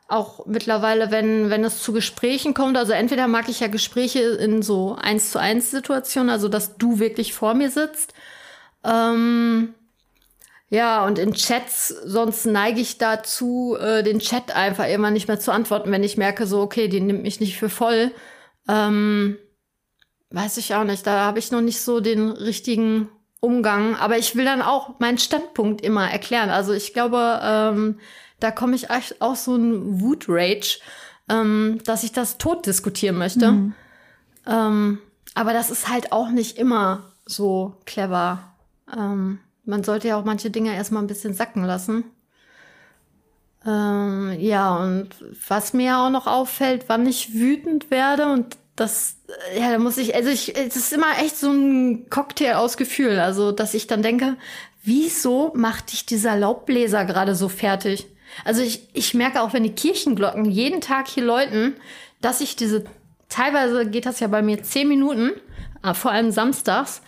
auch 0.07 0.45
mittlerweile, 0.45 1.11
wenn, 1.11 1.49
wenn 1.49 1.65
es 1.65 1.83
zu 1.83 1.91
Gesprächen 1.91 2.53
kommt, 2.53 2.77
also 2.77 2.93
entweder 2.93 3.27
mag 3.27 3.49
ich 3.49 3.59
ja 3.59 3.67
Gespräche 3.67 4.19
in 4.19 4.61
so 4.61 4.95
eins 4.95 5.31
zu 5.31 5.39
eins 5.39 5.71
Situationen, 5.71 6.29
also 6.29 6.47
dass 6.47 6.77
du 6.77 6.99
wirklich 6.99 7.33
vor 7.33 7.53
mir 7.53 7.69
sitzt. 7.69 8.13
Ähm, 8.83 9.73
ja, 10.73 11.05
und 11.05 11.19
in 11.19 11.35
Chats, 11.35 11.89
sonst 12.03 12.47
neige 12.47 12.81
ich 12.81 12.97
dazu, 12.97 13.77
äh, 13.79 14.01
den 14.01 14.17
Chat 14.17 14.55
einfach 14.55 14.87
immer 14.87 15.11
nicht 15.11 15.27
mehr 15.27 15.39
zu 15.39 15.51
antworten, 15.51 15.91
wenn 15.91 16.01
ich 16.01 16.17
merke, 16.17 16.47
so, 16.47 16.61
okay, 16.61 16.87
die 16.87 16.99
nimmt 16.99 17.21
mich 17.21 17.39
nicht 17.39 17.59
für 17.59 17.69
voll. 17.69 18.11
Ähm, 18.67 19.37
weiß 20.31 20.57
ich 20.57 20.73
auch 20.73 20.83
nicht. 20.83 21.05
Da 21.05 21.25
habe 21.25 21.37
ich 21.37 21.51
noch 21.51 21.61
nicht 21.61 21.79
so 21.79 21.99
den 21.99 22.31
richtigen 22.31 23.07
Umgang. 23.39 23.95
Aber 23.97 24.17
ich 24.17 24.35
will 24.35 24.45
dann 24.45 24.63
auch 24.63 24.99
meinen 24.99 25.19
Standpunkt 25.19 25.81
immer 25.81 26.09
erklären. 26.09 26.49
Also 26.49 26.73
ich 26.73 26.91
glaube, 26.91 27.39
ähm, 27.43 27.99
da 28.39 28.49
komme 28.49 28.75
ich 28.75 28.87
auch 28.89 29.35
so 29.35 29.55
ein 29.55 30.01
Wut-Rage, 30.01 30.79
ähm, 31.29 31.81
dass 31.85 32.03
ich 32.03 32.13
das 32.13 32.39
tot 32.39 32.65
diskutieren 32.65 33.19
möchte. 33.19 33.51
Mhm. 33.51 33.75
Ähm, 34.47 34.97
aber 35.35 35.53
das 35.53 35.69
ist 35.69 35.87
halt 35.87 36.11
auch 36.11 36.29
nicht 36.29 36.57
immer 36.57 37.11
so 37.27 37.75
clever. 37.85 38.55
Ähm, 38.91 39.37
man 39.65 39.83
sollte 39.83 40.09
ja 40.09 40.17
auch 40.17 40.25
manche 40.25 40.49
Dinge 40.49 40.75
erstmal 40.75 41.03
ein 41.03 41.07
bisschen 41.07 41.33
sacken 41.33 41.63
lassen. 41.63 42.05
Ähm, 43.65 44.35
ja, 44.39 44.75
und 44.77 45.09
was 45.47 45.73
mir 45.73 45.97
auch 45.97 46.09
noch 46.09 46.27
auffällt, 46.27 46.85
wann 46.87 47.05
ich 47.05 47.33
wütend 47.33 47.91
werde 47.91 48.27
und 48.27 48.57
das, 48.75 49.17
ja, 49.57 49.71
da 49.71 49.77
muss 49.77 49.97
ich, 49.97 50.15
also 50.15 50.29
ich, 50.29 50.57
es 50.57 50.75
ist 50.75 50.93
immer 50.93 51.19
echt 51.19 51.37
so 51.37 51.51
ein 51.51 52.09
Cocktail 52.09 52.55
aus 52.55 52.75
Gefühl. 52.75 53.19
Also, 53.19 53.51
dass 53.51 53.73
ich 53.73 53.87
dann 53.87 54.01
denke, 54.01 54.35
wieso 54.83 55.51
macht 55.55 55.91
dich 55.91 56.05
dieser 56.05 56.35
Laubbläser 56.35 57.05
gerade 57.05 57.35
so 57.35 57.49
fertig? 57.49 58.07
Also 58.45 58.61
ich, 58.61 58.89
ich 58.93 59.13
merke 59.13 59.41
auch, 59.41 59.53
wenn 59.53 59.63
die 59.63 59.75
Kirchenglocken 59.75 60.45
jeden 60.45 60.81
Tag 60.81 61.07
hier 61.07 61.23
läuten, 61.23 61.75
dass 62.19 62.41
ich 62.41 62.55
diese, 62.55 62.83
teilweise 63.29 63.85
geht 63.85 64.05
das 64.05 64.19
ja 64.19 64.27
bei 64.27 64.41
mir 64.41 64.63
zehn 64.63 64.87
Minuten, 64.87 65.31
äh, 65.83 65.93
vor 65.93 66.11
allem 66.11 66.31
samstags, 66.31 67.01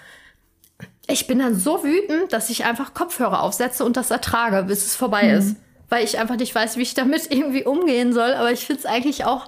ich 1.07 1.27
bin 1.27 1.39
dann 1.39 1.57
so 1.57 1.83
wütend, 1.83 2.33
dass 2.33 2.49
ich 2.49 2.65
einfach 2.65 2.93
Kopfhörer 2.93 3.43
aufsetze 3.43 3.85
und 3.85 3.97
das 3.97 4.11
ertrage, 4.11 4.63
bis 4.63 4.85
es 4.85 4.95
vorbei 4.95 5.23
mhm. 5.23 5.37
ist. 5.37 5.55
Weil 5.89 6.03
ich 6.03 6.17
einfach 6.17 6.35
nicht 6.35 6.53
weiß, 6.53 6.77
wie 6.77 6.81
ich 6.81 6.93
damit 6.93 7.27
irgendwie 7.31 7.63
umgehen 7.63 8.13
soll. 8.13 8.33
Aber 8.33 8.51
ich 8.51 8.65
finde 8.65 8.81
es 8.81 8.85
eigentlich 8.85 9.25
auch 9.25 9.47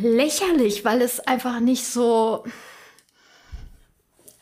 lächerlich, 0.00 0.84
weil 0.84 1.00
es 1.00 1.20
einfach 1.20 1.60
nicht 1.60 1.86
so, 1.86 2.44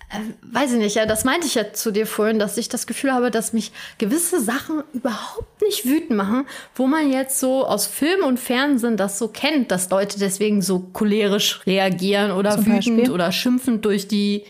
äh, 0.09 0.19
weiß 0.43 0.73
ich 0.73 0.79
nicht, 0.79 0.97
ja, 0.97 1.07
das 1.07 1.25
meinte 1.25 1.47
ich 1.47 1.55
ja 1.55 1.73
zu 1.73 1.93
dir 1.93 2.07
vorhin, 2.07 2.39
dass 2.39 2.57
ich 2.57 2.69
das 2.69 2.87
Gefühl 2.87 3.13
habe, 3.13 3.31
dass 3.31 3.53
mich 3.53 3.71
gewisse 3.99 4.41
Sachen 4.41 4.83
überhaupt 4.93 5.63
nicht 5.63 5.85
wütend 5.85 6.17
machen, 6.17 6.47
wo 6.75 6.87
man 6.87 7.13
jetzt 7.13 7.39
so 7.39 7.67
aus 7.67 7.87
Film 7.87 8.25
und 8.25 8.41
Fernsehen 8.41 8.97
das 8.97 9.19
so 9.19 9.29
kennt, 9.29 9.71
dass 9.71 9.91
Leute 9.91 10.19
deswegen 10.19 10.63
so 10.63 10.81
cholerisch 10.81 11.61
reagieren 11.67 12.33
oder 12.33 12.53
Zum 12.53 12.67
wütend 12.67 12.97
Beispiel? 12.97 13.11
oder 13.11 13.31
schimpfend 13.31 13.85
durch 13.85 14.09
die 14.09 14.45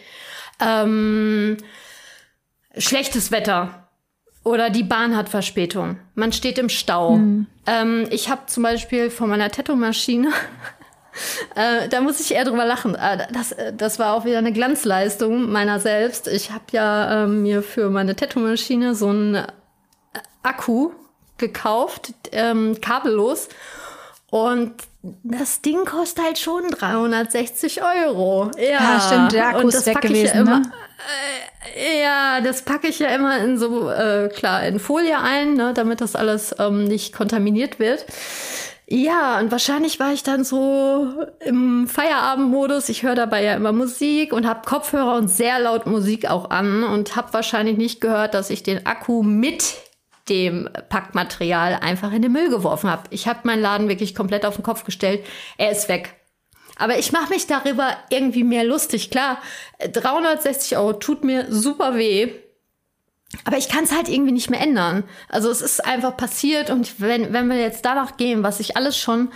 ähm, 0.61 1.57
schlechtes 2.77 3.31
Wetter 3.31 3.89
oder 4.43 4.71
die 4.71 4.83
Bahn 4.83 5.17
hat 5.17 5.29
Verspätung. 5.29 5.99
Man 6.15 6.33
steht 6.33 6.59
im 6.59 6.69
Stau. 6.69 7.17
Mhm. 7.17 7.47
Ähm, 7.67 8.07
ich 8.11 8.29
habe 8.29 8.43
zum 8.47 8.63
Beispiel 8.63 9.11
von 9.11 9.31
meiner 9.31 9.51
Tattoo-Maschine 9.51 10.31
Äh, 11.55 11.89
da 11.89 12.01
muss 12.01 12.21
ich 12.21 12.35
eher 12.35 12.45
drüber 12.45 12.65
lachen. 12.65 12.95
Äh, 12.95 13.27
das, 13.33 13.53
äh, 13.53 13.73
das 13.73 13.99
war 13.99 14.15
auch 14.15 14.25
wieder 14.25 14.39
eine 14.39 14.53
Glanzleistung 14.53 15.51
meiner 15.51 15.81
selbst. 15.81 16.29
Ich 16.29 16.51
habe 16.51 16.65
ja 16.73 17.25
äh, 17.25 17.27
mir 17.27 17.63
für 17.63 17.91
meine 17.91 18.17
Tattoo-Maschine 18.17 18.95
so 18.95 19.09
einen 19.09 19.37
äh, 19.37 19.47
Akku 20.43 20.91
gekauft, 21.39 22.15
ähm, 22.33 22.81
kabellos. 22.81 23.49
Und 24.31 24.75
das 25.23 25.61
Ding 25.61 25.85
kostet 25.85 26.25
halt 26.25 26.39
schon 26.39 26.69
360 26.71 27.83
Euro. 27.83 28.51
Ja, 28.57 28.65
ja 28.65 29.01
stimmt, 29.01 29.33
der 29.33 29.49
Akku 29.49 29.69
ist 29.69 29.87
weg 29.87 30.01
gewesen. 30.01 30.35
Ja, 30.35 30.41
immer, 30.41 30.61
ne? 30.61 30.73
äh, 31.77 32.03
ja, 32.03 32.41
das 32.41 32.63
packe 32.63 32.89
ich 32.89 32.99
ja 33.01 33.09
immer 33.09 33.39
in 33.39 33.59
so, 33.59 33.91
äh, 33.91 34.31
klar, 34.35 34.65
in 34.67 34.79
Folie 34.79 35.19
ein, 35.19 35.55
ne, 35.55 35.75
damit 35.75 36.01
das 36.01 36.17
alles 36.17 36.55
ähm, 36.59 36.85
nicht 36.85 37.15
kontaminiert 37.15 37.79
wird. 37.79 38.07
Ja, 38.87 39.41
und 39.41 39.51
wahrscheinlich 39.51 39.99
war 39.99 40.13
ich 40.13 40.23
dann 40.23 40.45
so 40.45 41.27
im 41.41 41.89
Feierabendmodus. 41.89 42.91
Ich 42.91 43.03
höre 43.03 43.15
dabei 43.15 43.43
ja 43.43 43.55
immer 43.55 43.73
Musik 43.73 44.33
und 44.33 44.47
habe 44.47 44.67
Kopfhörer 44.67 45.17
und 45.17 45.29
sehr 45.29 45.59
laut 45.59 45.87
Musik 45.87 46.31
auch 46.31 46.51
an 46.51 46.85
und 46.85 47.17
habe 47.17 47.33
wahrscheinlich 47.33 47.79
nicht 47.79 48.03
gehört, 48.03 48.35
dass 48.35 48.51
ich 48.51 48.63
den 48.63 48.85
Akku 48.85 49.23
mit 49.23 49.75
dem 50.29 50.69
Packmaterial 50.89 51.75
einfach 51.75 52.13
in 52.13 52.23
den 52.23 52.33
Müll 52.33 52.49
geworfen 52.51 52.91
habe. 52.91 53.05
Ich 53.11 53.29
habe 53.29 53.41
meinen 53.45 53.63
Laden 53.63 53.89
wirklich 53.89 54.15
komplett 54.15 54.47
auf 54.47 54.57
den 54.57 54.65
Kopf 54.65 54.85
gestellt. 54.85 55.25
Er 55.59 55.71
ist 55.71 55.89
weg. 55.89 56.15
Aber 56.77 56.99
ich 56.99 57.13
mache 57.13 57.31
mich 57.31 57.47
darüber 57.47 57.97
irgendwie 58.11 58.45
mehr 58.45 58.65
lustig. 58.65 59.11
Klar, 59.11 59.39
360 59.93 60.77
Euro 60.77 60.95
tut 60.95 61.25
mir 61.25 61.47
super 61.51 61.97
weh. 61.97 62.33
Aber 63.45 63.59
ich 63.59 63.69
kann 63.69 63.85
es 63.85 63.95
halt 63.95 64.09
irgendwie 64.09 64.33
nicht 64.33 64.51
mehr 64.51 64.61
ändern. 64.61 65.05
Also 65.29 65.51
es 65.51 65.61
ist 65.61 65.85
einfach 65.85 66.17
passiert 66.17 66.71
und 66.71 67.01
wenn, 67.01 67.33
wenn 67.33 67.49
wir 67.49 67.59
jetzt 67.59 67.85
danach 67.85 68.17
gehen, 68.17 68.43
was 68.43 68.61
ich 68.61 68.77
alles 68.77 68.97
schon 68.97 69.31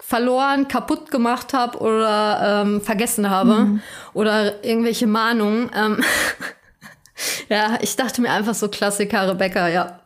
verloren, 0.00 0.68
kaputt 0.68 1.10
gemacht 1.10 1.52
habe 1.52 1.78
oder 1.78 2.62
ähm, 2.62 2.80
vergessen 2.80 3.30
habe 3.30 3.54
mhm. 3.54 3.82
oder 4.14 4.64
irgendwelche 4.64 5.06
Mahnungen. 5.06 5.70
Ähm, 5.74 6.02
ja, 7.48 7.78
ich 7.80 7.96
dachte 7.96 8.20
mir 8.20 8.30
einfach 8.30 8.54
so 8.54 8.68
Klassiker, 8.68 9.28
Rebecca, 9.28 9.68
ja, 9.68 10.00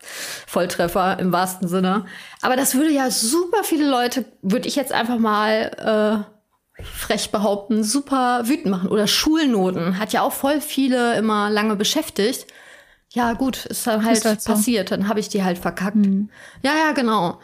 Volltreffer 0.46 1.18
im 1.18 1.32
wahrsten 1.32 1.68
Sinne. 1.68 2.06
Aber 2.40 2.56
das 2.56 2.74
würde 2.74 2.90
ja 2.90 3.10
super 3.10 3.64
viele 3.64 3.88
Leute, 3.88 4.24
würde 4.42 4.68
ich 4.68 4.76
jetzt 4.76 4.92
einfach 4.92 5.18
mal 5.18 6.26
äh, 6.78 6.82
frech 6.82 7.30
behaupten, 7.30 7.84
super 7.84 8.42
wütend 8.44 8.66
machen. 8.66 8.88
Oder 8.88 9.06
Schulnoten 9.06 9.98
hat 9.98 10.12
ja 10.12 10.22
auch 10.22 10.32
voll 10.32 10.60
viele 10.60 11.16
immer 11.16 11.50
lange 11.50 11.76
beschäftigt. 11.76 12.46
Ja, 13.10 13.34
gut, 13.34 13.66
ist 13.66 13.86
dann 13.86 14.04
halt, 14.04 14.18
ist 14.18 14.24
halt 14.24 14.42
so. 14.42 14.52
passiert. 14.52 14.90
Dann 14.90 15.08
habe 15.08 15.20
ich 15.20 15.28
die 15.28 15.44
halt 15.44 15.58
verkackt. 15.58 15.96
Mhm. 15.96 16.30
Ja, 16.62 16.72
ja, 16.74 16.92
genau. 16.92 17.38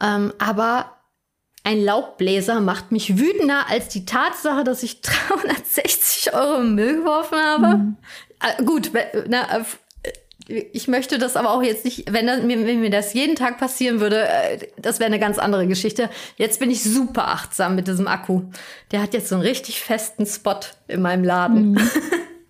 Ähm, 0.00 0.32
aber 0.38 0.96
ein 1.64 1.84
Laubbläser 1.84 2.60
macht 2.60 2.92
mich 2.92 3.18
wütender 3.18 3.68
als 3.68 3.88
die 3.88 4.06
Tatsache, 4.06 4.64
dass 4.64 4.82
ich 4.82 5.00
360 5.02 6.34
Euro 6.34 6.60
im 6.60 6.74
Müll 6.74 6.96
geworfen 6.96 7.38
habe. 7.38 7.66
Mhm. 7.66 7.96
Äh, 8.40 8.62
gut, 8.64 8.90
na, 9.28 9.64
ich 10.48 10.88
möchte 10.88 11.18
das 11.18 11.36
aber 11.36 11.50
auch 11.50 11.62
jetzt 11.62 11.84
nicht, 11.84 12.10
wenn, 12.10 12.26
das, 12.26 12.40
wenn, 12.40 12.80
mir 12.80 12.90
das 12.90 13.12
jeden 13.12 13.36
Tag 13.36 13.58
passieren 13.58 14.00
würde, 14.00 14.26
äh, 14.26 14.68
das 14.78 14.98
wäre 14.98 15.08
eine 15.08 15.18
ganz 15.18 15.38
andere 15.38 15.66
Geschichte. 15.66 16.08
Jetzt 16.36 16.58
bin 16.58 16.70
ich 16.70 16.82
super 16.82 17.28
achtsam 17.28 17.74
mit 17.74 17.86
diesem 17.86 18.08
Akku. 18.08 18.44
Der 18.90 19.02
hat 19.02 19.12
jetzt 19.12 19.28
so 19.28 19.34
einen 19.34 19.44
richtig 19.44 19.80
festen 19.80 20.24
Spot 20.24 20.60
in 20.86 21.02
meinem 21.02 21.24
Laden. 21.24 21.72
Mhm. 21.72 21.90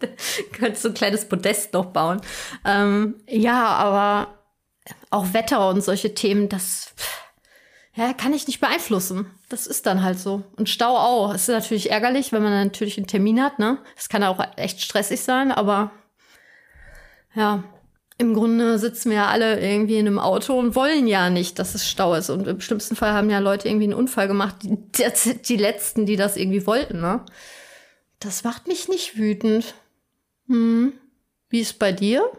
Könntest 0.52 0.82
so 0.82 0.88
ein 0.90 0.94
kleines 0.94 1.24
Podest 1.24 1.72
noch 1.72 1.86
bauen. 1.86 2.20
Ähm, 2.64 3.16
ja, 3.28 3.66
aber 3.66 4.38
auch 5.10 5.32
Wetter 5.32 5.68
und 5.68 5.82
solche 5.82 6.14
Themen, 6.14 6.48
das 6.48 6.94
ja, 7.98 8.12
kann 8.12 8.32
ich 8.32 8.46
nicht 8.46 8.60
beeinflussen. 8.60 9.26
Das 9.48 9.66
ist 9.66 9.84
dann 9.86 10.04
halt 10.04 10.20
so. 10.20 10.44
Und 10.56 10.68
Stau 10.68 10.96
auch. 10.96 11.34
Es 11.34 11.42
ist 11.42 11.48
natürlich 11.48 11.90
ärgerlich, 11.90 12.30
wenn 12.30 12.44
man 12.44 12.52
natürlich 12.52 12.96
einen 12.96 13.08
Termin 13.08 13.42
hat, 13.42 13.58
ne? 13.58 13.78
Das 13.96 14.08
kann 14.08 14.22
auch 14.22 14.40
echt 14.56 14.80
stressig 14.80 15.20
sein, 15.22 15.50
aber 15.50 15.90
ja, 17.34 17.64
im 18.16 18.34
Grunde 18.34 18.78
sitzen 18.78 19.10
wir 19.10 19.16
ja 19.16 19.26
alle 19.26 19.60
irgendwie 19.60 19.98
in 19.98 20.06
einem 20.06 20.20
Auto 20.20 20.56
und 20.56 20.76
wollen 20.76 21.08
ja 21.08 21.28
nicht, 21.28 21.58
dass 21.58 21.74
es 21.74 21.88
Stau 21.88 22.14
ist. 22.14 22.30
Und 22.30 22.46
im 22.46 22.60
schlimmsten 22.60 22.94
Fall 22.94 23.14
haben 23.14 23.30
ja 23.30 23.40
Leute 23.40 23.66
irgendwie 23.66 23.86
einen 23.86 23.94
Unfall 23.94 24.28
gemacht, 24.28 24.62
die, 24.62 24.78
die, 24.96 25.42
die 25.42 25.56
letzten, 25.56 26.06
die 26.06 26.16
das 26.16 26.36
irgendwie 26.36 26.68
wollten, 26.68 27.00
ne? 27.00 27.24
Das 28.20 28.44
macht 28.44 28.68
mich 28.68 28.88
nicht 28.88 29.16
wütend. 29.18 29.74
Hm. 30.46 30.92
Wie 31.48 31.60
ist 31.60 31.80
bei 31.80 31.90
dir? 31.90 32.30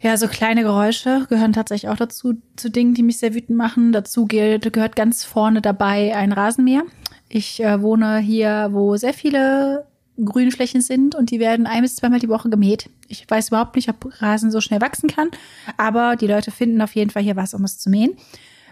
Ja, 0.00 0.16
so 0.16 0.28
kleine 0.28 0.62
Geräusche 0.62 1.26
gehören 1.28 1.52
tatsächlich 1.52 1.90
auch 1.90 1.96
dazu, 1.96 2.34
zu 2.56 2.70
Dingen, 2.70 2.94
die 2.94 3.02
mich 3.02 3.18
sehr 3.18 3.34
wütend 3.34 3.58
machen. 3.58 3.92
Dazu 3.92 4.26
gehört 4.26 4.94
ganz 4.96 5.24
vorne 5.24 5.60
dabei 5.60 6.14
ein 6.14 6.32
Rasenmäher. 6.32 6.82
Ich 7.28 7.62
äh, 7.62 7.82
wohne 7.82 8.18
hier, 8.18 8.68
wo 8.72 8.96
sehr 8.96 9.12
viele 9.12 9.86
Grünflächen 10.24 10.80
sind 10.80 11.14
und 11.14 11.30
die 11.30 11.40
werden 11.40 11.66
ein 11.66 11.82
bis 11.82 11.96
zweimal 11.96 12.20
die 12.20 12.28
Woche 12.28 12.48
gemäht. 12.48 12.90
Ich 13.08 13.28
weiß 13.28 13.48
überhaupt 13.48 13.76
nicht, 13.76 13.88
ob 13.88 14.20
Rasen 14.20 14.50
so 14.50 14.60
schnell 14.60 14.80
wachsen 14.80 15.08
kann, 15.08 15.28
aber 15.76 16.16
die 16.16 16.26
Leute 16.26 16.50
finden 16.50 16.80
auf 16.82 16.94
jeden 16.94 17.10
Fall 17.10 17.22
hier 17.22 17.36
was, 17.36 17.54
um 17.54 17.64
es 17.64 17.78
zu 17.78 17.90
mähen. 17.90 18.16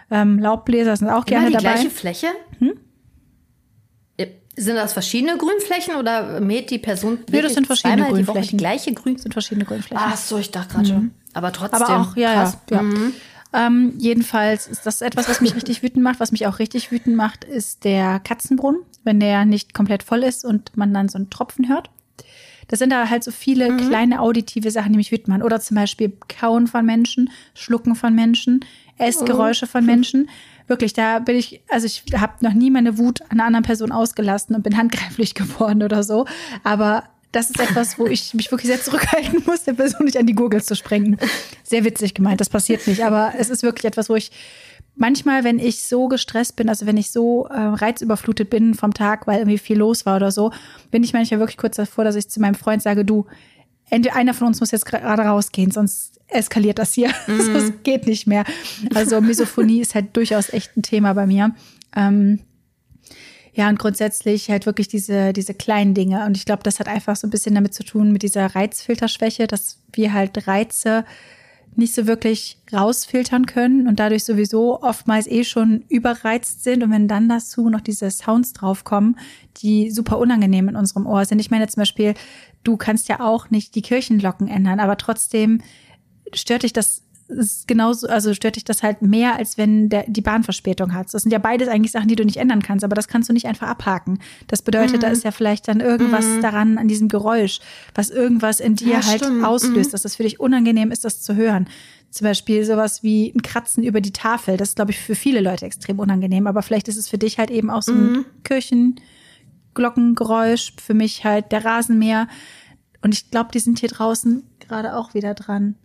Ähm, 0.09 0.39
Laubbläser 0.39 0.95
sind 0.95 1.09
auch 1.09 1.25
Immer 1.25 1.41
gerne 1.41 1.47
die 1.47 1.53
dabei. 1.53 1.73
gleiche 1.73 1.89
Fläche? 1.89 2.27
Hm? 2.59 2.73
Sind 4.59 4.75
das 4.75 4.93
verschiedene 4.93 5.37
Grünflächen 5.37 5.95
oder 5.95 6.41
mäht 6.41 6.71
die 6.71 6.79
Person 6.79 7.19
Nee, 7.29 7.41
das 7.41 7.53
sind 7.53 7.67
verschiedene 7.67 8.07
Grünflächen. 8.07 8.57
Die, 8.57 8.57
gleiche 8.57 8.91
Grün 8.91 9.13
das 9.13 9.23
sind 9.23 9.33
verschiedene 9.33 9.65
Grünflächen. 9.65 10.03
Ach 10.03 10.17
so, 10.17 10.39
ich 10.39 10.49
dachte 10.49 10.73
gerade 10.73 10.89
mhm. 10.89 10.93
schon. 10.93 11.11
Aber 11.33 11.53
trotzdem. 11.53 11.81
Aber 11.83 11.99
auch, 12.01 12.17
ja, 12.17 12.33
krass. 12.33 12.57
ja. 12.71 12.77
ja. 12.77 12.81
Mhm. 12.81 13.13
Ähm, 13.53 13.93
jedenfalls 13.97 14.67
ist 14.67 14.85
das 14.85 15.01
etwas, 15.01 15.29
was 15.29 15.41
mich 15.41 15.55
richtig 15.55 15.83
wütend 15.83 16.03
macht. 16.03 16.19
Was 16.19 16.31
mich 16.31 16.47
auch 16.47 16.59
richtig 16.59 16.91
wütend 16.91 17.15
macht, 17.15 17.43
ist 17.43 17.83
der 17.85 18.19
Katzenbrunnen, 18.19 18.81
wenn 19.03 19.19
der 19.19 19.45
nicht 19.45 19.73
komplett 19.73 20.03
voll 20.03 20.23
ist 20.23 20.43
und 20.43 20.75
man 20.75 20.93
dann 20.93 21.07
so 21.07 21.17
einen 21.17 21.29
Tropfen 21.29 21.69
hört. 21.69 21.89
Das 22.67 22.79
sind 22.79 22.89
da 22.89 23.09
halt 23.09 23.23
so 23.23 23.31
viele 23.31 23.71
mhm. 23.71 23.77
kleine 23.77 24.19
auditive 24.19 24.71
Sachen, 24.71 24.91
die 24.91 24.97
mich 24.97 25.11
wütend 25.11 25.29
machen. 25.29 25.43
Oder 25.43 25.61
zum 25.61 25.75
Beispiel 25.75 26.13
Kauen 26.27 26.67
von 26.67 26.85
Menschen, 26.85 27.29
Schlucken 27.53 27.95
von 27.95 28.13
Menschen, 28.13 28.65
Essgeräusche 28.97 29.67
von 29.67 29.85
Menschen. 29.85 30.29
Wirklich, 30.67 30.93
da 30.93 31.19
bin 31.19 31.35
ich, 31.37 31.61
also 31.69 31.85
ich 31.85 32.03
habe 32.15 32.33
noch 32.41 32.53
nie 32.53 32.69
meine 32.69 32.97
Wut 32.97 33.21
an 33.23 33.39
einer 33.39 33.45
anderen 33.45 33.63
Person 33.65 33.91
ausgelassen 33.91 34.55
und 34.55 34.63
bin 34.63 34.77
handgreiflich 34.77 35.33
geworden 35.35 35.83
oder 35.83 36.03
so. 36.03 36.25
Aber 36.63 37.03
das 37.31 37.49
ist 37.49 37.59
etwas, 37.59 37.99
wo 37.99 38.05
ich 38.05 38.33
mich 38.33 38.51
wirklich 38.51 38.67
sehr 38.67 38.81
zurückhalten 38.81 39.43
muss, 39.45 39.63
der 39.63 39.73
Person 39.73 40.05
nicht 40.05 40.17
an 40.17 40.25
die 40.25 40.33
Gurgel 40.33 40.63
zu 40.63 40.75
sprengen. 40.75 41.17
Sehr 41.63 41.83
witzig 41.83 42.13
gemeint, 42.13 42.41
das 42.41 42.49
passiert 42.49 42.87
nicht. 42.87 43.03
Aber 43.03 43.33
es 43.37 43.49
ist 43.49 43.63
wirklich 43.63 43.85
etwas, 43.85 44.09
wo 44.09 44.15
ich 44.15 44.31
manchmal, 44.95 45.43
wenn 45.43 45.59
ich 45.59 45.83
so 45.83 46.07
gestresst 46.07 46.55
bin, 46.55 46.69
also 46.69 46.85
wenn 46.85 46.97
ich 46.97 47.11
so 47.11 47.45
äh, 47.47 47.59
reizüberflutet 47.59 48.49
bin 48.49 48.73
vom 48.73 48.93
Tag, 48.93 49.27
weil 49.27 49.39
irgendwie 49.39 49.57
viel 49.57 49.77
los 49.77 50.05
war 50.05 50.17
oder 50.17 50.31
so, 50.31 50.51
bin 50.91 51.03
ich 51.03 51.13
manchmal 51.13 51.39
wirklich 51.39 51.57
kurz 51.57 51.75
davor, 51.75 52.03
dass 52.03 52.15
ich 52.15 52.29
zu 52.29 52.41
meinem 52.41 52.55
Freund 52.55 52.81
sage, 52.81 53.05
du, 53.05 53.25
einer 53.89 54.33
von 54.33 54.47
uns 54.47 54.59
muss 54.59 54.71
jetzt 54.71 54.85
gerade 54.85 55.21
rausgehen, 55.21 55.71
sonst 55.71 56.19
eskaliert 56.27 56.79
das 56.79 56.93
hier. 56.93 57.09
Mhm. 57.27 57.53
das 57.53 57.71
geht 57.83 58.07
nicht 58.07 58.27
mehr. 58.27 58.45
Also 58.93 59.21
Misophonie 59.21 59.81
ist 59.81 59.95
halt 59.95 60.15
durchaus 60.15 60.51
echt 60.53 60.75
ein 60.77 60.81
Thema 60.83 61.13
bei 61.13 61.27
mir. 61.27 61.55
Ähm, 61.95 62.39
ja, 63.53 63.69
und 63.69 63.79
grundsätzlich 63.79 64.49
halt 64.49 64.65
wirklich 64.65 64.87
diese, 64.87 65.33
diese 65.33 65.53
kleinen 65.53 65.93
Dinge. 65.93 66.25
Und 66.25 66.37
ich 66.37 66.45
glaube, 66.45 66.63
das 66.63 66.79
hat 66.79 66.87
einfach 66.87 67.15
so 67.15 67.25
ein 67.25 67.31
bisschen 67.31 67.55
damit 67.55 67.73
zu 67.73 67.83
tun, 67.83 68.11
mit 68.11 68.21
dieser 68.21 68.45
Reizfilterschwäche, 68.45 69.47
dass 69.47 69.79
wir 69.93 70.13
halt 70.13 70.47
Reize 70.47 71.05
nicht 71.75 71.93
so 71.93 72.07
wirklich 72.07 72.57
rausfiltern 72.73 73.45
können 73.45 73.87
und 73.87 73.99
dadurch 73.99 74.23
sowieso 74.23 74.81
oftmals 74.81 75.27
eh 75.27 75.43
schon 75.43 75.83
überreizt 75.89 76.63
sind. 76.63 76.83
Und 76.83 76.91
wenn 76.91 77.07
dann 77.07 77.29
dazu 77.29 77.69
noch 77.69 77.81
diese 77.81 78.09
Sounds 78.09 78.53
draufkommen, 78.53 79.17
die 79.57 79.91
super 79.91 80.17
unangenehm 80.17 80.69
in 80.69 80.75
unserem 80.75 81.05
Ohr 81.05 81.25
sind. 81.25 81.39
Ich 81.39 81.51
meine 81.51 81.67
zum 81.67 81.81
Beispiel, 81.81 82.13
du 82.63 82.77
kannst 82.77 83.09
ja 83.09 83.19
auch 83.19 83.49
nicht 83.49 83.75
die 83.75 83.81
Kirchenglocken 83.81 84.47
ändern, 84.47 84.79
aber 84.79 84.97
trotzdem 84.97 85.61
stört 86.33 86.63
dich 86.63 86.73
das 86.73 87.03
ist 87.29 87.67
genauso, 87.67 88.07
also 88.07 88.33
stört 88.33 88.55
dich 88.55 88.63
das 88.63 88.83
halt 88.83 89.01
mehr, 89.01 89.35
als 89.35 89.57
wenn 89.57 89.89
der, 89.89 90.05
die 90.07 90.21
Bahnverspätung 90.21 90.93
hat. 90.93 91.13
Das 91.13 91.23
sind 91.23 91.31
ja 91.31 91.39
beides 91.39 91.67
eigentlich 91.67 91.91
Sachen, 91.91 92.07
die 92.07 92.15
du 92.15 92.23
nicht 92.23 92.37
ändern 92.37 92.61
kannst, 92.61 92.85
aber 92.85 92.95
das 92.95 93.07
kannst 93.07 93.29
du 93.29 93.33
nicht 93.33 93.47
einfach 93.47 93.67
abhaken. 93.67 94.19
Das 94.47 94.61
bedeutet, 94.61 94.97
mhm. 94.97 95.01
da 95.01 95.07
ist 95.09 95.23
ja 95.23 95.31
vielleicht 95.31 95.67
dann 95.67 95.81
irgendwas 95.81 96.25
mhm. 96.25 96.41
daran, 96.41 96.77
an 96.77 96.87
diesem 96.87 97.09
Geräusch, 97.09 97.59
was 97.95 98.09
irgendwas 98.09 98.59
in 98.59 98.75
dir 98.75 98.93
ja, 98.93 99.05
halt 99.05 99.23
stimmt. 99.23 99.43
auslöst, 99.43 99.89
mhm. 99.89 99.91
dass 99.91 100.05
es 100.05 100.15
für 100.15 100.23
dich 100.23 100.39
unangenehm 100.39 100.91
ist, 100.91 101.05
das 101.05 101.21
zu 101.21 101.35
hören. 101.35 101.67
Zum 102.09 102.25
Beispiel 102.25 102.63
sowas 102.63 103.03
wie 103.03 103.33
ein 103.35 103.41
Kratzen 103.41 103.83
über 103.83 103.99
die 103.99 104.13
Tafel. 104.13 104.55
Das 104.57 104.69
ist, 104.69 104.75
glaube 104.75 104.91
ich, 104.91 104.99
für 104.99 105.15
viele 105.15 105.41
Leute 105.41 105.65
extrem 105.65 105.99
unangenehm, 105.99 106.47
aber 106.47 106.61
vielleicht 106.61 106.87
ist 106.87 106.97
es 106.97 107.09
für 107.09 107.17
dich 107.17 107.39
halt 107.39 107.51
eben 107.51 107.69
auch 107.69 107.83
so 107.83 107.91
ein 107.91 108.11
mhm. 108.11 108.25
Kirchenglockengeräusch, 108.43 110.73
für 110.81 110.93
mich 110.93 111.25
halt 111.25 111.51
der 111.51 111.65
Rasenmäher. 111.65 112.29
Und 113.01 113.13
ich 113.13 113.31
glaube, 113.31 113.49
die 113.53 113.59
sind 113.59 113.79
hier 113.79 113.89
draußen 113.89 114.43
gerade 114.59 114.95
auch 114.95 115.13
wieder 115.13 115.33
dran. 115.33 115.75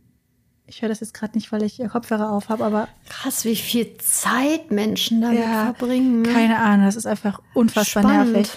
Ich 0.66 0.80
höre 0.80 0.88
das 0.88 1.00
jetzt 1.00 1.12
gerade 1.12 1.36
nicht, 1.36 1.50
weil 1.50 1.62
ich 1.64 1.82
Kopfhörer 1.90 2.30
auf 2.30 2.48
habe, 2.48 2.64
aber. 2.64 2.88
Krass, 3.08 3.44
wie 3.44 3.56
viel 3.56 3.96
Zeit 3.98 4.70
Menschen 4.70 5.20
damit 5.20 5.40
ja, 5.40 5.74
verbringen. 5.74 6.22
Ne? 6.22 6.28
Keine 6.28 6.58
Ahnung, 6.58 6.86
das 6.86 6.94
ist 6.94 7.04
einfach 7.04 7.40
unfassbar 7.52 8.04
Spannend. 8.04 8.32
nervig. 8.32 8.52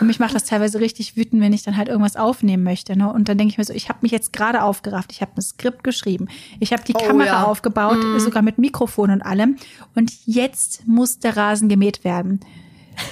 Und 0.00 0.06
mich 0.06 0.20
macht 0.20 0.34
das 0.34 0.44
teilweise 0.44 0.80
richtig 0.80 1.16
wütend, 1.16 1.42
wenn 1.42 1.52
ich 1.52 1.64
dann 1.64 1.76
halt 1.76 1.88
irgendwas 1.88 2.16
aufnehmen 2.16 2.62
möchte. 2.62 2.96
Ne? 2.96 3.12
Und 3.12 3.28
dann 3.28 3.38
denke 3.38 3.52
ich 3.52 3.58
mir 3.58 3.64
so, 3.64 3.72
ich 3.72 3.88
habe 3.88 3.98
mich 4.02 4.12
jetzt 4.12 4.32
gerade 4.32 4.62
aufgerafft, 4.62 5.10
ich 5.12 5.20
habe 5.20 5.32
ein 5.36 5.42
Skript 5.42 5.82
geschrieben, 5.82 6.28
ich 6.60 6.72
habe 6.72 6.84
die 6.84 6.94
oh, 6.94 6.98
Kamera 6.98 7.26
ja. 7.26 7.42
aufgebaut, 7.44 7.98
mm. 7.98 8.18
sogar 8.20 8.42
mit 8.42 8.58
Mikrofon 8.58 9.10
und 9.10 9.22
allem. 9.22 9.56
Und 9.96 10.12
jetzt 10.26 10.86
muss 10.86 11.18
der 11.18 11.36
Rasen 11.36 11.68
gemäht 11.68 12.04
werden. 12.04 12.40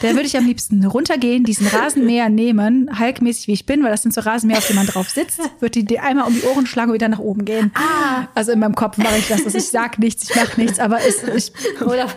Da 0.03 0.09
würde 0.11 0.23
ich 0.23 0.37
am 0.37 0.47
liebsten 0.47 0.85
runtergehen, 0.85 1.45
diesen 1.45 1.67
Rasenmäher 1.67 2.29
nehmen, 2.29 2.99
halkmäßig 2.99 3.49
wie 3.49 3.53
ich 3.53 3.67
bin, 3.67 3.83
weil 3.83 3.91
das 3.91 4.03
sind 4.03 4.15
so 4.15 4.21
Rasenmäher, 4.21 4.59
auf 4.59 4.67
denen 4.67 4.79
man 4.79 4.87
drauf 4.87 5.09
sitzt, 5.09 5.41
würde 5.61 5.85
die 5.85 5.99
einmal 5.99 6.27
um 6.27 6.35
die 6.35 6.43
Ohren 6.43 6.67
schlagen 6.67 6.91
und 6.91 6.95
wieder 6.95 7.09
nach 7.09 7.19
oben 7.19 7.45
gehen. 7.45 7.73
Ah. 7.75 8.29
Also 8.35 8.53
in 8.53 8.59
meinem 8.59 8.75
Kopf 8.75 8.99
mache 8.99 9.19
ich 9.19 9.29
das. 9.29 9.45
Also 9.45 9.59
ich 9.59 9.69
sag 9.69 9.99
nichts, 9.99 10.29
ich 10.29 10.37
mache 10.37 10.61
nichts, 10.61 10.79
aber 10.79 10.99
es, 11.01 11.23
ich. 11.23 11.53
Oder 11.81 12.09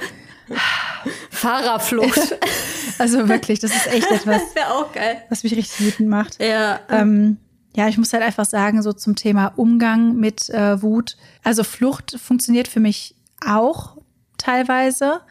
Fahrerflucht. 1.30 2.38
also 2.98 3.30
wirklich, 3.30 3.60
das 3.60 3.76
ist 3.76 3.88
echt 3.88 4.10
etwas. 4.12 4.42
Das 4.42 4.56
wäre 4.56 4.74
auch 4.74 4.92
geil. 4.92 5.24
Was 5.30 5.44
mich 5.44 5.56
richtig 5.56 5.80
wütend 5.86 6.10
macht. 6.10 6.42
Ja. 6.42 6.80
Ähm, 6.90 7.38
ja, 7.76 7.88
ich 7.88 7.98
muss 7.98 8.12
halt 8.14 8.24
einfach 8.24 8.46
sagen, 8.46 8.82
so 8.82 8.94
zum 8.94 9.16
Thema 9.16 9.54
Umgang 9.56 10.16
mit 10.16 10.50
äh, 10.50 10.82
Wut. 10.82 11.18
Also 11.44 11.64
Flucht 11.64 12.18
funktioniert 12.20 12.68
für 12.68 12.80
mich 12.80 13.16
auch 13.46 13.98
teilweise. 14.38 15.22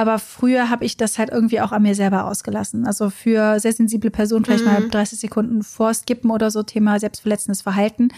Aber 0.00 0.18
früher 0.18 0.70
habe 0.70 0.86
ich 0.86 0.96
das 0.96 1.18
halt 1.18 1.28
irgendwie 1.28 1.60
auch 1.60 1.72
an 1.72 1.82
mir 1.82 1.94
selber 1.94 2.24
ausgelassen. 2.24 2.86
Also 2.86 3.10
für 3.10 3.60
sehr 3.60 3.74
sensible 3.74 4.10
Personen 4.10 4.46
vielleicht 4.46 4.64
mhm. 4.64 4.72
mal 4.72 4.88
30 4.88 5.20
Sekunden 5.20 5.62
vorskippen 5.62 6.30
oder 6.30 6.50
so, 6.50 6.62
Thema 6.62 6.98
selbstverletzendes 6.98 7.60
Verhalten. 7.60 8.08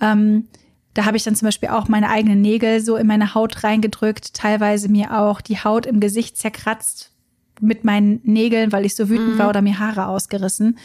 Ähm, 0.00 0.48
da 0.92 1.04
habe 1.04 1.16
ich 1.16 1.22
dann 1.22 1.36
zum 1.36 1.46
Beispiel 1.46 1.68
auch 1.68 1.86
meine 1.86 2.08
eigenen 2.08 2.40
Nägel 2.40 2.80
so 2.80 2.96
in 2.96 3.06
meine 3.06 3.32
Haut 3.32 3.62
reingedrückt, 3.62 4.34
teilweise 4.34 4.88
mir 4.88 5.16
auch 5.16 5.40
die 5.40 5.58
Haut 5.58 5.86
im 5.86 6.00
Gesicht 6.00 6.36
zerkratzt 6.36 7.12
mit 7.60 7.84
meinen 7.84 8.20
Nägeln, 8.24 8.72
weil 8.72 8.84
ich 8.84 8.96
so 8.96 9.08
wütend 9.08 9.34
mhm. 9.34 9.38
war 9.38 9.50
oder 9.50 9.62
mir 9.62 9.78
Haare 9.78 10.08
ausgerissen 10.08 10.78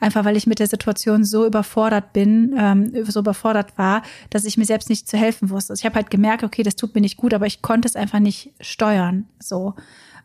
einfach 0.00 0.24
weil 0.24 0.36
ich 0.36 0.46
mit 0.46 0.58
der 0.58 0.66
Situation 0.66 1.24
so 1.24 1.46
überfordert 1.46 2.12
bin, 2.12 2.54
ähm, 2.58 2.92
so 3.04 3.20
überfordert 3.20 3.76
war, 3.76 4.02
dass 4.30 4.44
ich 4.44 4.56
mir 4.56 4.64
selbst 4.64 4.88
nicht 4.88 5.08
zu 5.08 5.16
helfen 5.16 5.50
wusste. 5.50 5.72
Also 5.72 5.80
ich 5.80 5.84
habe 5.84 5.96
halt 5.96 6.10
gemerkt, 6.10 6.42
okay, 6.42 6.62
das 6.62 6.76
tut 6.76 6.94
mir 6.94 7.00
nicht 7.00 7.16
gut, 7.16 7.34
aber 7.34 7.46
ich 7.46 7.62
konnte 7.62 7.86
es 7.86 7.96
einfach 7.96 8.18
nicht 8.18 8.52
steuern. 8.60 9.26
So. 9.38 9.74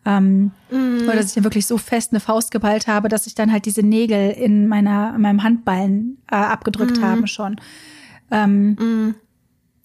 Ähm, 0.06 0.52
mm. 0.72 1.04
Oder 1.04 1.16
dass 1.16 1.28
ich 1.28 1.34
dann 1.34 1.44
wirklich 1.44 1.66
so 1.66 1.78
fest 1.78 2.12
eine 2.12 2.20
Faust 2.20 2.52
geballt 2.52 2.88
habe, 2.88 3.10
dass 3.10 3.28
ich 3.28 3.36
dann 3.36 3.52
halt 3.52 3.66
diese 3.66 3.82
Nägel 3.82 4.32
in 4.32 4.68
meiner, 4.68 5.14
in 5.16 5.22
meinem 5.22 5.44
Handballen 5.44 6.18
äh, 6.32 6.36
abgedrückt 6.36 7.00
mm. 7.00 7.04
habe 7.04 7.28
schon. 7.28 7.58
Ähm, 8.32 8.72
mm. 8.74 9.16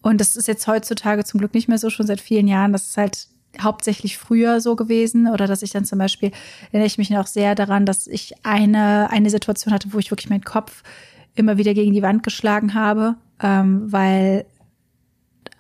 Und 0.03 0.21
das 0.21 0.37
ist 0.37 0.49
jetzt 0.49 0.67
heutzutage 0.67 1.25
zum 1.25 1.39
Glück 1.39 1.55
nicht 1.55 1.69
mehr 1.69 1.79
so, 1.79 1.91
schon 1.91 2.07
seit 2.07 2.21
vielen 2.21 2.49
Jahren. 2.49 2.73
Das 2.73 2.87
ist 2.87 2.97
halt 2.97 3.29
hauptsächlich 3.61 4.19
früher 4.19 4.61
so 4.61 4.77
gewesen 4.77 5.29
oder 5.29 5.47
dass 5.47 5.63
ich 5.63 5.71
dann 5.71 5.85
zum 5.85 5.99
Beispiel, 5.99 6.31
erinnere 6.71 6.87
ich 6.87 6.99
mich 6.99 7.11
noch 7.11 7.27
sehr 7.27 7.55
daran, 7.55 7.87
dass 7.87 8.07
ich 8.07 8.33
eine, 8.45 9.11
eine 9.11 9.31
Situation 9.31 9.75
hatte, 9.75 9.93
wo 9.93 9.99
ich 9.99 10.11
wirklich 10.11 10.31
meinen 10.31 10.45
Kopf 10.45 10.83
immer 11.35 11.59
wieder 11.59 11.75
gegen 11.75 11.93
die 11.93 12.03
Wand 12.03 12.23
geschlagen 12.23 12.75
habe, 12.75 13.17
ähm, 13.43 13.91
weil 13.93 14.47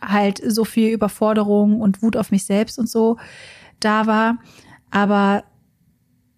halt 0.00 0.40
so 0.44 0.64
viel 0.64 0.90
Überforderung 0.90 1.80
und 1.80 2.02
Wut 2.02 2.16
auf 2.16 2.30
mich 2.30 2.44
selbst 2.44 2.78
und 2.78 2.88
so 2.88 3.18
da 3.80 4.06
war. 4.06 4.38
Aber 4.90 5.44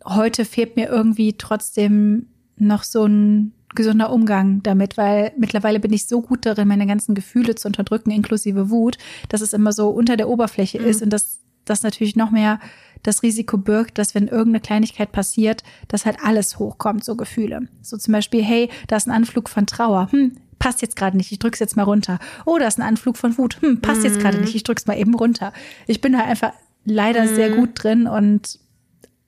heute 0.04 0.44
fehlt 0.44 0.76
mir 0.76 0.88
irgendwie 0.88 1.34
trotzdem 1.34 2.26
noch 2.56 2.82
so 2.82 3.04
ein 3.04 3.52
gesunder 3.74 4.12
Umgang 4.12 4.62
damit, 4.62 4.96
weil 4.96 5.32
mittlerweile 5.38 5.80
bin 5.80 5.92
ich 5.92 6.06
so 6.06 6.20
gut 6.20 6.44
darin, 6.44 6.68
meine 6.68 6.86
ganzen 6.86 7.14
Gefühle 7.14 7.54
zu 7.54 7.68
unterdrücken, 7.68 8.10
inklusive 8.10 8.70
Wut, 8.70 8.98
dass 9.28 9.40
es 9.40 9.52
immer 9.52 9.72
so 9.72 9.88
unter 9.88 10.16
der 10.16 10.28
Oberfläche 10.28 10.80
mhm. 10.80 10.86
ist 10.86 11.02
und 11.02 11.10
dass 11.10 11.40
das 11.64 11.82
natürlich 11.82 12.16
noch 12.16 12.30
mehr 12.30 12.58
das 13.02 13.22
Risiko 13.22 13.58
birgt, 13.58 13.98
dass 13.98 14.14
wenn 14.14 14.28
irgendeine 14.28 14.60
Kleinigkeit 14.60 15.12
passiert, 15.12 15.64
dass 15.88 16.06
halt 16.06 16.18
alles 16.22 16.58
hochkommt, 16.58 17.04
so 17.04 17.16
Gefühle. 17.16 17.68
So 17.80 17.96
zum 17.96 18.12
Beispiel, 18.12 18.42
hey, 18.42 18.68
da 18.86 18.96
ist 18.96 19.08
ein 19.08 19.12
Anflug 19.12 19.48
von 19.48 19.66
Trauer. 19.66 20.08
Hm, 20.12 20.36
passt 20.58 20.82
jetzt 20.82 20.94
gerade 20.94 21.16
nicht, 21.16 21.32
ich 21.32 21.40
drück's 21.40 21.58
jetzt 21.58 21.76
mal 21.76 21.82
runter. 21.82 22.20
Oh, 22.46 22.58
da 22.58 22.68
ist 22.68 22.78
ein 22.78 22.86
Anflug 22.86 23.16
von 23.16 23.36
Wut. 23.38 23.60
Hm, 23.60 23.80
passt 23.80 24.00
mhm. 24.00 24.06
jetzt 24.06 24.20
gerade 24.20 24.38
nicht, 24.38 24.54
ich 24.54 24.62
drück's 24.62 24.86
mal 24.86 24.98
eben 24.98 25.14
runter. 25.14 25.52
Ich 25.88 26.00
bin 26.00 26.12
da 26.12 26.20
einfach 26.20 26.52
leider 26.84 27.24
mhm. 27.24 27.34
sehr 27.34 27.50
gut 27.50 27.70
drin 27.74 28.06
und 28.06 28.60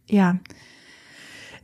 ja, 0.06 0.38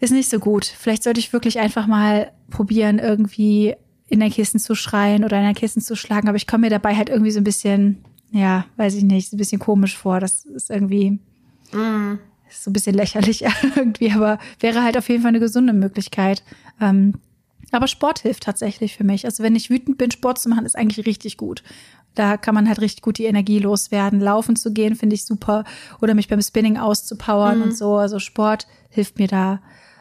ist 0.01 0.13
nicht 0.13 0.31
so 0.31 0.39
gut. 0.39 0.65
Vielleicht 0.65 1.03
sollte 1.03 1.21
ich 1.21 1.33
wirklich 1.33 1.61
einfach 1.61 1.87
mal 1.87 2.33
probieren, 2.51 2.99
irgendwie 2.99 3.77
in 4.09 4.19
der 4.19 4.31
Kissen 4.31 4.59
zu 4.59 4.75
schreien 4.75 5.25
oder 5.25 5.37
in 5.37 5.45
der 5.45 5.55
Kissen 5.55 5.81
zu 5.81 5.95
schlagen, 5.95 6.29
aber 6.29 6.37
ich 6.37 6.49
komme 6.49 6.63
mir 6.63 6.71
dabei 6.71 6.97
halt 6.97 7.09
irgendwie 7.09 7.31
so 7.31 7.39
ein 7.39 7.45
bisschen 7.45 8.05
ja, 8.33 8.67
weiß 8.77 8.95
ich 8.95 9.05
nicht, 9.05 9.33
ein 9.33 9.37
bisschen 9.37 9.59
komisch 9.59 9.97
vor. 9.97 10.21
Das 10.21 10.45
ist 10.45 10.71
irgendwie 10.71 11.19
mm. 11.73 12.19
ist 12.49 12.65
so 12.65 12.71
ein 12.71 12.73
bisschen 12.73 12.95
lächerlich 12.95 13.45
irgendwie, 13.77 14.13
aber 14.13 14.39
wäre 14.61 14.83
halt 14.83 14.97
auf 14.97 15.09
jeden 15.09 15.23
Fall 15.23 15.31
eine 15.31 15.41
gesunde 15.41 15.73
Möglichkeit. 15.73 16.43
Ähm, 16.81 17.15
aber 17.73 17.87
Sport 17.87 18.21
hilft 18.21 18.45
tatsächlich 18.45 18.97
für 18.97 19.05
mich. 19.05 19.25
Also 19.25 19.43
wenn 19.43 19.55
ich 19.55 19.71
wütend 19.71 19.99
bin, 19.99 20.11
Sport 20.11 20.39
zu 20.39 20.49
machen, 20.49 20.67
ist 20.67 20.77
eigentlich 20.77 21.07
richtig 21.07 21.37
gut. 21.37 21.63
Da 22.15 22.37
kann 22.37 22.55
man 22.55 22.67
halt 22.67 22.81
richtig 22.81 23.03
gut 23.03 23.19
die 23.19 23.27
Energie 23.27 23.61
loswerden. 23.61 24.21
Laufen 24.21 24.57
zu 24.57 24.73
gehen, 24.73 24.97
finde 24.97 25.15
ich 25.15 25.25
super. 25.25 25.65
Oder 26.01 26.15
mich 26.15 26.29
beim 26.29 26.43
Spinning 26.43 26.77
auszupowern 26.77 27.59
mhm. 27.59 27.63
und 27.65 27.77
so. 27.77 27.97
Also 27.97 28.19
Sport 28.19 28.67
hilft 28.89 29.19
mir 29.19 29.29
da 29.29 29.61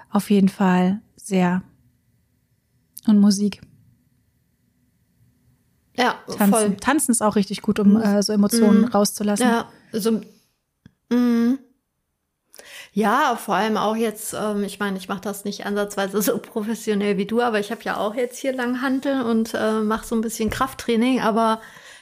auf 0.09 0.31
jeden 0.31 0.49
Fall 0.49 1.01
sehr. 1.15 1.61
Und 3.05 3.19
Musik. 3.19 3.61
Ja, 5.99 6.15
Tanzen. 6.27 6.53
voll. 6.53 6.77
Tanzen 6.77 7.11
ist 7.11 7.21
auch 7.21 7.35
richtig 7.35 7.61
gut, 7.61 7.79
um 7.79 8.01
äh, 8.01 8.23
so 8.23 8.31
Emotionen 8.31 8.83
mm. 8.83 8.85
rauszulassen. 8.85 9.45
Ja, 9.45 9.69
so. 9.91 10.21
Mm. 11.09 11.59
Ja, 12.93 13.35
vor 13.35 13.55
allem 13.55 13.77
auch 13.77 13.95
jetzt, 13.95 14.33
ähm, 14.33 14.63
ich 14.63 14.79
meine, 14.79 14.97
ich 14.97 15.09
mache 15.09 15.21
das 15.21 15.45
nicht 15.45 15.65
ansatzweise 15.65 16.21
so 16.21 16.37
professionell 16.37 17.17
wie 17.17 17.25
du, 17.25 17.41
aber 17.41 17.59
ich 17.59 17.71
habe 17.71 17.81
ja 17.83 17.97
auch 17.97 18.15
jetzt 18.15 18.39
hier 18.39 18.53
lang 18.53 18.81
Handeln 18.81 19.21
und 19.21 19.53
äh, 19.53 19.81
mache 19.81 20.07
so 20.07 20.15
ein 20.15 20.21
bisschen 20.21 20.49
Krafttraining, 20.49 21.19
aber 21.21 21.61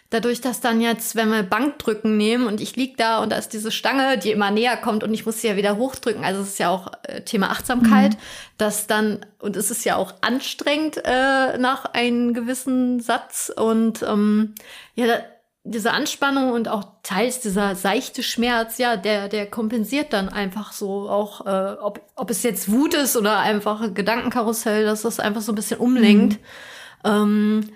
dadurch, 0.09 0.41
dass 0.41 0.61
dann 0.61 0.79
jetzt, 0.79 1.15
wenn 1.15 1.29
wir 1.29 1.43
Bankdrücken 1.43 2.15
nehmen 2.17 2.47
und 2.47 2.61
ich 2.61 2.75
lieg 2.75 2.97
da 2.97 3.21
und 3.21 3.31
da 3.31 3.37
ist 3.37 3.49
diese 3.49 3.71
Stange, 3.71 4.17
die 4.17 4.31
immer 4.31 4.51
näher 4.51 4.77
kommt 4.77 5.03
und 5.03 5.13
ich 5.13 5.25
muss 5.25 5.41
sie 5.41 5.47
ja 5.47 5.57
wieder 5.57 5.77
hochdrücken, 5.77 6.23
also 6.23 6.41
es 6.41 6.49
ist 6.49 6.59
ja 6.59 6.69
auch 6.69 6.91
äh, 7.03 7.21
Thema 7.21 7.49
Achtsamkeit, 7.49 8.13
mhm. 8.13 8.19
dass 8.57 8.87
dann, 8.87 9.25
und 9.39 9.55
es 9.57 9.71
ist 9.71 9.83
ja 9.83 9.95
auch 9.97 10.13
anstrengend 10.21 10.97
äh, 11.03 11.57
nach 11.57 11.85
einem 11.85 12.33
gewissen 12.33 12.99
Satz 12.99 13.51
und 13.55 14.03
ähm, 14.03 14.55
ja, 14.95 15.07
da, 15.07 15.19
diese 15.69 15.91
Anspannung 15.91 16.51
und 16.51 16.69
auch 16.69 16.85
teils 17.03 17.41
dieser 17.41 17.75
seichte 17.75 18.23
Schmerz, 18.23 18.77
ja, 18.77 18.95
der, 18.95 19.27
der 19.27 19.49
kompensiert 19.49 20.13
dann 20.13 20.29
einfach 20.29 20.71
so 20.71 21.09
auch, 21.09 21.45
äh, 21.45 21.75
ob, 21.81 22.01
ob 22.15 22.29
es 22.29 22.43
jetzt 22.43 22.71
Wut 22.71 22.93
ist 22.93 23.17
oder 23.17 23.39
einfach 23.39 23.93
Gedankenkarussell, 23.93 24.85
dass 24.85 25.01
das 25.01 25.19
einfach 25.19 25.41
so 25.41 25.51
ein 25.51 25.55
bisschen 25.55 25.79
umlenkt. 25.79 26.39
Mhm. 27.03 27.09
Ähm, 27.09 27.69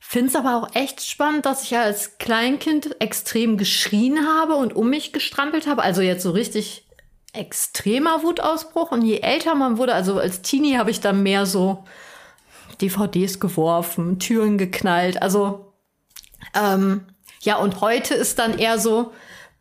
Finde 0.00 0.28
es 0.28 0.36
aber 0.36 0.56
auch 0.56 0.74
echt 0.74 1.02
spannend, 1.02 1.46
dass 1.46 1.62
ich 1.62 1.76
als 1.76 2.18
Kleinkind 2.18 3.00
extrem 3.00 3.56
geschrien 3.56 4.26
habe 4.26 4.56
und 4.56 4.74
um 4.74 4.90
mich 4.90 5.12
gestrampelt 5.12 5.68
habe. 5.68 5.82
Also 5.82 6.00
jetzt 6.00 6.22
so 6.22 6.32
richtig 6.32 6.88
extremer 7.32 8.22
Wutausbruch. 8.24 8.90
Und 8.90 9.02
je 9.02 9.20
älter 9.20 9.54
man 9.54 9.78
wurde, 9.78 9.94
also 9.94 10.18
als 10.18 10.42
Teenie 10.42 10.78
habe 10.78 10.90
ich 10.90 11.00
dann 11.00 11.22
mehr 11.22 11.46
so 11.46 11.84
DVDs 12.80 13.38
geworfen, 13.38 14.18
Türen 14.18 14.58
geknallt. 14.58 15.22
Also 15.22 15.72
ähm, 16.54 17.06
ja, 17.42 17.56
und 17.56 17.80
heute 17.80 18.14
ist 18.14 18.38
dann 18.38 18.58
eher 18.58 18.78
so, 18.78 19.12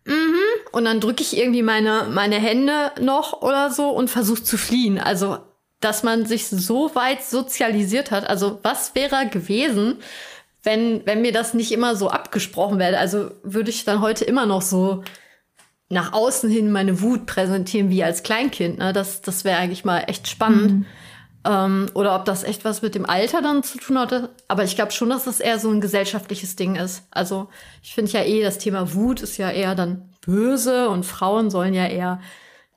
mhm, 0.05 0.39
und 0.71 0.85
dann 0.85 0.99
drücke 0.99 1.21
ich 1.21 1.37
irgendwie 1.37 1.63
meine, 1.63 2.07
meine 2.11 2.37
Hände 2.37 2.91
noch 2.99 3.41
oder 3.41 3.71
so 3.71 3.89
und 3.89 4.09
versuche 4.09 4.43
zu 4.43 4.57
fliehen. 4.57 4.99
Also, 4.99 5.37
dass 5.79 6.03
man 6.03 6.25
sich 6.25 6.47
so 6.47 6.93
weit 6.95 7.23
sozialisiert 7.23 8.11
hat. 8.11 8.27
Also, 8.29 8.59
was 8.63 8.95
wäre 8.95 9.27
gewesen, 9.29 9.97
wenn, 10.63 11.05
wenn 11.05 11.21
mir 11.21 11.31
das 11.31 11.53
nicht 11.53 11.71
immer 11.71 11.95
so 11.95 12.09
abgesprochen 12.09 12.79
wäre? 12.79 12.97
Also, 12.97 13.31
würde 13.43 13.69
ich 13.69 13.85
dann 13.85 14.01
heute 14.01 14.25
immer 14.25 14.45
noch 14.45 14.61
so 14.61 15.03
nach 15.89 16.13
außen 16.13 16.49
hin 16.49 16.71
meine 16.71 17.01
Wut 17.01 17.25
präsentieren 17.25 17.89
wie 17.89 18.03
als 18.03 18.23
Kleinkind. 18.23 18.77
Ne? 18.77 18.93
Das, 18.93 19.21
das 19.21 19.43
wäre 19.43 19.57
eigentlich 19.57 19.85
mal 19.85 20.01
echt 20.07 20.27
spannend. 20.27 20.71
Mhm. 20.71 20.85
Ähm, 21.45 21.89
oder 21.93 22.15
ob 22.15 22.25
das 22.25 22.43
echt 22.43 22.65
was 22.65 22.81
mit 22.81 22.95
dem 22.95 23.05
Alter 23.05 23.41
dann 23.41 23.63
zu 23.63 23.79
tun 23.79 23.97
hatte. 23.97 24.29
Aber 24.47 24.63
ich 24.63 24.75
glaube 24.75 24.91
schon, 24.91 25.09
dass 25.09 25.23
das 25.23 25.39
eher 25.39 25.57
so 25.57 25.69
ein 25.71 25.81
gesellschaftliches 25.81 26.55
Ding 26.55 26.75
ist. 26.75 27.03
Also 27.11 27.47
ich 27.81 27.95
finde 27.95 28.11
ja 28.11 28.23
eh, 28.23 28.43
das 28.43 28.59
Thema 28.59 28.93
Wut 28.93 29.21
ist 29.21 29.37
ja 29.37 29.49
eher 29.49 29.73
dann 29.73 30.13
böse 30.21 30.89
und 30.89 31.05
Frauen 31.05 31.49
sollen 31.49 31.73
ja 31.73 31.87
eher 31.87 32.19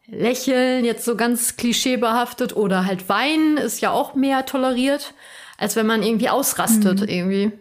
lächeln, 0.07 0.85
jetzt 0.85 1.05
so 1.05 1.17
ganz 1.17 1.57
klischeebehaftet 1.57 2.57
oder 2.57 2.87
halt 2.87 3.09
weinen 3.09 3.57
ist 3.57 3.81
ja 3.81 3.91
auch 3.91 4.15
mehr 4.15 4.47
toleriert, 4.47 5.15
als 5.59 5.77
wenn 5.77 5.87
man 5.87 6.03
irgendwie 6.03 6.29
ausrastet 6.29 7.01
mhm. 7.01 7.09
irgendwie. 7.09 7.53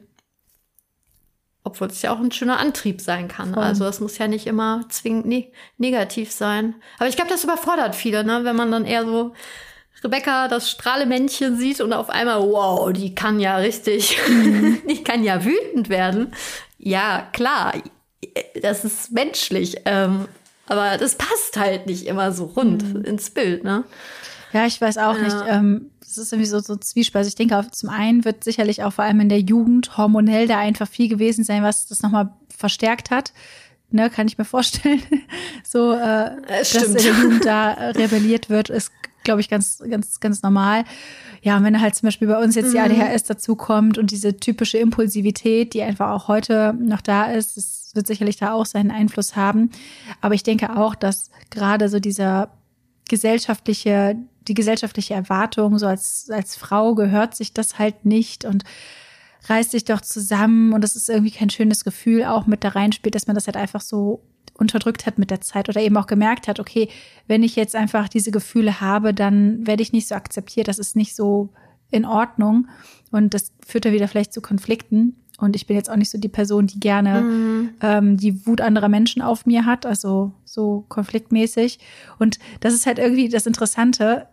Obwohl 1.63 1.87
es 1.87 2.01
ja 2.01 2.11
auch 2.11 2.19
ein 2.19 2.31
schöner 2.31 2.57
Antrieb 2.57 3.01
sein 3.01 3.27
kann. 3.27 3.53
Voll. 3.53 3.63
Also 3.63 3.85
es 3.85 3.99
muss 3.99 4.17
ja 4.17 4.27
nicht 4.27 4.47
immer 4.47 4.83
zwingend 4.89 5.27
ne 5.27 5.51
negativ 5.77 6.31
sein. 6.31 6.75
Aber 6.97 7.07
ich 7.07 7.15
glaube, 7.15 7.29
das 7.29 7.43
überfordert 7.43 7.95
viele, 7.95 8.23
ne? 8.23 8.43
wenn 8.43 8.55
man 8.55 8.71
dann 8.71 8.85
eher 8.85 9.05
so 9.05 9.33
Rebecca 10.03 10.47
das 10.47 10.71
Strahlemännchen 10.71 11.57
sieht 11.57 11.79
und 11.79 11.93
auf 11.93 12.09
einmal, 12.09 12.41
wow, 12.41 12.91
die 12.91 13.13
kann 13.13 13.39
ja 13.39 13.57
richtig, 13.57 14.17
mhm. 14.27 14.81
die 14.89 15.03
kann 15.03 15.23
ja 15.23 15.45
wütend 15.45 15.89
werden. 15.89 16.33
Ja, 16.79 17.27
klar, 17.31 17.73
das 18.59 18.83
ist 18.83 19.11
menschlich. 19.11 19.77
Ähm, 19.85 20.27
aber 20.71 20.97
das 20.97 21.15
passt 21.15 21.57
halt 21.57 21.85
nicht 21.85 22.07
immer 22.07 22.31
so 22.31 22.45
rund 22.45 22.93
mhm. 22.93 23.03
ins 23.03 23.29
Bild, 23.29 23.63
ne? 23.63 23.83
Ja, 24.53 24.65
ich 24.65 24.79
weiß 24.79 24.97
auch 24.97 25.15
ja. 25.15 25.23
nicht. 25.23 25.37
Ähm, 25.47 25.91
es 26.01 26.17
ist 26.17 26.33
irgendwie 26.33 26.49
so, 26.49 26.59
so 26.59 26.75
Zwiespalt. 26.75 27.27
Ich 27.27 27.35
denke, 27.35 27.65
zum 27.71 27.89
einen 27.89 28.25
wird 28.25 28.43
sicherlich 28.43 28.83
auch 28.83 28.93
vor 28.93 29.05
allem 29.05 29.19
in 29.21 29.29
der 29.29 29.39
Jugend 29.39 29.97
hormonell 29.97 30.47
da 30.47 30.59
einfach 30.59 30.87
viel 30.87 31.07
gewesen 31.07 31.43
sein, 31.43 31.63
was 31.63 31.87
das 31.87 32.01
nochmal 32.01 32.33
verstärkt 32.55 33.11
hat. 33.11 33.33
Ne, 33.89 34.09
kann 34.09 34.27
ich 34.27 34.37
mir 34.37 34.45
vorstellen. 34.45 35.01
so, 35.67 35.93
äh, 35.93 36.31
dass 36.47 36.73
in 36.73 36.93
der 36.93 37.01
Jugend 37.01 37.45
da 37.45 37.71
rebelliert 37.71 38.49
wird, 38.49 38.69
ist 38.69 38.91
glaube 39.23 39.41
ich, 39.41 39.49
ganz, 39.49 39.83
ganz, 39.89 40.19
ganz 40.19 40.41
normal. 40.41 40.83
Ja, 41.41 41.57
und 41.57 41.63
wenn 41.63 41.81
halt 41.81 41.95
zum 41.95 42.07
Beispiel 42.07 42.27
bei 42.27 42.41
uns 42.41 42.55
jetzt 42.55 42.73
die 42.73 42.77
mhm. 42.77 42.85
ADHS 42.85 43.23
dazukommt 43.23 43.97
und 43.97 44.11
diese 44.11 44.37
typische 44.37 44.77
Impulsivität, 44.77 45.73
die 45.73 45.81
einfach 45.81 46.11
auch 46.11 46.27
heute 46.27 46.73
noch 46.79 47.01
da 47.01 47.25
ist, 47.25 47.57
das 47.57 47.91
wird 47.93 48.07
sicherlich 48.07 48.37
da 48.37 48.53
auch 48.53 48.65
seinen 48.65 48.91
Einfluss 48.91 49.35
haben. 49.35 49.71
Aber 50.21 50.35
ich 50.35 50.43
denke 50.43 50.77
auch, 50.77 50.95
dass 50.95 51.29
gerade 51.49 51.89
so 51.89 51.99
dieser 51.99 52.51
gesellschaftliche, 53.09 54.15
die 54.47 54.53
gesellschaftliche 54.53 55.13
Erwartung, 55.13 55.77
so 55.77 55.87
als, 55.87 56.29
als 56.31 56.55
Frau 56.55 56.95
gehört 56.95 57.35
sich 57.35 57.53
das 57.53 57.77
halt 57.77 58.05
nicht 58.05 58.45
und 58.45 58.63
reißt 59.45 59.71
sich 59.71 59.85
doch 59.85 60.01
zusammen 60.01 60.73
und 60.73 60.81
das 60.81 60.95
ist 60.95 61.09
irgendwie 61.09 61.31
kein 61.31 61.49
schönes 61.49 61.83
Gefühl 61.83 62.25
auch 62.25 62.45
mit 62.45 62.63
da 62.63 62.69
reinspielt, 62.69 63.15
dass 63.15 63.27
man 63.27 63.35
das 63.35 63.47
halt 63.47 63.57
einfach 63.57 63.81
so 63.81 64.21
unterdrückt 64.61 65.05
hat 65.05 65.17
mit 65.17 65.31
der 65.31 65.41
Zeit 65.41 65.67
oder 65.67 65.81
eben 65.81 65.97
auch 65.97 66.07
gemerkt 66.07 66.47
hat, 66.47 66.59
okay, 66.59 66.87
wenn 67.27 67.43
ich 67.43 67.57
jetzt 67.57 67.75
einfach 67.75 68.07
diese 68.07 68.31
Gefühle 68.31 68.79
habe, 68.79 69.13
dann 69.13 69.67
werde 69.67 69.83
ich 69.83 69.91
nicht 69.91 70.07
so 70.07 70.15
akzeptiert, 70.15 70.69
das 70.69 70.79
ist 70.79 70.95
nicht 70.95 71.15
so 71.15 71.49
in 71.89 72.05
Ordnung 72.05 72.67
und 73.11 73.33
das 73.33 73.51
führt 73.65 73.85
dann 73.85 73.93
wieder 73.93 74.07
vielleicht 74.07 74.31
zu 74.31 74.41
Konflikten. 74.41 75.17
Und 75.39 75.55
ich 75.55 75.65
bin 75.65 75.75
jetzt 75.75 75.89
auch 75.89 75.95
nicht 75.95 76.11
so 76.11 76.19
die 76.19 76.29
Person, 76.29 76.67
die 76.67 76.79
gerne 76.79 77.21
mhm. 77.21 77.69
ähm, 77.81 78.17
die 78.17 78.45
Wut 78.45 78.61
anderer 78.61 78.89
Menschen 78.89 79.23
auf 79.23 79.47
mir 79.47 79.65
hat, 79.65 79.87
also 79.87 80.33
so 80.45 80.85
konfliktmäßig. 80.87 81.79
Und 82.19 82.37
das 82.59 82.75
ist 82.75 82.85
halt 82.85 82.99
irgendwie 82.99 83.27
das 83.27 83.47
Interessante. 83.47 84.27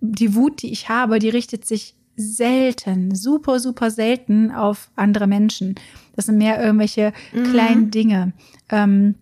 Die 0.00 0.34
Wut, 0.34 0.62
die 0.62 0.72
ich 0.72 0.88
habe, 0.88 1.20
die 1.20 1.28
richtet 1.28 1.64
sich 1.64 1.94
selten, 2.16 3.14
super, 3.14 3.60
super 3.60 3.92
selten 3.92 4.50
auf 4.50 4.90
andere 4.96 5.28
Menschen. 5.28 5.76
Das 6.16 6.26
sind 6.26 6.36
mehr 6.36 6.60
irgendwelche 6.60 7.12
mhm. 7.32 7.44
kleinen 7.44 7.90
Dinge. 7.92 8.32
Ähm, 8.70 9.14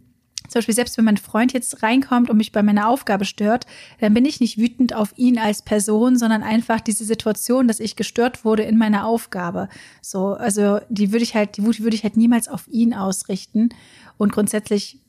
zum 0.48 0.58
Beispiel, 0.58 0.74
selbst 0.74 0.96
wenn 0.96 1.04
mein 1.04 1.16
Freund 1.16 1.52
jetzt 1.52 1.82
reinkommt 1.82 2.30
und 2.30 2.36
mich 2.36 2.52
bei 2.52 2.62
meiner 2.62 2.88
Aufgabe 2.88 3.24
stört, 3.24 3.66
dann 4.00 4.14
bin 4.14 4.24
ich 4.24 4.40
nicht 4.40 4.58
wütend 4.58 4.94
auf 4.94 5.12
ihn 5.16 5.38
als 5.38 5.62
Person, 5.62 6.16
sondern 6.16 6.42
einfach 6.42 6.80
diese 6.80 7.04
Situation, 7.04 7.68
dass 7.68 7.80
ich 7.80 7.96
gestört 7.96 8.44
wurde 8.44 8.62
in 8.62 8.78
meiner 8.78 9.06
Aufgabe. 9.06 9.68
So, 10.00 10.34
also 10.34 10.80
die 10.88 11.12
würde 11.12 11.24
ich 11.24 11.34
halt, 11.34 11.56
die 11.56 11.64
Wut 11.64 11.80
würde 11.80 11.96
ich 11.96 12.02
halt 12.02 12.16
niemals 12.16 12.48
auf 12.48 12.68
ihn 12.68 12.94
ausrichten. 12.94 13.70
Und 14.18 14.32
grundsätzlich, 14.32 15.00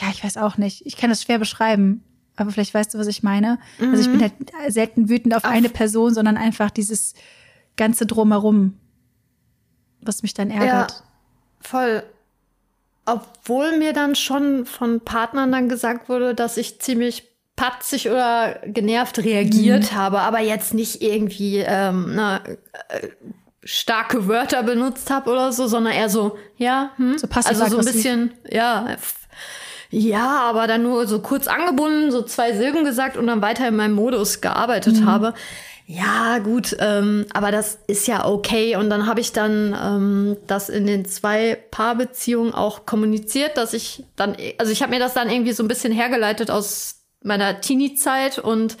ja, 0.00 0.08
ich 0.10 0.22
weiß 0.22 0.36
auch 0.36 0.56
nicht. 0.58 0.86
Ich 0.86 0.96
kann 0.96 1.10
das 1.10 1.22
schwer 1.22 1.38
beschreiben, 1.38 2.02
aber 2.36 2.50
vielleicht 2.50 2.74
weißt 2.74 2.94
du, 2.94 2.98
was 2.98 3.06
ich 3.06 3.22
meine. 3.22 3.58
Mhm. 3.78 3.90
Also 3.90 4.00
ich 4.02 4.08
bin 4.08 4.18
mhm. 4.18 4.22
halt 4.22 4.72
selten 4.72 5.08
wütend 5.08 5.34
auf, 5.34 5.44
auf 5.44 5.50
eine 5.50 5.68
Person, 5.68 6.14
sondern 6.14 6.36
einfach 6.36 6.70
dieses 6.70 7.14
ganze 7.76 8.06
Drumherum, 8.06 8.74
was 10.00 10.22
mich 10.22 10.34
dann 10.34 10.50
ärgert. 10.50 10.90
Ja, 10.90 10.96
voll. 11.60 12.02
Obwohl 13.06 13.78
mir 13.78 13.92
dann 13.92 14.14
schon 14.14 14.66
von 14.66 15.00
Partnern 15.00 15.52
dann 15.52 15.68
gesagt 15.68 16.08
wurde, 16.08 16.34
dass 16.34 16.56
ich 16.56 16.80
ziemlich 16.80 17.24
patzig 17.54 18.10
oder 18.10 18.60
genervt 18.64 19.18
reagiert 19.18 19.92
mhm. 19.92 19.96
habe, 19.96 20.20
aber 20.20 20.40
jetzt 20.40 20.74
nicht 20.74 21.00
irgendwie 21.02 21.64
ähm, 21.66 22.12
na, 22.14 22.42
äh, 22.88 23.08
starke 23.64 24.28
Wörter 24.28 24.62
benutzt 24.62 25.10
habe 25.10 25.30
oder 25.30 25.52
so, 25.52 25.66
sondern 25.66 25.94
eher 25.94 26.10
so, 26.10 26.36
ja, 26.56 26.90
hm? 26.96 27.16
so 27.18 27.26
passiv 27.26 27.60
also 27.60 27.76
so 27.76 27.78
ein 27.78 27.84
bisschen, 27.84 28.34
ja, 28.50 28.96
ja, 29.90 30.40
aber 30.42 30.66
dann 30.66 30.82
nur 30.82 31.06
so 31.06 31.20
kurz 31.20 31.46
angebunden, 31.48 32.10
so 32.10 32.22
zwei 32.22 32.52
Silben 32.52 32.84
gesagt 32.84 33.16
und 33.16 33.26
dann 33.26 33.40
weiter 33.40 33.68
in 33.68 33.76
meinem 33.76 33.94
Modus 33.94 34.40
gearbeitet 34.40 35.00
mhm. 35.00 35.06
habe 35.06 35.34
ja, 35.88 36.38
gut, 36.38 36.76
ähm, 36.80 37.26
aber 37.32 37.52
das 37.52 37.78
ist 37.86 38.08
ja 38.08 38.26
okay. 38.26 38.74
Und 38.74 38.90
dann 38.90 39.06
habe 39.06 39.20
ich 39.20 39.32
dann 39.32 39.76
ähm, 39.80 40.36
das 40.48 40.68
in 40.68 40.84
den 40.84 41.04
zwei 41.04 41.56
Paarbeziehungen 41.70 42.52
auch 42.52 42.86
kommuniziert, 42.86 43.56
dass 43.56 43.72
ich 43.72 44.04
dann, 44.16 44.36
also 44.58 44.72
ich 44.72 44.82
habe 44.82 44.90
mir 44.90 44.98
das 44.98 45.14
dann 45.14 45.30
irgendwie 45.30 45.52
so 45.52 45.62
ein 45.62 45.68
bisschen 45.68 45.92
hergeleitet 45.92 46.50
aus 46.50 47.04
meiner 47.22 47.60
Teenie-Zeit 47.60 48.40
und 48.40 48.76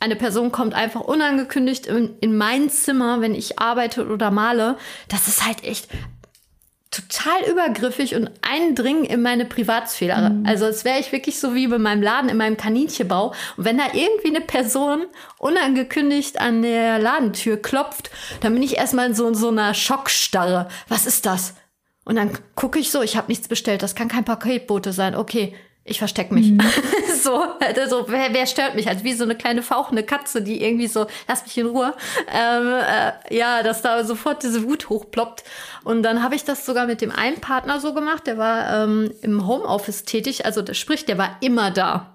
eine 0.00 0.16
Person 0.16 0.52
kommt 0.52 0.74
einfach 0.74 1.00
unangekündigt 1.00 1.86
in, 1.86 2.16
in 2.20 2.36
mein 2.36 2.68
Zimmer, 2.68 3.22
wenn 3.22 3.34
ich 3.34 3.58
arbeite 3.58 4.06
oder 4.06 4.30
male. 4.30 4.76
Das 5.08 5.28
ist 5.28 5.46
halt 5.46 5.64
echt 5.64 5.88
total 6.90 7.48
übergriffig 7.48 8.16
und 8.16 8.30
eindringen 8.42 9.04
in 9.04 9.22
meine 9.22 9.44
Privatsphäre. 9.44 10.30
Mhm. 10.30 10.46
Also 10.46 10.64
als 10.64 10.84
wäre 10.84 10.98
ich 10.98 11.12
wirklich 11.12 11.38
so 11.38 11.54
wie 11.54 11.68
bei 11.68 11.78
meinem 11.78 12.02
Laden 12.02 12.28
in 12.28 12.36
meinem 12.36 12.56
Kaninchenbau. 12.56 13.32
Und 13.56 13.64
wenn 13.64 13.78
da 13.78 13.84
irgendwie 13.92 14.28
eine 14.28 14.40
Person 14.40 15.06
unangekündigt 15.38 16.40
an 16.40 16.62
der 16.62 16.98
Ladentür 16.98 17.56
klopft, 17.58 18.10
dann 18.40 18.54
bin 18.54 18.62
ich 18.62 18.76
erstmal 18.76 19.06
in 19.06 19.14
so, 19.14 19.28
in 19.28 19.34
so 19.34 19.48
einer 19.48 19.72
Schockstarre. 19.74 20.68
Was 20.88 21.06
ist 21.06 21.26
das? 21.26 21.54
Und 22.04 22.16
dann 22.16 22.32
gucke 22.56 22.80
ich 22.80 22.90
so, 22.90 23.02
ich 23.02 23.16
habe 23.16 23.28
nichts 23.28 23.46
bestellt, 23.46 23.82
das 23.82 23.94
kann 23.94 24.08
kein 24.08 24.24
Paketbote 24.24 24.92
sein. 24.92 25.14
Okay, 25.14 25.54
ich 25.90 25.98
verstecke 25.98 26.32
mich. 26.32 26.52
Mhm. 26.52 26.60
so, 27.22 27.42
also, 27.60 28.06
wer, 28.08 28.32
wer 28.32 28.46
stört 28.46 28.74
mich? 28.74 28.88
Also 28.88 29.04
wie 29.04 29.12
so 29.12 29.24
eine 29.24 29.34
kleine 29.34 29.62
fauchende 29.62 30.02
Katze, 30.02 30.40
die 30.40 30.62
irgendwie 30.62 30.86
so, 30.86 31.06
lass 31.28 31.42
mich 31.42 31.58
in 31.58 31.66
Ruhe. 31.66 31.94
Ähm, 32.32 32.68
äh, 32.68 33.36
ja, 33.36 33.62
dass 33.62 33.82
da 33.82 34.04
sofort 34.04 34.42
diese 34.42 34.64
Wut 34.64 34.88
hochploppt. 34.88 35.44
Und 35.84 36.02
dann 36.02 36.22
habe 36.22 36.34
ich 36.34 36.44
das 36.44 36.64
sogar 36.64 36.86
mit 36.86 37.00
dem 37.00 37.10
einen 37.10 37.40
Partner 37.40 37.80
so 37.80 37.92
gemacht, 37.92 38.26
der 38.26 38.38
war 38.38 38.84
ähm, 38.84 39.10
im 39.22 39.46
Homeoffice 39.46 40.04
tätig, 40.04 40.46
also 40.46 40.62
der, 40.62 40.74
sprich, 40.74 41.04
der 41.04 41.18
war 41.18 41.36
immer 41.40 41.70
da. 41.70 42.14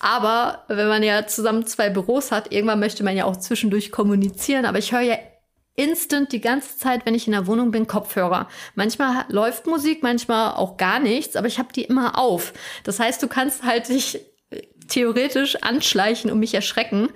Aber 0.00 0.64
wenn 0.68 0.88
man 0.88 1.02
ja 1.02 1.26
zusammen 1.26 1.66
zwei 1.66 1.88
Büros 1.88 2.30
hat, 2.32 2.52
irgendwann 2.52 2.80
möchte 2.80 3.04
man 3.04 3.16
ja 3.16 3.24
auch 3.24 3.36
zwischendurch 3.36 3.90
kommunizieren. 3.90 4.66
Aber 4.66 4.78
ich 4.78 4.92
höre 4.92 5.00
ja 5.00 5.16
instant 5.76 6.32
die 6.32 6.40
ganze 6.40 6.78
Zeit, 6.78 7.04
wenn 7.04 7.14
ich 7.14 7.26
in 7.26 7.32
der 7.32 7.46
Wohnung 7.46 7.70
bin, 7.70 7.86
Kopfhörer. 7.86 8.48
Manchmal 8.74 9.24
läuft 9.28 9.66
Musik, 9.66 10.02
manchmal 10.02 10.54
auch 10.54 10.76
gar 10.76 11.00
nichts, 11.00 11.36
aber 11.36 11.48
ich 11.48 11.58
habe 11.58 11.72
die 11.72 11.84
immer 11.84 12.18
auf. 12.18 12.52
Das 12.84 13.00
heißt, 13.00 13.22
du 13.22 13.28
kannst 13.28 13.64
halt 13.64 13.88
dich 13.88 14.20
äh, 14.50 14.62
theoretisch 14.88 15.56
anschleichen 15.62 16.30
und 16.30 16.38
mich 16.38 16.54
erschrecken. 16.54 17.08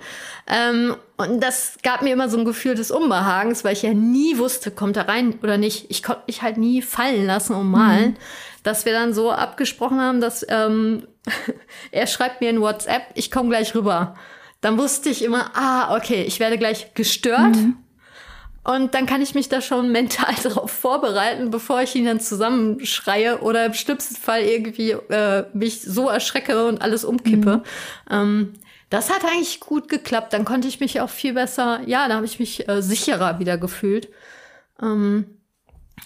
Ähm, 0.45 0.95
und 1.15 1.41
das 1.41 1.77
gab 1.83 2.01
mir 2.01 2.11
immer 2.11 2.27
so 2.27 2.37
ein 2.37 2.45
Gefühl 2.45 2.75
des 2.75 2.91
Unbehagens, 2.91 3.63
weil 3.63 3.73
ich 3.73 3.83
ja 3.83 3.93
nie 3.93 4.37
wusste, 4.37 4.71
kommt 4.71 4.97
er 4.97 5.07
rein 5.07 5.39
oder 5.41 5.57
nicht. 5.57 5.89
Ich 5.89 6.03
konnte 6.03 6.23
mich 6.27 6.41
halt 6.41 6.57
nie 6.57 6.81
fallen 6.81 7.25
lassen 7.25 7.55
und 7.55 7.71
malen, 7.71 8.11
mhm. 8.11 8.17
dass 8.63 8.85
wir 8.85 8.91
dann 8.91 9.13
so 9.13 9.31
abgesprochen 9.31 10.01
haben, 10.01 10.19
dass 10.19 10.45
ähm, 10.49 11.07
er 11.91 12.07
schreibt 12.07 12.41
mir 12.41 12.49
in 12.49 12.59
WhatsApp, 12.59 13.03
ich 13.13 13.31
komme 13.31 13.49
gleich 13.49 13.73
rüber. 13.73 14.15
Dann 14.59 14.77
wusste 14.77 15.07
ich 15.07 15.23
immer, 15.23 15.51
ah, 15.55 15.95
okay, 15.95 16.23
ich 16.23 16.41
werde 16.41 16.57
gleich 16.57 16.93
gestört. 16.93 17.55
Mhm 17.55 17.77
und 18.63 18.93
dann 18.93 19.05
kann 19.05 19.21
ich 19.21 19.35
mich 19.35 19.49
da 19.49 19.61
schon 19.61 19.91
mental 19.93 20.33
darauf 20.43 20.71
vorbereiten, 20.71 21.49
bevor 21.51 21.81
ich 21.81 21.95
ihn 21.95 22.05
dann 22.05 22.19
zusammenschreie 22.19 23.39
oder 23.41 23.65
im 23.65 23.73
schlimmsten 23.73 24.15
Fall 24.15 24.41
irgendwie 24.41 24.91
äh, 24.91 25.45
mich 25.53 25.81
so 25.81 26.09
erschrecke 26.09 26.67
und 26.67 26.81
alles 26.81 27.05
umkippe. 27.05 27.57
Mhm. 27.57 27.63
Ähm, 28.09 28.53
das 28.89 29.11
hat 29.11 29.23
eigentlich 29.23 29.59
gut 29.59 29.87
geklappt. 29.87 30.33
Dann 30.33 30.45
konnte 30.45 30.67
ich 30.67 30.79
mich 30.79 30.99
auch 30.99 31.09
viel 31.09 31.33
besser, 31.33 31.81
ja, 31.85 32.07
da 32.07 32.15
habe 32.15 32.25
ich 32.25 32.39
mich 32.39 32.67
äh, 32.67 32.81
sicherer 32.81 33.39
wieder 33.39 33.57
gefühlt. 33.57 34.09
Ähm, 34.81 35.25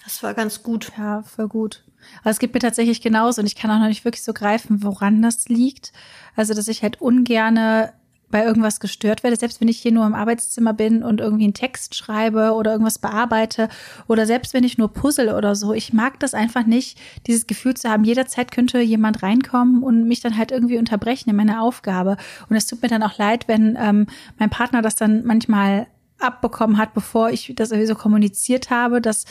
das 0.02 0.22
war 0.22 0.34
ganz 0.34 0.62
gut. 0.62 0.92
Ja, 0.98 1.22
voll 1.22 1.48
gut. 1.48 1.84
Aber 2.20 2.30
es 2.30 2.38
gibt 2.38 2.52
mir 2.52 2.60
tatsächlich 2.60 3.00
genauso 3.00 3.40
und 3.40 3.46
ich 3.46 3.56
kann 3.56 3.70
auch 3.70 3.78
noch 3.78 3.88
nicht 3.88 4.04
wirklich 4.04 4.22
so 4.22 4.34
greifen, 4.34 4.82
woran 4.82 5.22
das 5.22 5.48
liegt. 5.48 5.92
Also, 6.36 6.52
dass 6.52 6.68
ich 6.68 6.82
halt 6.82 7.00
ungerne 7.00 7.94
bei 8.34 8.44
irgendwas 8.44 8.80
gestört 8.80 9.22
werde, 9.22 9.36
selbst 9.36 9.60
wenn 9.60 9.68
ich 9.68 9.78
hier 9.78 9.92
nur 9.92 10.04
im 10.04 10.12
Arbeitszimmer 10.12 10.72
bin 10.72 11.04
und 11.04 11.20
irgendwie 11.20 11.44
einen 11.44 11.54
Text 11.54 11.94
schreibe 11.94 12.54
oder 12.54 12.72
irgendwas 12.72 12.98
bearbeite 12.98 13.68
oder 14.08 14.26
selbst 14.26 14.54
wenn 14.54 14.64
ich 14.64 14.76
nur 14.76 14.92
puzzle 14.92 15.36
oder 15.36 15.54
so. 15.54 15.72
Ich 15.72 15.92
mag 15.92 16.18
das 16.18 16.34
einfach 16.34 16.66
nicht, 16.66 16.98
dieses 17.28 17.46
Gefühl 17.46 17.74
zu 17.74 17.88
haben, 17.88 18.02
jederzeit 18.02 18.50
könnte 18.50 18.80
jemand 18.80 19.22
reinkommen 19.22 19.84
und 19.84 20.08
mich 20.08 20.18
dann 20.18 20.36
halt 20.36 20.50
irgendwie 20.50 20.78
unterbrechen 20.78 21.30
in 21.30 21.36
meiner 21.36 21.62
Aufgabe. 21.62 22.16
Und 22.48 22.56
es 22.56 22.66
tut 22.66 22.82
mir 22.82 22.88
dann 22.88 23.04
auch 23.04 23.18
leid, 23.18 23.46
wenn 23.46 23.78
ähm, 23.80 24.08
mein 24.36 24.50
Partner 24.50 24.82
das 24.82 24.96
dann 24.96 25.24
manchmal 25.24 25.86
abbekommen 26.18 26.76
hat, 26.76 26.92
bevor 26.92 27.30
ich 27.30 27.52
das 27.54 27.70
irgendwie 27.70 27.86
so 27.86 27.94
kommuniziert 27.94 28.68
habe, 28.68 29.00
dass 29.00 29.26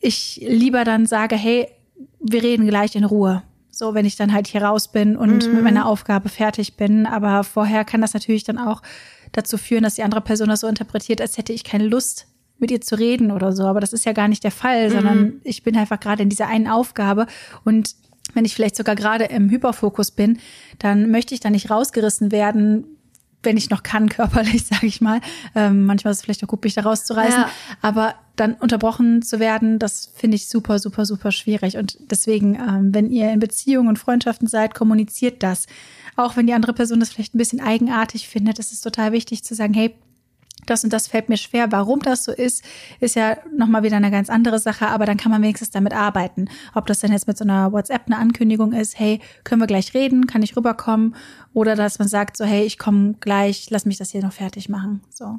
ich 0.00 0.42
lieber 0.42 0.84
dann 0.84 1.04
sage, 1.04 1.36
hey, 1.36 1.68
wir 2.18 2.42
reden 2.42 2.66
gleich 2.66 2.96
in 2.96 3.04
Ruhe. 3.04 3.42
So, 3.76 3.94
wenn 3.94 4.06
ich 4.06 4.16
dann 4.16 4.32
halt 4.32 4.46
hier 4.46 4.62
raus 4.62 4.88
bin 4.88 5.16
und 5.16 5.46
mhm. 5.46 5.54
mit 5.54 5.64
meiner 5.64 5.86
Aufgabe 5.86 6.28
fertig 6.28 6.76
bin. 6.76 7.06
Aber 7.06 7.44
vorher 7.44 7.84
kann 7.84 8.00
das 8.00 8.14
natürlich 8.14 8.44
dann 8.44 8.58
auch 8.58 8.82
dazu 9.32 9.58
führen, 9.58 9.82
dass 9.82 9.96
die 9.96 10.02
andere 10.02 10.20
Person 10.20 10.48
das 10.48 10.60
so 10.60 10.66
interpretiert, 10.66 11.20
als 11.20 11.36
hätte 11.38 11.52
ich 11.52 11.64
keine 11.64 11.86
Lust, 11.86 12.26
mit 12.58 12.70
ihr 12.70 12.80
zu 12.80 12.96
reden 12.96 13.30
oder 13.30 13.52
so. 13.52 13.64
Aber 13.64 13.80
das 13.80 13.92
ist 13.92 14.04
ja 14.04 14.12
gar 14.12 14.28
nicht 14.28 14.44
der 14.44 14.52
Fall, 14.52 14.88
mhm. 14.88 14.92
sondern 14.92 15.32
ich 15.42 15.62
bin 15.62 15.76
einfach 15.76 15.98
gerade 16.00 16.22
in 16.22 16.28
dieser 16.28 16.46
einen 16.46 16.68
Aufgabe 16.68 17.26
und 17.64 17.94
wenn 18.32 18.44
ich 18.44 18.54
vielleicht 18.54 18.76
sogar 18.76 18.94
gerade 18.94 19.24
im 19.24 19.50
Hyperfokus 19.50 20.10
bin, 20.10 20.38
dann 20.78 21.10
möchte 21.10 21.34
ich 21.34 21.40
da 21.40 21.50
nicht 21.50 21.70
rausgerissen 21.70 22.32
werden, 22.32 22.86
wenn 23.42 23.56
ich 23.56 23.70
noch 23.70 23.82
kann, 23.82 24.08
körperlich, 24.08 24.66
sage 24.66 24.86
ich 24.86 25.00
mal. 25.00 25.20
Ähm, 25.54 25.84
manchmal 25.84 26.12
ist 26.12 26.18
es 26.18 26.24
vielleicht 26.24 26.42
auch 26.44 26.48
gut, 26.48 26.64
mich 26.64 26.74
da 26.74 26.82
rauszureißen. 26.82 27.42
Ja. 27.42 27.50
Aber 27.82 28.14
dann 28.36 28.54
unterbrochen 28.54 29.22
zu 29.22 29.38
werden, 29.38 29.78
das 29.78 30.10
finde 30.14 30.36
ich 30.36 30.48
super, 30.48 30.78
super, 30.78 31.06
super 31.06 31.30
schwierig. 31.30 31.76
Und 31.76 31.98
deswegen, 32.10 32.56
ähm, 32.56 32.94
wenn 32.94 33.10
ihr 33.10 33.30
in 33.30 33.38
Beziehungen 33.38 33.88
und 33.88 33.98
Freundschaften 33.98 34.48
seid, 34.48 34.74
kommuniziert 34.74 35.42
das. 35.42 35.66
Auch 36.16 36.36
wenn 36.36 36.46
die 36.46 36.52
andere 36.52 36.72
Person 36.72 37.00
das 37.00 37.10
vielleicht 37.10 37.34
ein 37.34 37.38
bisschen 37.38 37.60
eigenartig 37.60 38.28
findet, 38.28 38.58
ist 38.58 38.72
es 38.72 38.80
total 38.80 39.12
wichtig 39.12 39.44
zu 39.44 39.54
sagen, 39.54 39.74
hey, 39.74 39.94
das 40.66 40.82
und 40.82 40.92
das 40.92 41.08
fällt 41.08 41.28
mir 41.28 41.36
schwer. 41.36 41.70
Warum 41.72 42.00
das 42.00 42.24
so 42.24 42.32
ist, 42.32 42.64
ist 43.00 43.16
ja 43.16 43.36
nochmal 43.56 43.82
wieder 43.82 43.96
eine 43.96 44.10
ganz 44.10 44.30
andere 44.30 44.58
Sache, 44.58 44.88
aber 44.88 45.04
dann 45.04 45.16
kann 45.16 45.30
man 45.30 45.42
wenigstens 45.42 45.70
damit 45.70 45.92
arbeiten. 45.92 46.48
Ob 46.74 46.86
das 46.86 47.00
denn 47.00 47.12
jetzt 47.12 47.26
mit 47.26 47.36
so 47.36 47.44
einer 47.44 47.72
WhatsApp 47.72 48.02
eine 48.06 48.18
Ankündigung 48.18 48.72
ist, 48.72 48.98
hey, 48.98 49.20
können 49.44 49.60
wir 49.60 49.66
gleich 49.66 49.94
reden, 49.94 50.26
kann 50.26 50.42
ich 50.42 50.56
rüberkommen? 50.56 51.14
Oder 51.52 51.76
dass 51.76 51.98
man 51.98 52.08
sagt 52.08 52.36
so, 52.36 52.44
hey, 52.44 52.64
ich 52.64 52.78
komme 52.78 53.14
gleich, 53.20 53.68
lass 53.70 53.84
mich 53.84 53.98
das 53.98 54.10
hier 54.10 54.22
noch 54.22 54.32
fertig 54.32 54.68
machen. 54.68 55.02
So. 55.10 55.38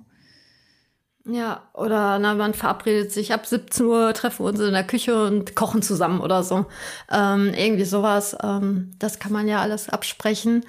Ja, 1.28 1.64
oder 1.74 2.20
na, 2.20 2.36
man 2.36 2.54
verabredet 2.54 3.12
sich 3.12 3.34
ab 3.34 3.48
17 3.48 3.86
Uhr, 3.86 4.14
treffen 4.14 4.46
wir 4.46 4.50
uns 4.50 4.60
in 4.60 4.74
der 4.74 4.86
Küche 4.86 5.26
und 5.26 5.56
kochen 5.56 5.82
zusammen 5.82 6.22
oder 6.22 6.44
so. 6.44 6.68
Ähm, 7.12 7.52
irgendwie 7.56 7.86
sowas. 7.86 8.38
Ähm, 8.44 8.92
das 9.00 9.18
kann 9.18 9.32
man 9.32 9.48
ja 9.48 9.60
alles 9.60 9.90
absprechen. 9.90 10.66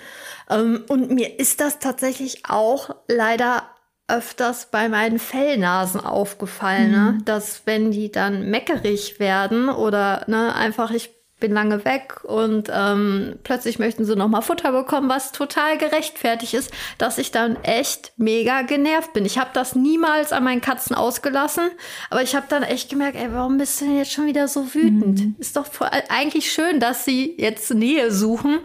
Ähm, 0.48 0.84
und 0.88 1.10
mir 1.10 1.38
ist 1.38 1.60
das 1.60 1.78
tatsächlich 1.78 2.48
auch 2.48 2.88
leider 3.06 3.64
öfters 4.08 4.70
bei 4.70 4.88
meinen 4.88 5.18
Fellnasen 5.18 6.00
aufgefallen, 6.00 6.90
ne? 6.90 6.98
mhm. 6.98 7.16
ne? 7.18 7.22
dass 7.24 7.62
wenn 7.66 7.90
die 7.90 8.10
dann 8.10 8.48
meckerig 8.48 9.20
werden 9.20 9.68
oder 9.68 10.24
ne, 10.26 10.54
einfach 10.54 10.90
ich 10.90 11.10
bin 11.38 11.52
lange 11.52 11.84
weg 11.84 12.24
und 12.24 12.70
ähm, 12.72 13.38
plötzlich 13.44 13.78
möchten 13.78 14.04
sie 14.04 14.16
noch 14.16 14.28
mal 14.28 14.40
Futter 14.40 14.72
bekommen, 14.72 15.10
was 15.10 15.32
total 15.32 15.76
gerechtfertigt 15.76 16.54
ist, 16.54 16.72
dass 16.96 17.18
ich 17.18 17.30
dann 17.30 17.56
echt 17.62 18.12
mega 18.16 18.62
genervt 18.62 19.12
bin. 19.12 19.26
Ich 19.26 19.38
habe 19.38 19.50
das 19.52 19.74
niemals 19.74 20.32
an 20.32 20.44
meinen 20.44 20.62
Katzen 20.62 20.96
ausgelassen, 20.96 21.70
aber 22.08 22.22
ich 22.22 22.34
habe 22.34 22.46
dann 22.48 22.62
echt 22.62 22.88
gemerkt, 22.88 23.16
ey, 23.16 23.32
warum 23.32 23.58
bist 23.58 23.80
du 23.80 23.84
denn 23.84 23.98
jetzt 23.98 24.12
schon 24.12 24.26
wieder 24.26 24.48
so 24.48 24.74
wütend? 24.74 25.20
Mhm. 25.20 25.36
Ist 25.38 25.56
doch 25.56 25.66
eigentlich 26.08 26.50
schön, 26.50 26.80
dass 26.80 27.04
sie 27.04 27.34
jetzt 27.36 27.72
Nähe 27.72 28.10
suchen. 28.10 28.60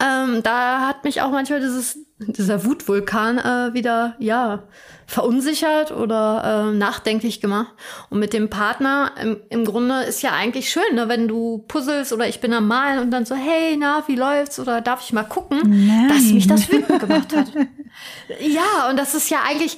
Ähm, 0.00 0.42
da 0.42 0.86
hat 0.86 1.04
mich 1.04 1.20
auch 1.20 1.30
manchmal 1.30 1.60
dieses 1.60 1.98
dieser 2.18 2.64
Wutvulkan 2.64 3.38
äh, 3.38 3.74
wieder, 3.74 4.14
ja, 4.18 4.62
verunsichert 5.06 5.90
oder 5.90 6.70
äh, 6.70 6.76
nachdenklich 6.76 7.40
gemacht. 7.40 7.72
Und 8.08 8.20
mit 8.20 8.32
dem 8.32 8.48
Partner 8.48 9.12
im, 9.20 9.40
im 9.50 9.64
Grunde 9.64 10.02
ist 10.02 10.22
ja 10.22 10.32
eigentlich 10.32 10.70
schön, 10.70 10.94
ne, 10.94 11.08
wenn 11.08 11.28
du 11.28 11.64
puzzelst 11.68 12.12
oder 12.12 12.28
ich 12.28 12.40
bin 12.40 12.52
am 12.52 12.68
Malen 12.68 13.00
und 13.00 13.10
dann 13.10 13.26
so, 13.26 13.34
hey, 13.34 13.76
na, 13.76 14.04
wie 14.06 14.16
läuft's? 14.16 14.58
Oder 14.58 14.80
darf 14.80 15.02
ich 15.02 15.12
mal 15.12 15.24
gucken, 15.24 15.60
Nein. 15.86 16.08
dass 16.08 16.22
mich 16.30 16.46
das 16.46 16.70
wütend 16.70 17.00
gemacht 17.00 17.34
hat. 17.34 17.52
ja, 18.40 18.88
und 18.88 18.96
das 18.96 19.14
ist 19.14 19.28
ja 19.30 19.38
eigentlich, 19.46 19.76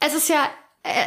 es 0.00 0.14
ist 0.14 0.28
ja 0.28 0.48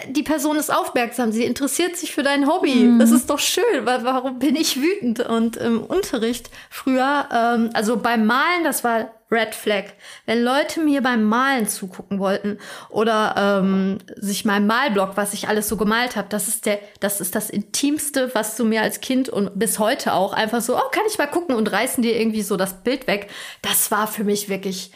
die 0.10 0.24
Person 0.24 0.58
ist 0.58 0.74
aufmerksam, 0.74 1.32
sie 1.32 1.46
interessiert 1.46 1.98
sich 1.98 2.14
für 2.14 2.22
dein 2.22 2.48
Hobby. 2.48 2.76
Mhm. 2.76 3.00
Das 3.00 3.12
ist 3.12 3.30
doch 3.30 3.40
schön, 3.40 3.86
weil 3.86 4.04
warum 4.04 4.38
bin 4.38 4.56
ich 4.56 4.80
wütend? 4.80 5.20
Und 5.22 5.58
im 5.58 5.82
Unterricht 5.82 6.52
früher, 6.70 7.28
ähm, 7.32 7.72
also 7.74 7.98
beim 7.98 8.26
Malen, 8.28 8.64
das 8.64 8.84
war 8.84 9.10
Red 9.32 9.56
Flag. 9.56 9.86
Wenn 10.28 10.44
Leute 10.44 10.80
mir 10.80 11.02
beim 11.02 11.24
Malen 11.24 11.68
zugucken 11.68 12.20
wollten 12.20 12.60
oder 12.90 13.34
ähm, 13.36 13.98
sich 14.16 14.46
meinem 14.46 14.68
Malblock, 14.68 15.18
was 15.18 15.34
ich 15.34 15.48
alles 15.48 15.68
so 15.68 15.76
gemalt 15.76 16.16
habe, 16.16 16.28
das 16.30 16.48
ist 16.48 16.68
der, 16.68 16.80
das 17.00 17.20
ist 17.20 17.34
das 17.34 17.50
Intimste, 17.50 18.30
was 18.36 18.56
du 18.56 18.66
mir 18.66 18.84
als 18.84 19.02
Kind 19.02 19.30
und 19.30 19.58
bis 19.58 19.80
heute 19.80 20.14
auch 20.14 20.34
einfach 20.34 20.62
so, 20.62 20.78
oh, 20.78 20.90
kann 20.92 21.04
ich 21.10 21.18
mal 21.18 21.26
gucken 21.26 21.56
und 21.56 21.72
reißen 21.72 22.04
dir 22.04 22.16
irgendwie 22.16 22.44
so 22.44 22.58
das 22.58 22.84
Bild 22.84 23.08
weg. 23.08 23.32
Das 23.64 23.90
war 23.90 24.06
für 24.06 24.24
mich 24.24 24.50
wirklich 24.50 24.92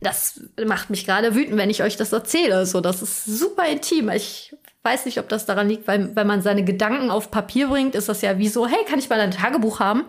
das 0.00 0.40
macht 0.66 0.90
mich 0.90 1.06
gerade 1.06 1.34
wütend, 1.34 1.56
wenn 1.56 1.70
ich 1.70 1.82
euch 1.82 1.96
das 1.96 2.12
erzähle. 2.12 2.66
So, 2.66 2.80
das 2.80 3.02
ist 3.02 3.24
super 3.24 3.66
intim. 3.66 4.10
Ich 4.10 4.54
weiß 4.82 5.04
nicht, 5.06 5.18
ob 5.18 5.28
das 5.28 5.46
daran 5.46 5.68
liegt, 5.68 5.88
weil 5.88 6.14
wenn 6.14 6.26
man 6.26 6.42
seine 6.42 6.64
Gedanken 6.64 7.10
auf 7.10 7.30
Papier 7.30 7.68
bringt, 7.68 7.94
ist 7.94 8.08
das 8.08 8.22
ja 8.22 8.38
wie 8.38 8.48
so, 8.48 8.66
hey, 8.66 8.84
kann 8.88 8.98
ich 8.98 9.08
mal 9.08 9.20
ein 9.20 9.32
Tagebuch 9.32 9.80
haben? 9.80 10.04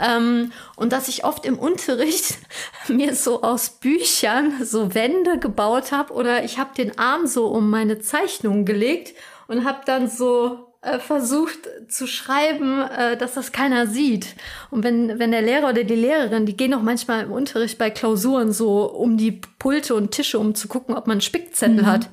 Ähm, 0.00 0.52
und 0.76 0.92
dass 0.92 1.08
ich 1.08 1.24
oft 1.24 1.46
im 1.46 1.58
Unterricht 1.58 2.38
mir 2.88 3.14
so 3.14 3.42
aus 3.42 3.70
Büchern 3.70 4.64
so 4.64 4.94
Wände 4.94 5.38
gebaut 5.38 5.92
habe 5.92 6.12
oder 6.12 6.44
ich 6.44 6.58
habe 6.58 6.74
den 6.76 6.98
Arm 6.98 7.26
so 7.26 7.46
um 7.48 7.70
meine 7.70 7.98
Zeichnung 8.00 8.64
gelegt 8.64 9.14
und 9.46 9.64
habe 9.64 9.80
dann 9.84 10.08
so 10.08 10.69
versucht 10.98 11.68
zu 11.88 12.06
schreiben, 12.06 12.80
äh, 12.82 13.16
dass 13.16 13.34
das 13.34 13.52
keiner 13.52 13.86
sieht. 13.86 14.34
Und 14.70 14.82
wenn, 14.82 15.18
wenn 15.18 15.30
der 15.30 15.42
Lehrer 15.42 15.68
oder 15.68 15.84
die 15.84 15.94
Lehrerin, 15.94 16.46
die 16.46 16.56
gehen 16.56 16.72
auch 16.72 16.82
manchmal 16.82 17.24
im 17.24 17.32
Unterricht 17.32 17.76
bei 17.76 17.90
Klausuren 17.90 18.52
so 18.52 18.84
um 18.84 19.18
die 19.18 19.32
Pulte 19.58 19.94
und 19.94 20.12
Tische, 20.12 20.38
um 20.38 20.54
zu 20.54 20.68
gucken, 20.68 20.96
ob 20.96 21.06
man 21.06 21.14
einen 21.14 21.20
Spickzettel 21.20 21.82
mhm. 21.82 21.86
hat. 21.86 22.08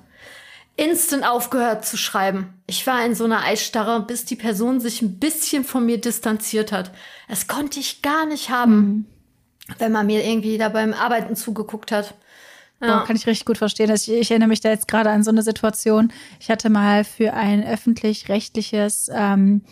Instant 0.75 1.25
aufgehört 1.25 1.85
zu 1.85 1.97
schreiben. 1.97 2.53
Ich 2.67 2.85
war 2.85 3.03
in 3.03 3.15
so 3.15 3.23
einer 3.23 3.43
Eisstarre, 3.43 4.01
bis 4.01 4.25
die 4.25 4.35
Person 4.35 4.79
sich 4.79 5.01
ein 5.01 5.17
bisschen 5.17 5.63
von 5.63 5.85
mir 5.85 5.99
distanziert 5.99 6.71
hat. 6.71 6.91
Das 7.27 7.47
konnte 7.47 7.79
ich 7.79 8.03
gar 8.03 8.25
nicht 8.25 8.49
haben, 8.49 8.75
mhm. 8.75 9.05
wenn 9.79 9.91
man 9.91 10.05
mir 10.05 10.23
irgendwie 10.23 10.57
da 10.57 10.69
beim 10.69 10.93
Arbeiten 10.93 11.35
zugeguckt 11.35 11.91
hat. 11.91 12.13
Ja. 12.81 13.03
kann 13.05 13.15
ich 13.15 13.25
richtig 13.25 13.45
gut 13.45 13.57
verstehen. 13.57 13.89
Ich, 13.93 14.11
ich, 14.11 14.29
erinnere 14.29 14.49
mich 14.49 14.61
da 14.61 14.69
jetzt 14.69 14.87
gerade 14.87 15.09
an 15.09 15.23
so 15.23 15.31
eine 15.31 15.41
Situation. 15.41 16.13
Ich 16.39 16.49
hatte 16.49 16.69
mal 16.69 17.03
für 17.03 17.33
ein 17.33 17.65
öffentlich-rechtliches 17.65 19.09
ähm, 19.13 19.63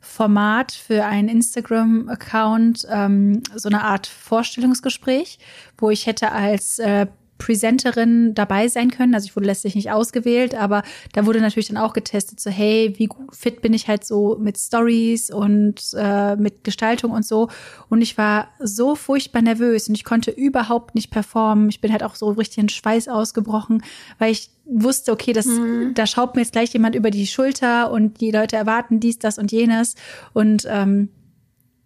Format, 0.00 0.72
für 0.72 1.04
einen 1.04 1.28
Instagram-Account 1.28 2.86
ähm, 2.90 3.42
so 3.54 3.68
eine 3.68 3.84
Art 3.84 4.06
Vorstellungsgespräch, 4.06 5.38
wo 5.78 5.90
ich 5.90 6.06
hätte 6.06 6.32
als 6.32 6.78
äh, 6.78 7.06
Presenterin 7.40 8.34
dabei 8.34 8.68
sein 8.68 8.90
können. 8.90 9.14
Also 9.14 9.26
ich 9.26 9.34
wurde 9.34 9.46
letztlich 9.46 9.74
nicht 9.74 9.90
ausgewählt, 9.90 10.54
aber 10.54 10.82
da 11.14 11.26
wurde 11.26 11.40
natürlich 11.40 11.68
dann 11.68 11.78
auch 11.78 11.94
getestet, 11.94 12.38
so 12.38 12.50
hey, 12.50 12.94
wie 12.98 13.08
fit 13.32 13.62
bin 13.62 13.72
ich 13.72 13.88
halt 13.88 14.04
so 14.04 14.36
mit 14.38 14.58
Stories 14.58 15.30
und 15.30 15.80
äh, 15.96 16.36
mit 16.36 16.62
Gestaltung 16.62 17.10
und 17.10 17.26
so. 17.26 17.48
Und 17.88 18.02
ich 18.02 18.16
war 18.18 18.48
so 18.60 18.94
furchtbar 18.94 19.42
nervös 19.42 19.88
und 19.88 19.96
ich 19.96 20.04
konnte 20.04 20.30
überhaupt 20.30 20.94
nicht 20.94 21.10
performen. 21.10 21.70
Ich 21.70 21.80
bin 21.80 21.90
halt 21.90 22.04
auch 22.04 22.14
so 22.14 22.28
richtig 22.30 22.58
in 22.58 22.68
Schweiß 22.68 23.08
ausgebrochen, 23.08 23.82
weil 24.18 24.32
ich 24.32 24.50
wusste, 24.66 25.10
okay, 25.10 25.32
das, 25.32 25.46
mhm. 25.46 25.94
da 25.94 26.06
schaut 26.06 26.36
mir 26.36 26.42
jetzt 26.42 26.52
gleich 26.52 26.72
jemand 26.72 26.94
über 26.94 27.10
die 27.10 27.26
Schulter 27.26 27.90
und 27.90 28.20
die 28.20 28.30
Leute 28.30 28.56
erwarten 28.56 29.00
dies, 29.00 29.18
das 29.18 29.38
und 29.38 29.50
jenes. 29.50 29.96
Und 30.34 30.66
ähm, 30.68 31.08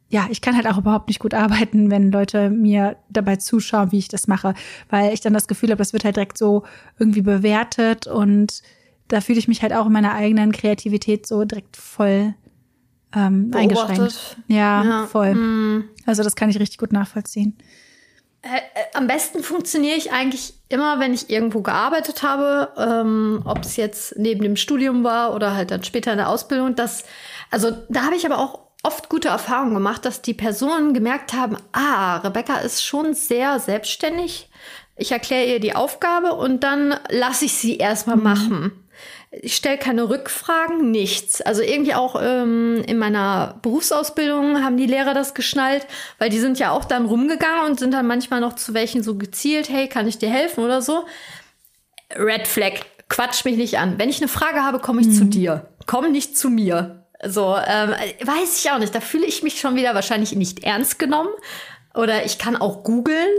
ja, 0.09 0.27
ich 0.31 0.41
kann 0.41 0.55
halt 0.55 0.67
auch 0.67 0.79
überhaupt 0.79 1.09
nicht 1.09 1.21
gut 1.21 1.35
arbeiten, 1.35 1.91
wenn 1.91 2.13
Leute 2.13 2.51
mir 2.51 2.97
dabei 3.09 3.37
zuschauen, 3.37 3.93
wie 3.93 3.99
ich 3.99 4.09
das 4.09 4.27
mache, 4.27 4.55
weil 4.91 5.13
ich 5.13 5.21
dann 5.21 5.33
das 5.33 5.49
Gefühl 5.49 5.71
habe, 5.71 5.79
das 5.79 5.93
wird 5.93 6.05
halt 6.05 6.17
direkt 6.17 6.39
so 6.39 6.65
irgendwie 6.99 7.23
bewertet 7.23 8.07
und 8.07 8.63
da 9.09 9.21
fühle 9.21 9.39
ich 9.39 9.49
mich 9.49 9.63
halt 9.63 9.73
auch 9.73 9.87
in 9.87 9.93
meiner 9.93 10.15
eigenen 10.15 10.53
Kreativität 10.53 11.27
so 11.27 11.45
direkt 11.45 11.77
voll 11.77 12.35
ähm, 13.15 13.51
eingeschränkt. 13.55 14.37
Ja, 14.49 14.85
ja. 14.85 15.07
voll. 15.07 15.35
Mm. 15.35 15.89
Also 16.07 16.23
das 16.23 16.37
kann 16.37 16.51
ich 16.51 16.59
richtig 16.59 16.79
gut 16.79 16.93
nachvollziehen. 16.93 17.57
Äh, 18.43 18.59
äh, 18.59 18.85
am 18.95 19.07
besten 19.07 19.43
funktioniere 19.43 19.97
ich 19.97 20.13
eigentlich 20.13 20.55
immer, 20.69 21.01
wenn 21.01 21.15
ich 21.15 21.31
irgendwo 21.31 21.63
gearbeitet 21.63 22.23
habe, 22.23 22.71
ähm, 22.77 23.43
ob 23.45 23.61
es 23.61 23.77
jetzt 23.77 24.19
neben 24.19 24.43
dem 24.43 24.57
Studium 24.57 25.05
war 25.05 25.35
oder 25.35 25.55
halt 25.55 25.71
dann 25.71 25.83
später 25.83 26.13
in 26.13 26.19
der 26.19 26.29
Ausbildung. 26.29 26.75
Das, 26.75 27.05
also 27.51 27.71
da 27.89 28.05
habe 28.05 28.17
ich 28.17 28.27
aber 28.27 28.39
auch 28.39 28.64
oft 28.85 29.09
gute 29.09 29.29
Erfahrungen 29.29 29.75
gemacht, 29.75 30.05
dass 30.05 30.23
die 30.23 30.35
Personen 30.35 30.95
gemerkt 30.95 31.33
haben, 31.33 31.57
ah, 31.73 32.19
Rebecca 32.19 32.59
ist 32.59 32.85
schon 32.85 33.15
sehr 33.15 33.59
selbstständig, 33.59 34.49
Ich 34.97 35.11
erkläre 35.11 35.47
ihr 35.47 35.59
die 35.59 35.75
Aufgabe 35.75 36.35
und 36.35 36.63
dann 36.63 36.95
lasse 37.09 37.47
ich 37.47 37.55
sie 37.55 37.79
erstmal 37.79 38.17
mhm. 38.17 38.23
machen. 38.23 38.73
Ich 39.33 39.57
stelle 39.57 39.79
keine 39.79 40.09
Rückfragen, 40.09 40.93
nichts. 40.93 41.41
Also 41.41 41.63
irgendwie 41.63 41.95
auch 41.95 42.15
ähm, 42.23 42.85
in 42.87 42.99
meiner 42.99 43.59
Berufsausbildung 43.63 44.63
haben 44.63 44.77
die 44.77 44.87
Lehrer 44.87 45.13
das 45.13 45.35
geschnallt, 45.35 45.85
weil 46.19 46.31
die 46.31 46.39
sind 46.39 46.61
ja 46.61 46.71
auch 46.71 46.85
dann 46.85 47.07
rumgegangen 47.07 47.67
und 47.67 47.81
sind 47.81 47.93
dann 47.93 48.07
manchmal 48.07 48.41
noch 48.41 48.53
zu 48.53 48.75
welchen 48.75 49.03
so 49.03 49.17
gezielt, 49.17 49.69
hey, 49.69 49.89
kann 49.89 50.07
ich 50.07 50.19
dir 50.19 50.31
helfen 50.31 50.63
oder 50.63 50.81
so. 50.81 51.05
Red 52.17 52.47
Flag, 52.47 52.75
quatsch 53.09 53.45
mich 53.45 53.57
nicht 53.57 53.79
an. 53.79 53.99
Wenn 53.99 54.09
ich 54.11 54.19
eine 54.19 54.29
Frage 54.29 54.63
habe, 54.63 54.79
komme 54.79 55.01
ich 55.01 55.09
mhm. 55.09 55.15
zu 55.15 55.25
dir. 55.25 55.69
Komm 55.87 56.13
nicht 56.13 56.39
zu 56.39 56.51
mir. 56.51 57.04
So, 57.27 57.57
ähm, 57.57 57.91
weiß 58.23 58.59
ich 58.59 58.71
auch 58.71 58.79
nicht. 58.79 58.95
Da 58.95 59.01
fühle 59.01 59.27
ich 59.27 59.43
mich 59.43 59.61
schon 59.61 59.77
wieder 59.77 59.95
wahrscheinlich 59.95 60.35
nicht 60.35 60.65
ernst 60.65 60.99
genommen. 60.99 61.31
Oder 61.95 62.25
ich 62.25 62.39
kann 62.39 62.57
auch 62.57 62.83
googeln. 62.83 63.31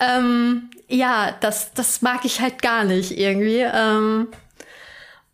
Ähm, 0.00 0.70
ja, 0.88 1.34
das, 1.40 1.72
das 1.74 2.02
mag 2.02 2.24
ich 2.24 2.40
halt 2.40 2.62
gar 2.62 2.84
nicht 2.84 3.16
irgendwie. 3.16 3.66
Ähm, 3.72 4.28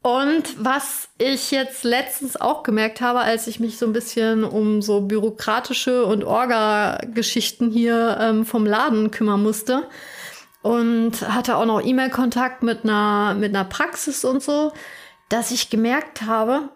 und 0.02 0.64
was 0.64 1.08
ich 1.18 1.50
jetzt 1.50 1.82
letztens 1.82 2.40
auch 2.40 2.62
gemerkt 2.62 3.00
habe, 3.00 3.20
als 3.20 3.48
ich 3.48 3.58
mich 3.58 3.76
so 3.76 3.86
ein 3.86 3.92
bisschen 3.92 4.44
um 4.44 4.80
so 4.80 5.00
bürokratische 5.00 6.06
und 6.06 6.22
Orga-Geschichten 6.22 7.72
hier 7.72 8.16
ähm, 8.20 8.46
vom 8.46 8.66
Laden 8.66 9.10
kümmern 9.10 9.42
musste 9.42 9.82
und 10.62 11.28
hatte 11.28 11.56
auch 11.56 11.66
noch 11.66 11.84
E-Mail-Kontakt 11.84 12.62
mit 12.62 12.84
einer, 12.84 13.34
mit 13.34 13.54
einer 13.54 13.64
Praxis 13.64 14.24
und 14.24 14.44
so, 14.44 14.72
dass 15.28 15.50
ich 15.50 15.70
gemerkt 15.70 16.22
habe, 16.22 16.68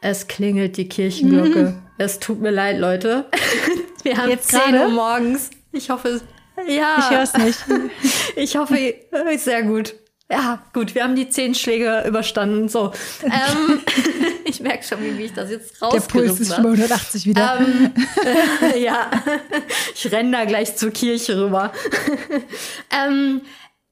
es 0.00 0.26
klingelt 0.26 0.76
die 0.76 0.88
Kirchenglocke. 0.88 1.62
Mhm. 1.62 1.82
Es 1.98 2.18
tut 2.18 2.40
mir 2.40 2.50
leid, 2.50 2.78
Leute. 2.78 3.26
Wir 4.02 4.16
haben 4.16 4.30
Jetzt 4.30 4.50
10 4.50 4.74
Uhr 4.74 4.88
morgens. 4.88 5.50
Ich 5.72 5.90
hoffe, 5.90 6.20
ja. 6.66 6.96
Ich 6.98 7.10
höre 7.10 7.22
es 7.22 7.34
nicht. 7.34 7.58
ich 8.36 8.56
hoffe, 8.56 8.94
sehr 9.36 9.62
gut. 9.62 9.94
Ja, 10.30 10.62
gut, 10.72 10.94
wir 10.94 11.02
haben 11.02 11.16
die 11.16 11.28
zehn 11.28 11.56
Schläge 11.56 12.04
überstanden. 12.06 12.68
So. 12.68 12.92
Ähm, 13.24 13.80
ich 14.44 14.60
merke 14.60 14.84
schon, 14.84 15.02
wie 15.02 15.24
ich 15.24 15.32
das 15.32 15.50
jetzt 15.50 15.82
rausgerissen 15.82 16.12
Der 16.12 16.28
Puls 16.28 16.40
ist 16.40 16.54
schon 16.54 16.66
180 16.66 17.26
wieder. 17.26 17.58
Ähm, 17.58 17.92
äh, 18.72 18.80
ja, 18.80 19.10
ich 19.92 20.12
renne 20.12 20.30
da 20.30 20.44
gleich 20.44 20.76
zur 20.76 20.92
Kirche 20.92 21.36
rüber. 21.36 21.72
ähm, 22.90 23.40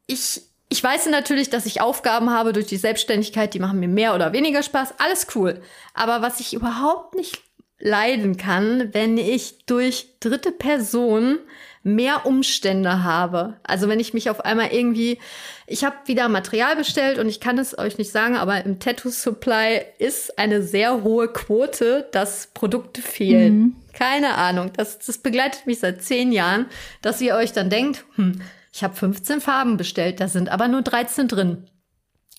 ich, 0.07 0.41
ich 0.69 0.83
weiß 0.83 1.07
natürlich, 1.07 1.51
dass 1.51 1.67
ich 1.67 1.81
Aufgaben 1.81 2.31
habe 2.31 2.53
durch 2.53 2.67
die 2.67 2.77
Selbstständigkeit, 2.77 3.55
die 3.55 3.59
machen 3.59 3.81
mir 3.81 3.89
mehr 3.89 4.15
oder 4.15 4.33
weniger 4.33 4.63
Spaß. 4.63 4.95
Alles 4.99 5.29
cool. 5.35 5.61
Aber 5.95 6.21
was 6.21 6.41
ich 6.41 6.53
überhaupt 6.53 7.15
nicht 7.15 7.43
leiden 7.79 8.37
kann, 8.37 8.93
wenn 8.93 9.19
ich 9.19 9.65
durch 9.67 10.09
dritte 10.21 10.51
Personen 10.51 11.39
mehr 11.85 12.27
Umstände 12.27 13.05
habe. 13.05 13.57
Also 13.63 13.89
wenn 13.89 14.01
ich 14.01 14.13
mich 14.13 14.31
auf 14.31 14.45
einmal 14.45 14.73
irgendwie, 14.73 15.19
ich 15.67 15.85
habe 15.85 15.97
wieder 16.07 16.29
Material 16.29 16.77
bestellt 16.77 17.19
und 17.19 17.29
ich 17.29 17.41
kann 17.41 17.57
es 17.57 17.79
euch 17.79 17.97
nicht 17.97 18.11
sagen, 18.11 18.37
aber 18.37 18.65
im 18.65 18.81
Tattoo 18.81 19.11
Supply 19.11 19.81
ist 19.99 20.39
eine 20.39 20.63
sehr 20.63 21.03
hohe 21.03 21.29
Quote, 21.29 22.09
dass 22.13 22.49
Produkte 22.53 23.01
fehlen. 23.01 23.59
Mhm. 23.59 23.77
Keine 23.95 24.35
Ahnung. 24.35 24.73
Das, 24.77 24.99
das 24.99 25.19
begleitet 25.19 25.67
mich 25.67 25.79
seit 25.79 26.03
zehn 26.03 26.33
Jahren, 26.33 26.67
dass 27.01 27.21
ihr 27.21 27.37
euch 27.37 27.53
dann 27.53 27.71
denkt, 27.71 28.05
hm, 28.17 28.41
ich 28.73 28.85
habe 28.85 28.95
15 28.95 29.41
Farben 29.41 29.77
bestellt, 29.77 30.21
da 30.21 30.29
sind 30.29 30.49
aber 30.49 30.69
nur 30.69 30.83
13 30.83 31.29
drin. 31.29 31.69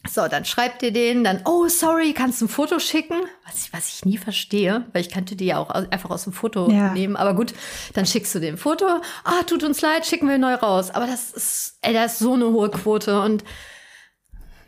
So, 0.07 0.29
dann 0.29 0.45
schreibt 0.45 0.81
ihr 0.81 0.93
den, 0.93 1.25
dann, 1.25 1.41
oh, 1.43 1.67
sorry, 1.67 2.13
kannst 2.13 2.39
du 2.39 2.45
ein 2.45 2.49
Foto 2.49 2.79
schicken? 2.79 3.15
Was 3.45 3.65
ich, 3.65 3.73
was 3.73 3.89
ich 3.89 4.05
nie 4.05 4.17
verstehe, 4.17 4.85
weil 4.93 5.01
ich 5.01 5.11
könnte 5.11 5.35
die 5.35 5.47
ja 5.47 5.57
auch 5.57 5.69
einfach 5.69 6.09
aus 6.09 6.23
dem 6.23 6.31
Foto 6.31 6.71
ja. 6.71 6.93
nehmen. 6.93 7.17
Aber 7.17 7.33
gut, 7.33 7.53
dann 7.93 8.05
schickst 8.05 8.33
du 8.33 8.39
den 8.39 8.57
Foto. 8.57 8.85
Ah, 9.25 9.43
tut 9.45 9.63
uns 9.63 9.81
leid, 9.81 10.05
schicken 10.05 10.29
wir 10.29 10.37
neu 10.37 10.53
raus. 10.53 10.89
Aber 10.91 11.05
das 11.05 11.31
ist, 11.31 11.79
ey, 11.81 11.93
da 11.93 12.05
ist 12.05 12.19
so 12.19 12.33
eine 12.33 12.45
hohe 12.45 12.69
Quote 12.69 13.21
und 13.21 13.43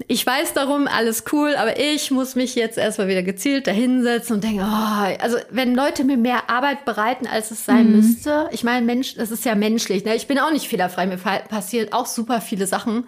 ich 0.08 0.26
weiß 0.26 0.54
darum, 0.54 0.88
alles 0.88 1.26
cool, 1.32 1.56
aber 1.56 1.80
ich 1.80 2.12
muss 2.12 2.36
mich 2.36 2.56
jetzt 2.56 2.78
erstmal 2.78 3.08
wieder 3.08 3.24
gezielt 3.24 3.68
dahinsetzen 3.68 4.36
und 4.36 4.44
denke, 4.44 4.64
oh, 4.64 5.22
also 5.22 5.38
wenn 5.50 5.76
Leute 5.76 6.04
mir 6.04 6.18
mehr 6.18 6.50
Arbeit 6.50 6.86
bereiten, 6.86 7.28
als 7.28 7.52
es 7.52 7.66
sein 7.66 7.88
mhm. 7.88 7.96
müsste, 7.98 8.50
ich 8.52 8.64
meine, 8.64 8.86
Mensch, 8.86 9.16
das 9.16 9.32
ist 9.32 9.46
ja 9.46 9.56
menschlich, 9.56 10.06
ne? 10.06 10.16
Ich 10.16 10.28
bin 10.28 10.40
auch 10.40 10.52
nicht 10.52 10.68
fehlerfrei, 10.68 11.08
mir 11.08 11.18
passiert 11.18 11.94
auch 11.94 12.06
super 12.06 12.42
viele 12.42 12.68
Sachen. 12.68 13.06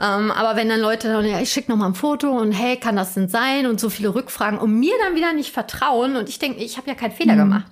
Ähm, 0.00 0.30
aber 0.30 0.56
wenn 0.56 0.68
dann 0.68 0.80
Leute 0.80 1.08
dann, 1.08 1.24
ja, 1.24 1.40
ich 1.40 1.50
schicke 1.52 1.70
noch 1.70 1.78
mal 1.78 1.86
ein 1.86 1.94
Foto 1.94 2.30
und 2.30 2.52
hey, 2.52 2.76
kann 2.76 2.96
das 2.96 3.14
denn 3.14 3.28
sein? 3.28 3.66
Und 3.66 3.80
so 3.80 3.88
viele 3.88 4.14
Rückfragen 4.14 4.58
und 4.58 4.78
mir 4.78 4.94
dann 5.02 5.14
wieder 5.14 5.32
nicht 5.32 5.52
vertrauen 5.52 6.16
und 6.16 6.28
ich 6.28 6.38
denke, 6.38 6.62
ich 6.62 6.76
habe 6.76 6.88
ja 6.88 6.94
keinen 6.94 7.12
Fehler 7.12 7.34
mhm. 7.34 7.38
gemacht. 7.38 7.66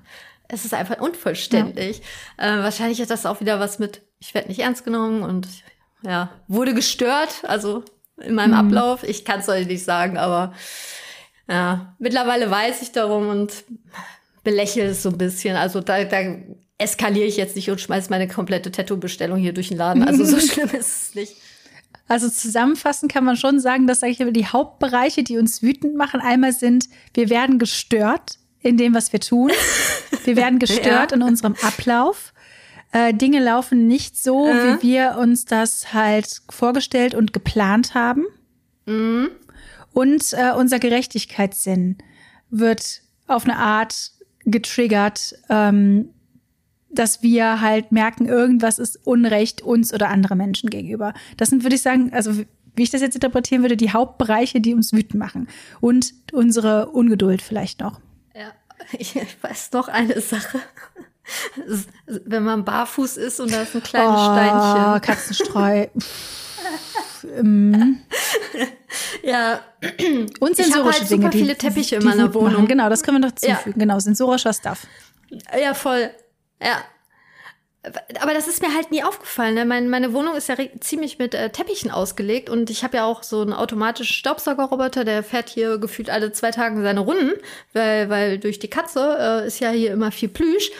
Es 0.48 0.64
ist 0.64 0.74
einfach 0.74 1.00
unvollständig. 1.00 2.02
Ja. 2.38 2.60
Äh, 2.60 2.62
wahrscheinlich 2.62 3.00
hat 3.00 3.10
das 3.10 3.26
auch 3.26 3.40
wieder 3.40 3.60
was 3.60 3.78
mit, 3.78 4.02
ich 4.18 4.34
werde 4.34 4.48
nicht 4.48 4.60
ernst 4.60 4.84
genommen 4.84 5.22
und 5.22 5.48
ja, 6.02 6.30
wurde 6.48 6.74
gestört. 6.74 7.42
Also 7.44 7.82
in 8.20 8.34
meinem 8.34 8.50
mhm. 8.50 8.66
Ablauf. 8.66 9.02
Ich 9.04 9.24
kann 9.24 9.40
es 9.40 9.48
euch 9.48 9.66
nicht 9.66 9.84
sagen, 9.84 10.16
aber 10.16 10.52
ja, 11.48 11.94
mittlerweile 11.98 12.50
weiß 12.50 12.82
ich 12.82 12.92
darum 12.92 13.28
und 13.28 13.64
belächle 14.42 14.84
es 14.84 15.02
so 15.02 15.10
ein 15.10 15.18
bisschen. 15.18 15.56
Also 15.56 15.80
da, 15.80 16.04
da 16.04 16.18
eskaliere 16.78 17.26
ich 17.26 17.36
jetzt 17.36 17.56
nicht 17.56 17.70
und 17.70 17.80
schmeiße 17.80 18.10
meine 18.10 18.28
komplette 18.28 18.70
Tattoo-Bestellung 18.70 19.38
hier 19.38 19.52
durch 19.52 19.68
den 19.68 19.78
Laden. 19.78 20.02
Also 20.02 20.24
so 20.24 20.38
schlimm 20.46 20.70
ist 20.70 21.08
es 21.08 21.14
nicht. 21.14 21.36
Also 22.06 22.28
zusammenfassend 22.28 23.10
kann 23.10 23.24
man 23.24 23.36
schon 23.36 23.60
sagen, 23.60 23.86
dass 23.86 24.00
sage 24.00 24.12
ich 24.12 24.18
die 24.18 24.46
Hauptbereiche, 24.46 25.22
die 25.22 25.38
uns 25.38 25.62
wütend 25.62 25.96
machen, 25.96 26.20
einmal 26.20 26.52
sind, 26.52 26.88
wir 27.14 27.30
werden 27.30 27.58
gestört 27.58 28.38
in 28.60 28.76
dem, 28.76 28.94
was 28.94 29.12
wir 29.12 29.20
tun. 29.20 29.50
Wir 30.24 30.36
werden 30.36 30.58
gestört 30.58 31.10
ja. 31.10 31.16
in 31.16 31.22
unserem 31.22 31.54
Ablauf 31.60 32.32
äh, 32.94 33.12
Dinge 33.12 33.42
laufen 33.42 33.88
nicht 33.88 34.16
so, 34.16 34.46
äh. 34.46 34.78
wie 34.78 34.88
wir 34.88 35.16
uns 35.18 35.44
das 35.44 35.92
halt 35.92 36.42
vorgestellt 36.48 37.14
und 37.14 37.32
geplant 37.32 37.94
haben. 37.94 38.24
Mhm. 38.86 39.30
Und 39.92 40.32
äh, 40.32 40.52
unser 40.56 40.78
Gerechtigkeitssinn 40.78 41.98
wird 42.50 43.02
auf 43.26 43.44
eine 43.44 43.58
Art 43.58 44.12
getriggert, 44.44 45.34
ähm, 45.48 46.10
dass 46.88 47.20
wir 47.20 47.60
halt 47.60 47.90
merken, 47.90 48.26
irgendwas 48.26 48.78
ist 48.78 49.04
Unrecht 49.04 49.60
uns 49.60 49.92
oder 49.92 50.08
andere 50.08 50.36
Menschen 50.36 50.70
gegenüber. 50.70 51.14
Das 51.36 51.50
sind, 51.50 51.64
würde 51.64 51.74
ich 51.74 51.82
sagen, 51.82 52.12
also 52.12 52.44
wie 52.76 52.82
ich 52.82 52.90
das 52.90 53.00
jetzt 53.00 53.16
interpretieren 53.16 53.62
würde, 53.62 53.76
die 53.76 53.92
Hauptbereiche, 53.92 54.60
die 54.60 54.72
uns 54.72 54.92
wütend 54.92 55.16
machen. 55.16 55.48
Und 55.80 56.14
unsere 56.32 56.90
Ungeduld 56.90 57.42
vielleicht 57.42 57.80
noch. 57.80 58.00
Ja, 58.36 58.52
ich 58.98 59.16
weiß 59.42 59.72
noch 59.72 59.88
eine 59.88 60.20
Sache 60.20 60.60
wenn 62.06 62.44
man 62.44 62.64
barfuß 62.64 63.16
ist 63.16 63.40
und 63.40 63.52
da 63.52 63.62
ist 63.62 63.74
ein 63.74 63.82
kleines 63.82 64.20
oh, 64.20 64.32
Steinchen. 64.32 65.00
Katzenstreu. 65.00 65.86
mm. 67.42 67.96
ja. 69.22 69.60
Und 70.40 70.56
sensorische 70.56 70.64
ich 70.66 70.74
habe 70.74 70.84
halt 70.92 71.10
Dinge, 71.10 71.22
super 71.22 71.32
viele 71.32 71.56
Teppiche 71.56 71.96
in 71.96 72.04
meiner 72.04 72.34
Wohnung. 72.34 72.52
Machen. 72.52 72.68
Genau, 72.68 72.88
das 72.88 73.02
können 73.02 73.20
wir 73.20 73.28
noch 73.28 73.34
zufügen. 73.34 73.80
Ja. 73.80 73.86
Genau, 73.86 73.98
sensorischer 73.98 74.52
Stuff. 74.52 74.86
Ja, 75.58 75.74
voll. 75.74 76.10
Ja, 76.62 76.82
aber 78.20 78.32
das 78.32 78.48
ist 78.48 78.62
mir 78.62 78.74
halt 78.74 78.90
nie 78.90 79.02
aufgefallen. 79.02 79.54
Ne? 79.54 79.64
Meine, 79.64 79.88
meine 79.88 80.12
Wohnung 80.14 80.34
ist 80.34 80.48
ja 80.48 80.56
ziemlich 80.80 81.18
mit 81.18 81.34
äh, 81.34 81.50
Teppichen 81.50 81.90
ausgelegt 81.90 82.48
und 82.48 82.70
ich 82.70 82.82
habe 82.82 82.96
ja 82.96 83.04
auch 83.04 83.22
so 83.22 83.42
einen 83.42 83.52
automatischen 83.52 84.14
Staubsaugerroboter, 84.14 85.04
der 85.04 85.22
fährt 85.22 85.50
hier 85.50 85.78
gefühlt 85.78 86.08
alle 86.08 86.32
zwei 86.32 86.50
Tage 86.50 86.80
seine 86.82 87.00
Runden, 87.00 87.32
weil, 87.74 88.08
weil 88.08 88.38
durch 88.38 88.58
die 88.58 88.70
Katze 88.70 89.16
äh, 89.20 89.46
ist 89.46 89.60
ja 89.60 89.70
hier 89.70 89.92
immer 89.92 90.12
viel 90.12 90.30
Plüsch. 90.30 90.70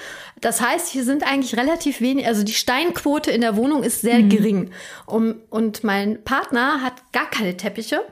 Das 0.45 0.61
heißt, 0.61 0.91
hier 0.91 1.05
sind 1.05 1.23
eigentlich 1.23 1.57
relativ 1.57 2.03
wenig, 2.03 2.27
also 2.27 2.43
die 2.43 2.53
Steinquote 2.53 3.31
in 3.31 3.41
der 3.41 3.57
Wohnung 3.57 3.83
ist 3.83 4.03
sehr 4.03 4.19
mhm. 4.19 4.29
gering. 4.29 4.71
Um, 5.07 5.37
und 5.49 5.85
mein 5.85 6.23
Partner 6.23 6.83
hat 6.83 7.13
gar 7.13 7.31
keine 7.31 7.57
Teppiche. 7.57 8.05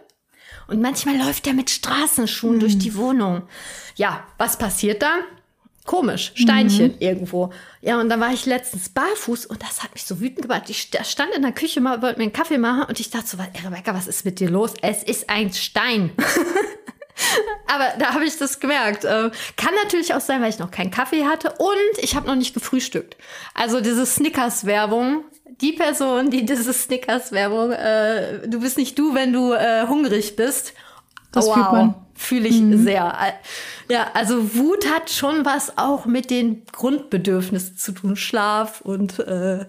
Und 0.66 0.80
manchmal 0.80 1.18
läuft 1.18 1.46
er 1.46 1.52
mit 1.52 1.68
Straßenschuhen 1.68 2.54
mhm. 2.54 2.60
durch 2.60 2.78
die 2.78 2.96
Wohnung. 2.96 3.42
Ja, 3.96 4.26
was 4.38 4.56
passiert 4.56 5.02
da? 5.02 5.12
Komisch, 5.84 6.32
Steinchen 6.34 6.92
mhm. 6.92 7.00
irgendwo. 7.00 7.52
Ja, 7.82 8.00
und 8.00 8.08
dann 8.08 8.20
war 8.20 8.32
ich 8.32 8.46
letztens 8.46 8.88
barfuß 8.88 9.44
und 9.44 9.62
das 9.62 9.82
hat 9.82 9.92
mich 9.92 10.04
so 10.04 10.18
wütend 10.18 10.40
gemacht. 10.40 10.70
Ich 10.70 10.88
stand 11.02 11.34
in 11.34 11.42
der 11.42 11.52
Küche 11.52 11.82
mal, 11.82 12.00
wollte 12.00 12.16
mir 12.16 12.22
einen 12.22 12.32
Kaffee 12.32 12.56
machen 12.56 12.84
und 12.88 12.98
ich 12.98 13.10
dachte 13.10 13.26
so, 13.26 13.36
Rebecca, 13.36 13.92
was 13.92 14.06
ist 14.06 14.24
mit 14.24 14.40
dir 14.40 14.48
los? 14.48 14.72
Es 14.80 15.02
ist 15.02 15.28
ein 15.28 15.52
Stein. 15.52 16.12
Aber 17.66 17.92
da 17.98 18.14
habe 18.14 18.24
ich 18.24 18.36
das 18.38 18.60
gemerkt. 18.60 19.04
Äh, 19.04 19.30
kann 19.56 19.74
natürlich 19.82 20.14
auch 20.14 20.20
sein, 20.20 20.42
weil 20.42 20.50
ich 20.50 20.58
noch 20.58 20.70
keinen 20.70 20.90
Kaffee 20.90 21.24
hatte 21.24 21.52
und 21.58 21.98
ich 21.98 22.16
habe 22.16 22.26
noch 22.26 22.36
nicht 22.36 22.54
gefrühstückt. 22.54 23.16
Also 23.54 23.80
diese 23.80 24.06
Snickers-Werbung, 24.06 25.24
die 25.60 25.72
Person, 25.72 26.30
die 26.30 26.44
diese 26.44 26.72
Snickers-Werbung, 26.72 27.72
äh, 27.72 28.48
du 28.48 28.60
bist 28.60 28.78
nicht 28.78 28.98
du, 28.98 29.14
wenn 29.14 29.32
du 29.32 29.52
äh, 29.52 29.86
hungrig 29.86 30.36
bist. 30.36 30.74
Das 31.32 31.46
wow. 31.46 31.54
fühlt 31.54 31.72
man 31.72 31.94
fühle 32.22 32.48
ich 32.48 32.60
mhm. 32.60 32.84
sehr. 32.84 33.14
Ja, 33.90 34.10
also 34.14 34.54
Wut 34.54 34.86
hat 34.88 35.10
schon 35.10 35.44
was 35.44 35.76
auch 35.76 36.06
mit 36.06 36.30
den 36.30 36.62
Grundbedürfnissen 36.72 37.76
zu 37.76 37.92
tun. 37.92 38.16
Schlaf 38.16 38.80
und 38.80 39.18
äh, 39.18 39.66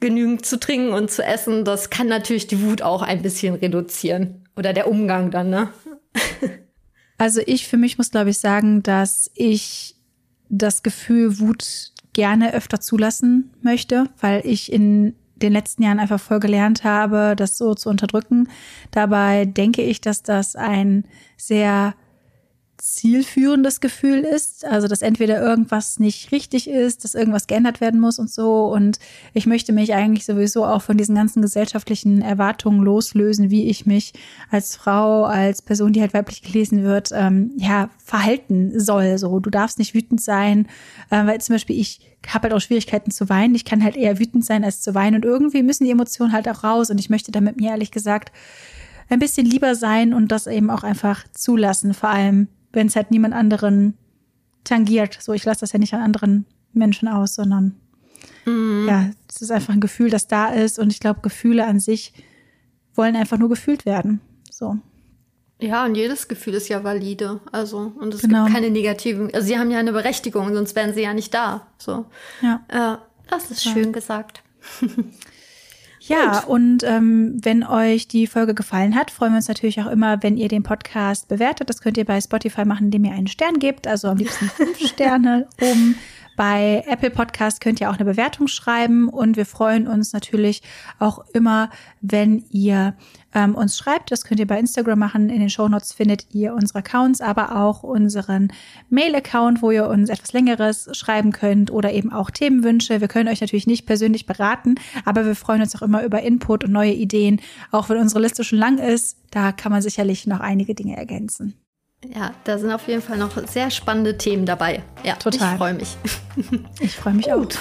genügend 0.00 0.44
zu 0.44 0.60
trinken 0.60 0.92
und 0.92 1.10
zu 1.10 1.24
essen. 1.24 1.64
Das 1.64 1.90
kann 1.90 2.08
natürlich 2.08 2.46
die 2.46 2.62
Wut 2.62 2.82
auch 2.82 3.02
ein 3.02 3.22
bisschen 3.22 3.54
reduzieren. 3.54 4.44
Oder 4.56 4.72
der 4.72 4.88
Umgang 4.88 5.30
dann, 5.30 5.50
ne? 5.50 5.68
Also 7.18 7.40
ich 7.46 7.66
für 7.66 7.78
mich 7.78 7.96
muss, 7.96 8.10
glaube 8.10 8.30
ich, 8.30 8.38
sagen, 8.38 8.82
dass 8.82 9.30
ich 9.34 9.96
das 10.48 10.82
Gefühl 10.82 11.38
Wut 11.38 11.92
gerne 12.12 12.52
öfter 12.54 12.80
zulassen 12.80 13.50
möchte, 13.62 14.10
weil 14.20 14.42
ich 14.44 14.72
in 14.72 15.14
den 15.36 15.52
letzten 15.52 15.82
Jahren 15.82 16.00
einfach 16.00 16.20
voll 16.20 16.40
gelernt 16.40 16.84
habe, 16.84 17.34
das 17.36 17.58
so 17.58 17.74
zu 17.74 17.90
unterdrücken. 17.90 18.48
Dabei 18.90 19.44
denke 19.44 19.82
ich, 19.82 20.00
dass 20.00 20.22
das 20.22 20.56
ein 20.56 21.04
sehr 21.36 21.94
zielführendes 22.94 23.80
Gefühl 23.80 24.20
ist. 24.20 24.64
Also, 24.64 24.86
dass 24.86 25.02
entweder 25.02 25.40
irgendwas 25.40 25.98
nicht 25.98 26.30
richtig 26.30 26.68
ist, 26.68 27.02
dass 27.02 27.14
irgendwas 27.14 27.46
geändert 27.46 27.80
werden 27.80 27.98
muss 27.98 28.18
und 28.18 28.30
so. 28.30 28.66
Und 28.66 28.98
ich 29.34 29.46
möchte 29.46 29.72
mich 29.72 29.92
eigentlich 29.92 30.24
sowieso 30.24 30.64
auch 30.64 30.82
von 30.82 30.96
diesen 30.96 31.16
ganzen 31.16 31.42
gesellschaftlichen 31.42 32.22
Erwartungen 32.22 32.82
loslösen, 32.82 33.50
wie 33.50 33.68
ich 33.68 33.86
mich 33.86 34.12
als 34.50 34.76
Frau, 34.76 35.24
als 35.24 35.62
Person, 35.62 35.92
die 35.92 36.00
halt 36.00 36.14
weiblich 36.14 36.42
gelesen 36.42 36.84
wird, 36.84 37.10
ähm, 37.12 37.52
ja, 37.56 37.90
verhalten 37.98 38.78
soll. 38.78 39.18
So, 39.18 39.40
du 39.40 39.50
darfst 39.50 39.78
nicht 39.78 39.94
wütend 39.94 40.20
sein, 40.20 40.68
äh, 41.10 41.26
weil 41.26 41.40
zum 41.40 41.56
Beispiel 41.56 41.78
ich 41.78 42.00
habe 42.28 42.44
halt 42.44 42.54
auch 42.54 42.60
Schwierigkeiten 42.60 43.10
zu 43.10 43.28
weinen. 43.28 43.54
Ich 43.56 43.64
kann 43.64 43.82
halt 43.82 43.96
eher 43.96 44.18
wütend 44.18 44.44
sein 44.44 44.64
als 44.64 44.80
zu 44.80 44.94
weinen. 44.94 45.16
Und 45.16 45.24
irgendwie 45.24 45.62
müssen 45.62 45.84
die 45.84 45.90
Emotionen 45.90 46.32
halt 46.32 46.48
auch 46.48 46.62
raus. 46.62 46.90
Und 46.90 46.98
ich 46.98 47.10
möchte 47.10 47.32
damit 47.32 47.56
mir 47.56 47.70
ehrlich 47.70 47.90
gesagt 47.90 48.32
ein 49.08 49.18
bisschen 49.18 49.46
lieber 49.46 49.74
sein 49.74 50.14
und 50.14 50.32
das 50.32 50.46
eben 50.46 50.70
auch 50.70 50.82
einfach 50.82 51.24
zulassen. 51.32 51.94
Vor 51.94 52.10
allem, 52.10 52.48
wenn 52.72 52.86
es 52.86 52.96
halt 52.96 53.10
niemand 53.10 53.34
anderen 53.34 53.94
tangiert. 54.64 55.18
So, 55.20 55.32
ich 55.32 55.44
lasse 55.44 55.60
das 55.60 55.72
ja 55.72 55.78
nicht 55.78 55.94
an 55.94 56.02
anderen 56.02 56.46
Menschen 56.72 57.08
aus, 57.08 57.34
sondern 57.34 57.76
mhm. 58.44 58.86
ja, 58.88 59.10
es 59.28 59.42
ist 59.42 59.50
einfach 59.50 59.72
ein 59.72 59.80
Gefühl, 59.80 60.10
das 60.10 60.26
da 60.26 60.48
ist. 60.48 60.78
Und 60.78 60.92
ich 60.92 61.00
glaube, 61.00 61.20
Gefühle 61.20 61.66
an 61.66 61.80
sich 61.80 62.12
wollen 62.94 63.16
einfach 63.16 63.38
nur 63.38 63.48
gefühlt 63.48 63.86
werden. 63.86 64.20
So. 64.50 64.78
Ja, 65.58 65.86
und 65.86 65.94
jedes 65.94 66.28
Gefühl 66.28 66.54
ist 66.54 66.68
ja 66.68 66.84
valide. 66.84 67.40
Also, 67.50 67.92
und 67.98 68.12
es 68.12 68.22
genau. 68.22 68.44
gibt 68.44 68.54
keine 68.54 68.70
negativen. 68.70 69.32
Also, 69.34 69.46
sie 69.46 69.58
haben 69.58 69.70
ja 69.70 69.78
eine 69.78 69.92
Berechtigung, 69.92 70.52
sonst 70.54 70.76
wären 70.76 70.92
sie 70.92 71.02
ja 71.02 71.14
nicht 71.14 71.32
da. 71.32 71.66
So. 71.78 72.06
Ja. 72.42 72.64
Äh, 72.68 72.98
das 73.30 73.50
ist 73.50 73.64
ja. 73.64 73.72
schön 73.72 73.92
gesagt. 73.92 74.42
Ja, 76.08 76.40
Gut. 76.40 76.48
und 76.48 76.84
ähm, 76.84 77.38
wenn 77.42 77.64
euch 77.64 78.08
die 78.08 78.26
Folge 78.26 78.54
gefallen 78.54 78.94
hat, 78.94 79.10
freuen 79.10 79.32
wir 79.32 79.36
uns 79.38 79.48
natürlich 79.48 79.80
auch 79.80 79.86
immer, 79.86 80.22
wenn 80.22 80.36
ihr 80.36 80.48
den 80.48 80.62
Podcast 80.62 81.28
bewertet. 81.28 81.68
Das 81.68 81.80
könnt 81.80 81.96
ihr 81.96 82.04
bei 82.04 82.20
Spotify 82.20 82.64
machen, 82.64 82.86
indem 82.86 83.04
ihr 83.04 83.12
einen 83.12 83.26
Stern 83.26 83.58
gebt, 83.58 83.86
also 83.86 84.08
am 84.08 84.16
liebsten 84.16 84.48
fünf 84.48 84.78
Sterne 84.86 85.48
oben. 85.60 85.96
Bei 86.36 86.84
Apple 86.86 87.10
Podcast 87.10 87.62
könnt 87.62 87.80
ihr 87.80 87.90
auch 87.90 87.94
eine 87.94 88.04
Bewertung 88.04 88.46
schreiben 88.46 89.08
und 89.08 89.36
wir 89.36 89.46
freuen 89.46 89.88
uns 89.88 90.12
natürlich 90.12 90.62
auch 90.98 91.24
immer, 91.32 91.70
wenn 92.02 92.44
ihr 92.50 92.94
ähm, 93.36 93.54
uns 93.54 93.76
schreibt. 93.76 94.10
Das 94.10 94.24
könnt 94.24 94.40
ihr 94.40 94.46
bei 94.46 94.58
Instagram 94.58 94.98
machen. 94.98 95.28
In 95.28 95.40
den 95.40 95.50
Show 95.50 95.68
Notes 95.68 95.92
findet 95.92 96.34
ihr 96.34 96.54
unsere 96.54 96.78
Accounts, 96.78 97.20
aber 97.20 97.54
auch 97.54 97.82
unseren 97.82 98.48
Mail-Account, 98.88 99.60
wo 99.60 99.70
ihr 99.70 99.86
uns 99.88 100.08
etwas 100.08 100.32
längeres 100.32 100.88
schreiben 100.92 101.32
könnt 101.32 101.70
oder 101.70 101.92
eben 101.92 102.12
auch 102.12 102.30
Themenwünsche. 102.30 103.02
Wir 103.02 103.08
können 103.08 103.28
euch 103.28 103.42
natürlich 103.42 103.66
nicht 103.66 103.84
persönlich 103.84 104.24
beraten, 104.24 104.76
aber 105.04 105.26
wir 105.26 105.36
freuen 105.36 105.60
uns 105.60 105.76
auch 105.76 105.82
immer 105.82 106.02
über 106.02 106.22
Input 106.22 106.64
und 106.64 106.72
neue 106.72 106.94
Ideen. 106.94 107.40
Auch 107.70 107.90
wenn 107.90 107.98
unsere 107.98 108.22
Liste 108.22 108.42
schon 108.42 108.58
lang 108.58 108.78
ist, 108.78 109.18
da 109.30 109.52
kann 109.52 109.70
man 109.70 109.82
sicherlich 109.82 110.26
noch 110.26 110.40
einige 110.40 110.74
Dinge 110.74 110.96
ergänzen. 110.96 111.54
Ja, 112.14 112.32
da 112.44 112.56
sind 112.56 112.70
auf 112.70 112.88
jeden 112.88 113.02
Fall 113.02 113.18
noch 113.18 113.36
sehr 113.46 113.70
spannende 113.70 114.16
Themen 114.16 114.46
dabei. 114.46 114.82
Ja, 115.04 115.16
total. 115.16 115.52
Ich 115.52 115.58
freue 115.58 115.74
mich. 115.74 115.96
Ich 116.80 116.96
freue 116.96 117.14
mich 117.14 117.32
auch. 117.32 117.46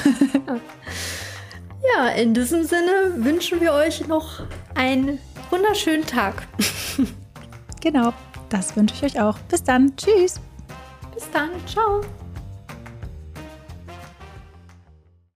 Ja, 1.93 2.07
in 2.09 2.33
diesem 2.33 2.63
Sinne 2.63 3.13
wünschen 3.17 3.61
wir 3.61 3.73
euch 3.73 4.07
noch 4.07 4.41
einen 4.73 5.19
wunderschönen 5.49 6.05
Tag. 6.05 6.47
genau, 7.81 8.13
das 8.49 8.75
wünsche 8.75 8.95
ich 8.95 9.03
euch 9.03 9.21
auch. 9.21 9.37
Bis 9.49 9.63
dann. 9.63 9.95
Tschüss. 9.95 10.39
Bis 11.13 11.29
dann. 11.31 11.49
Ciao. 11.67 12.01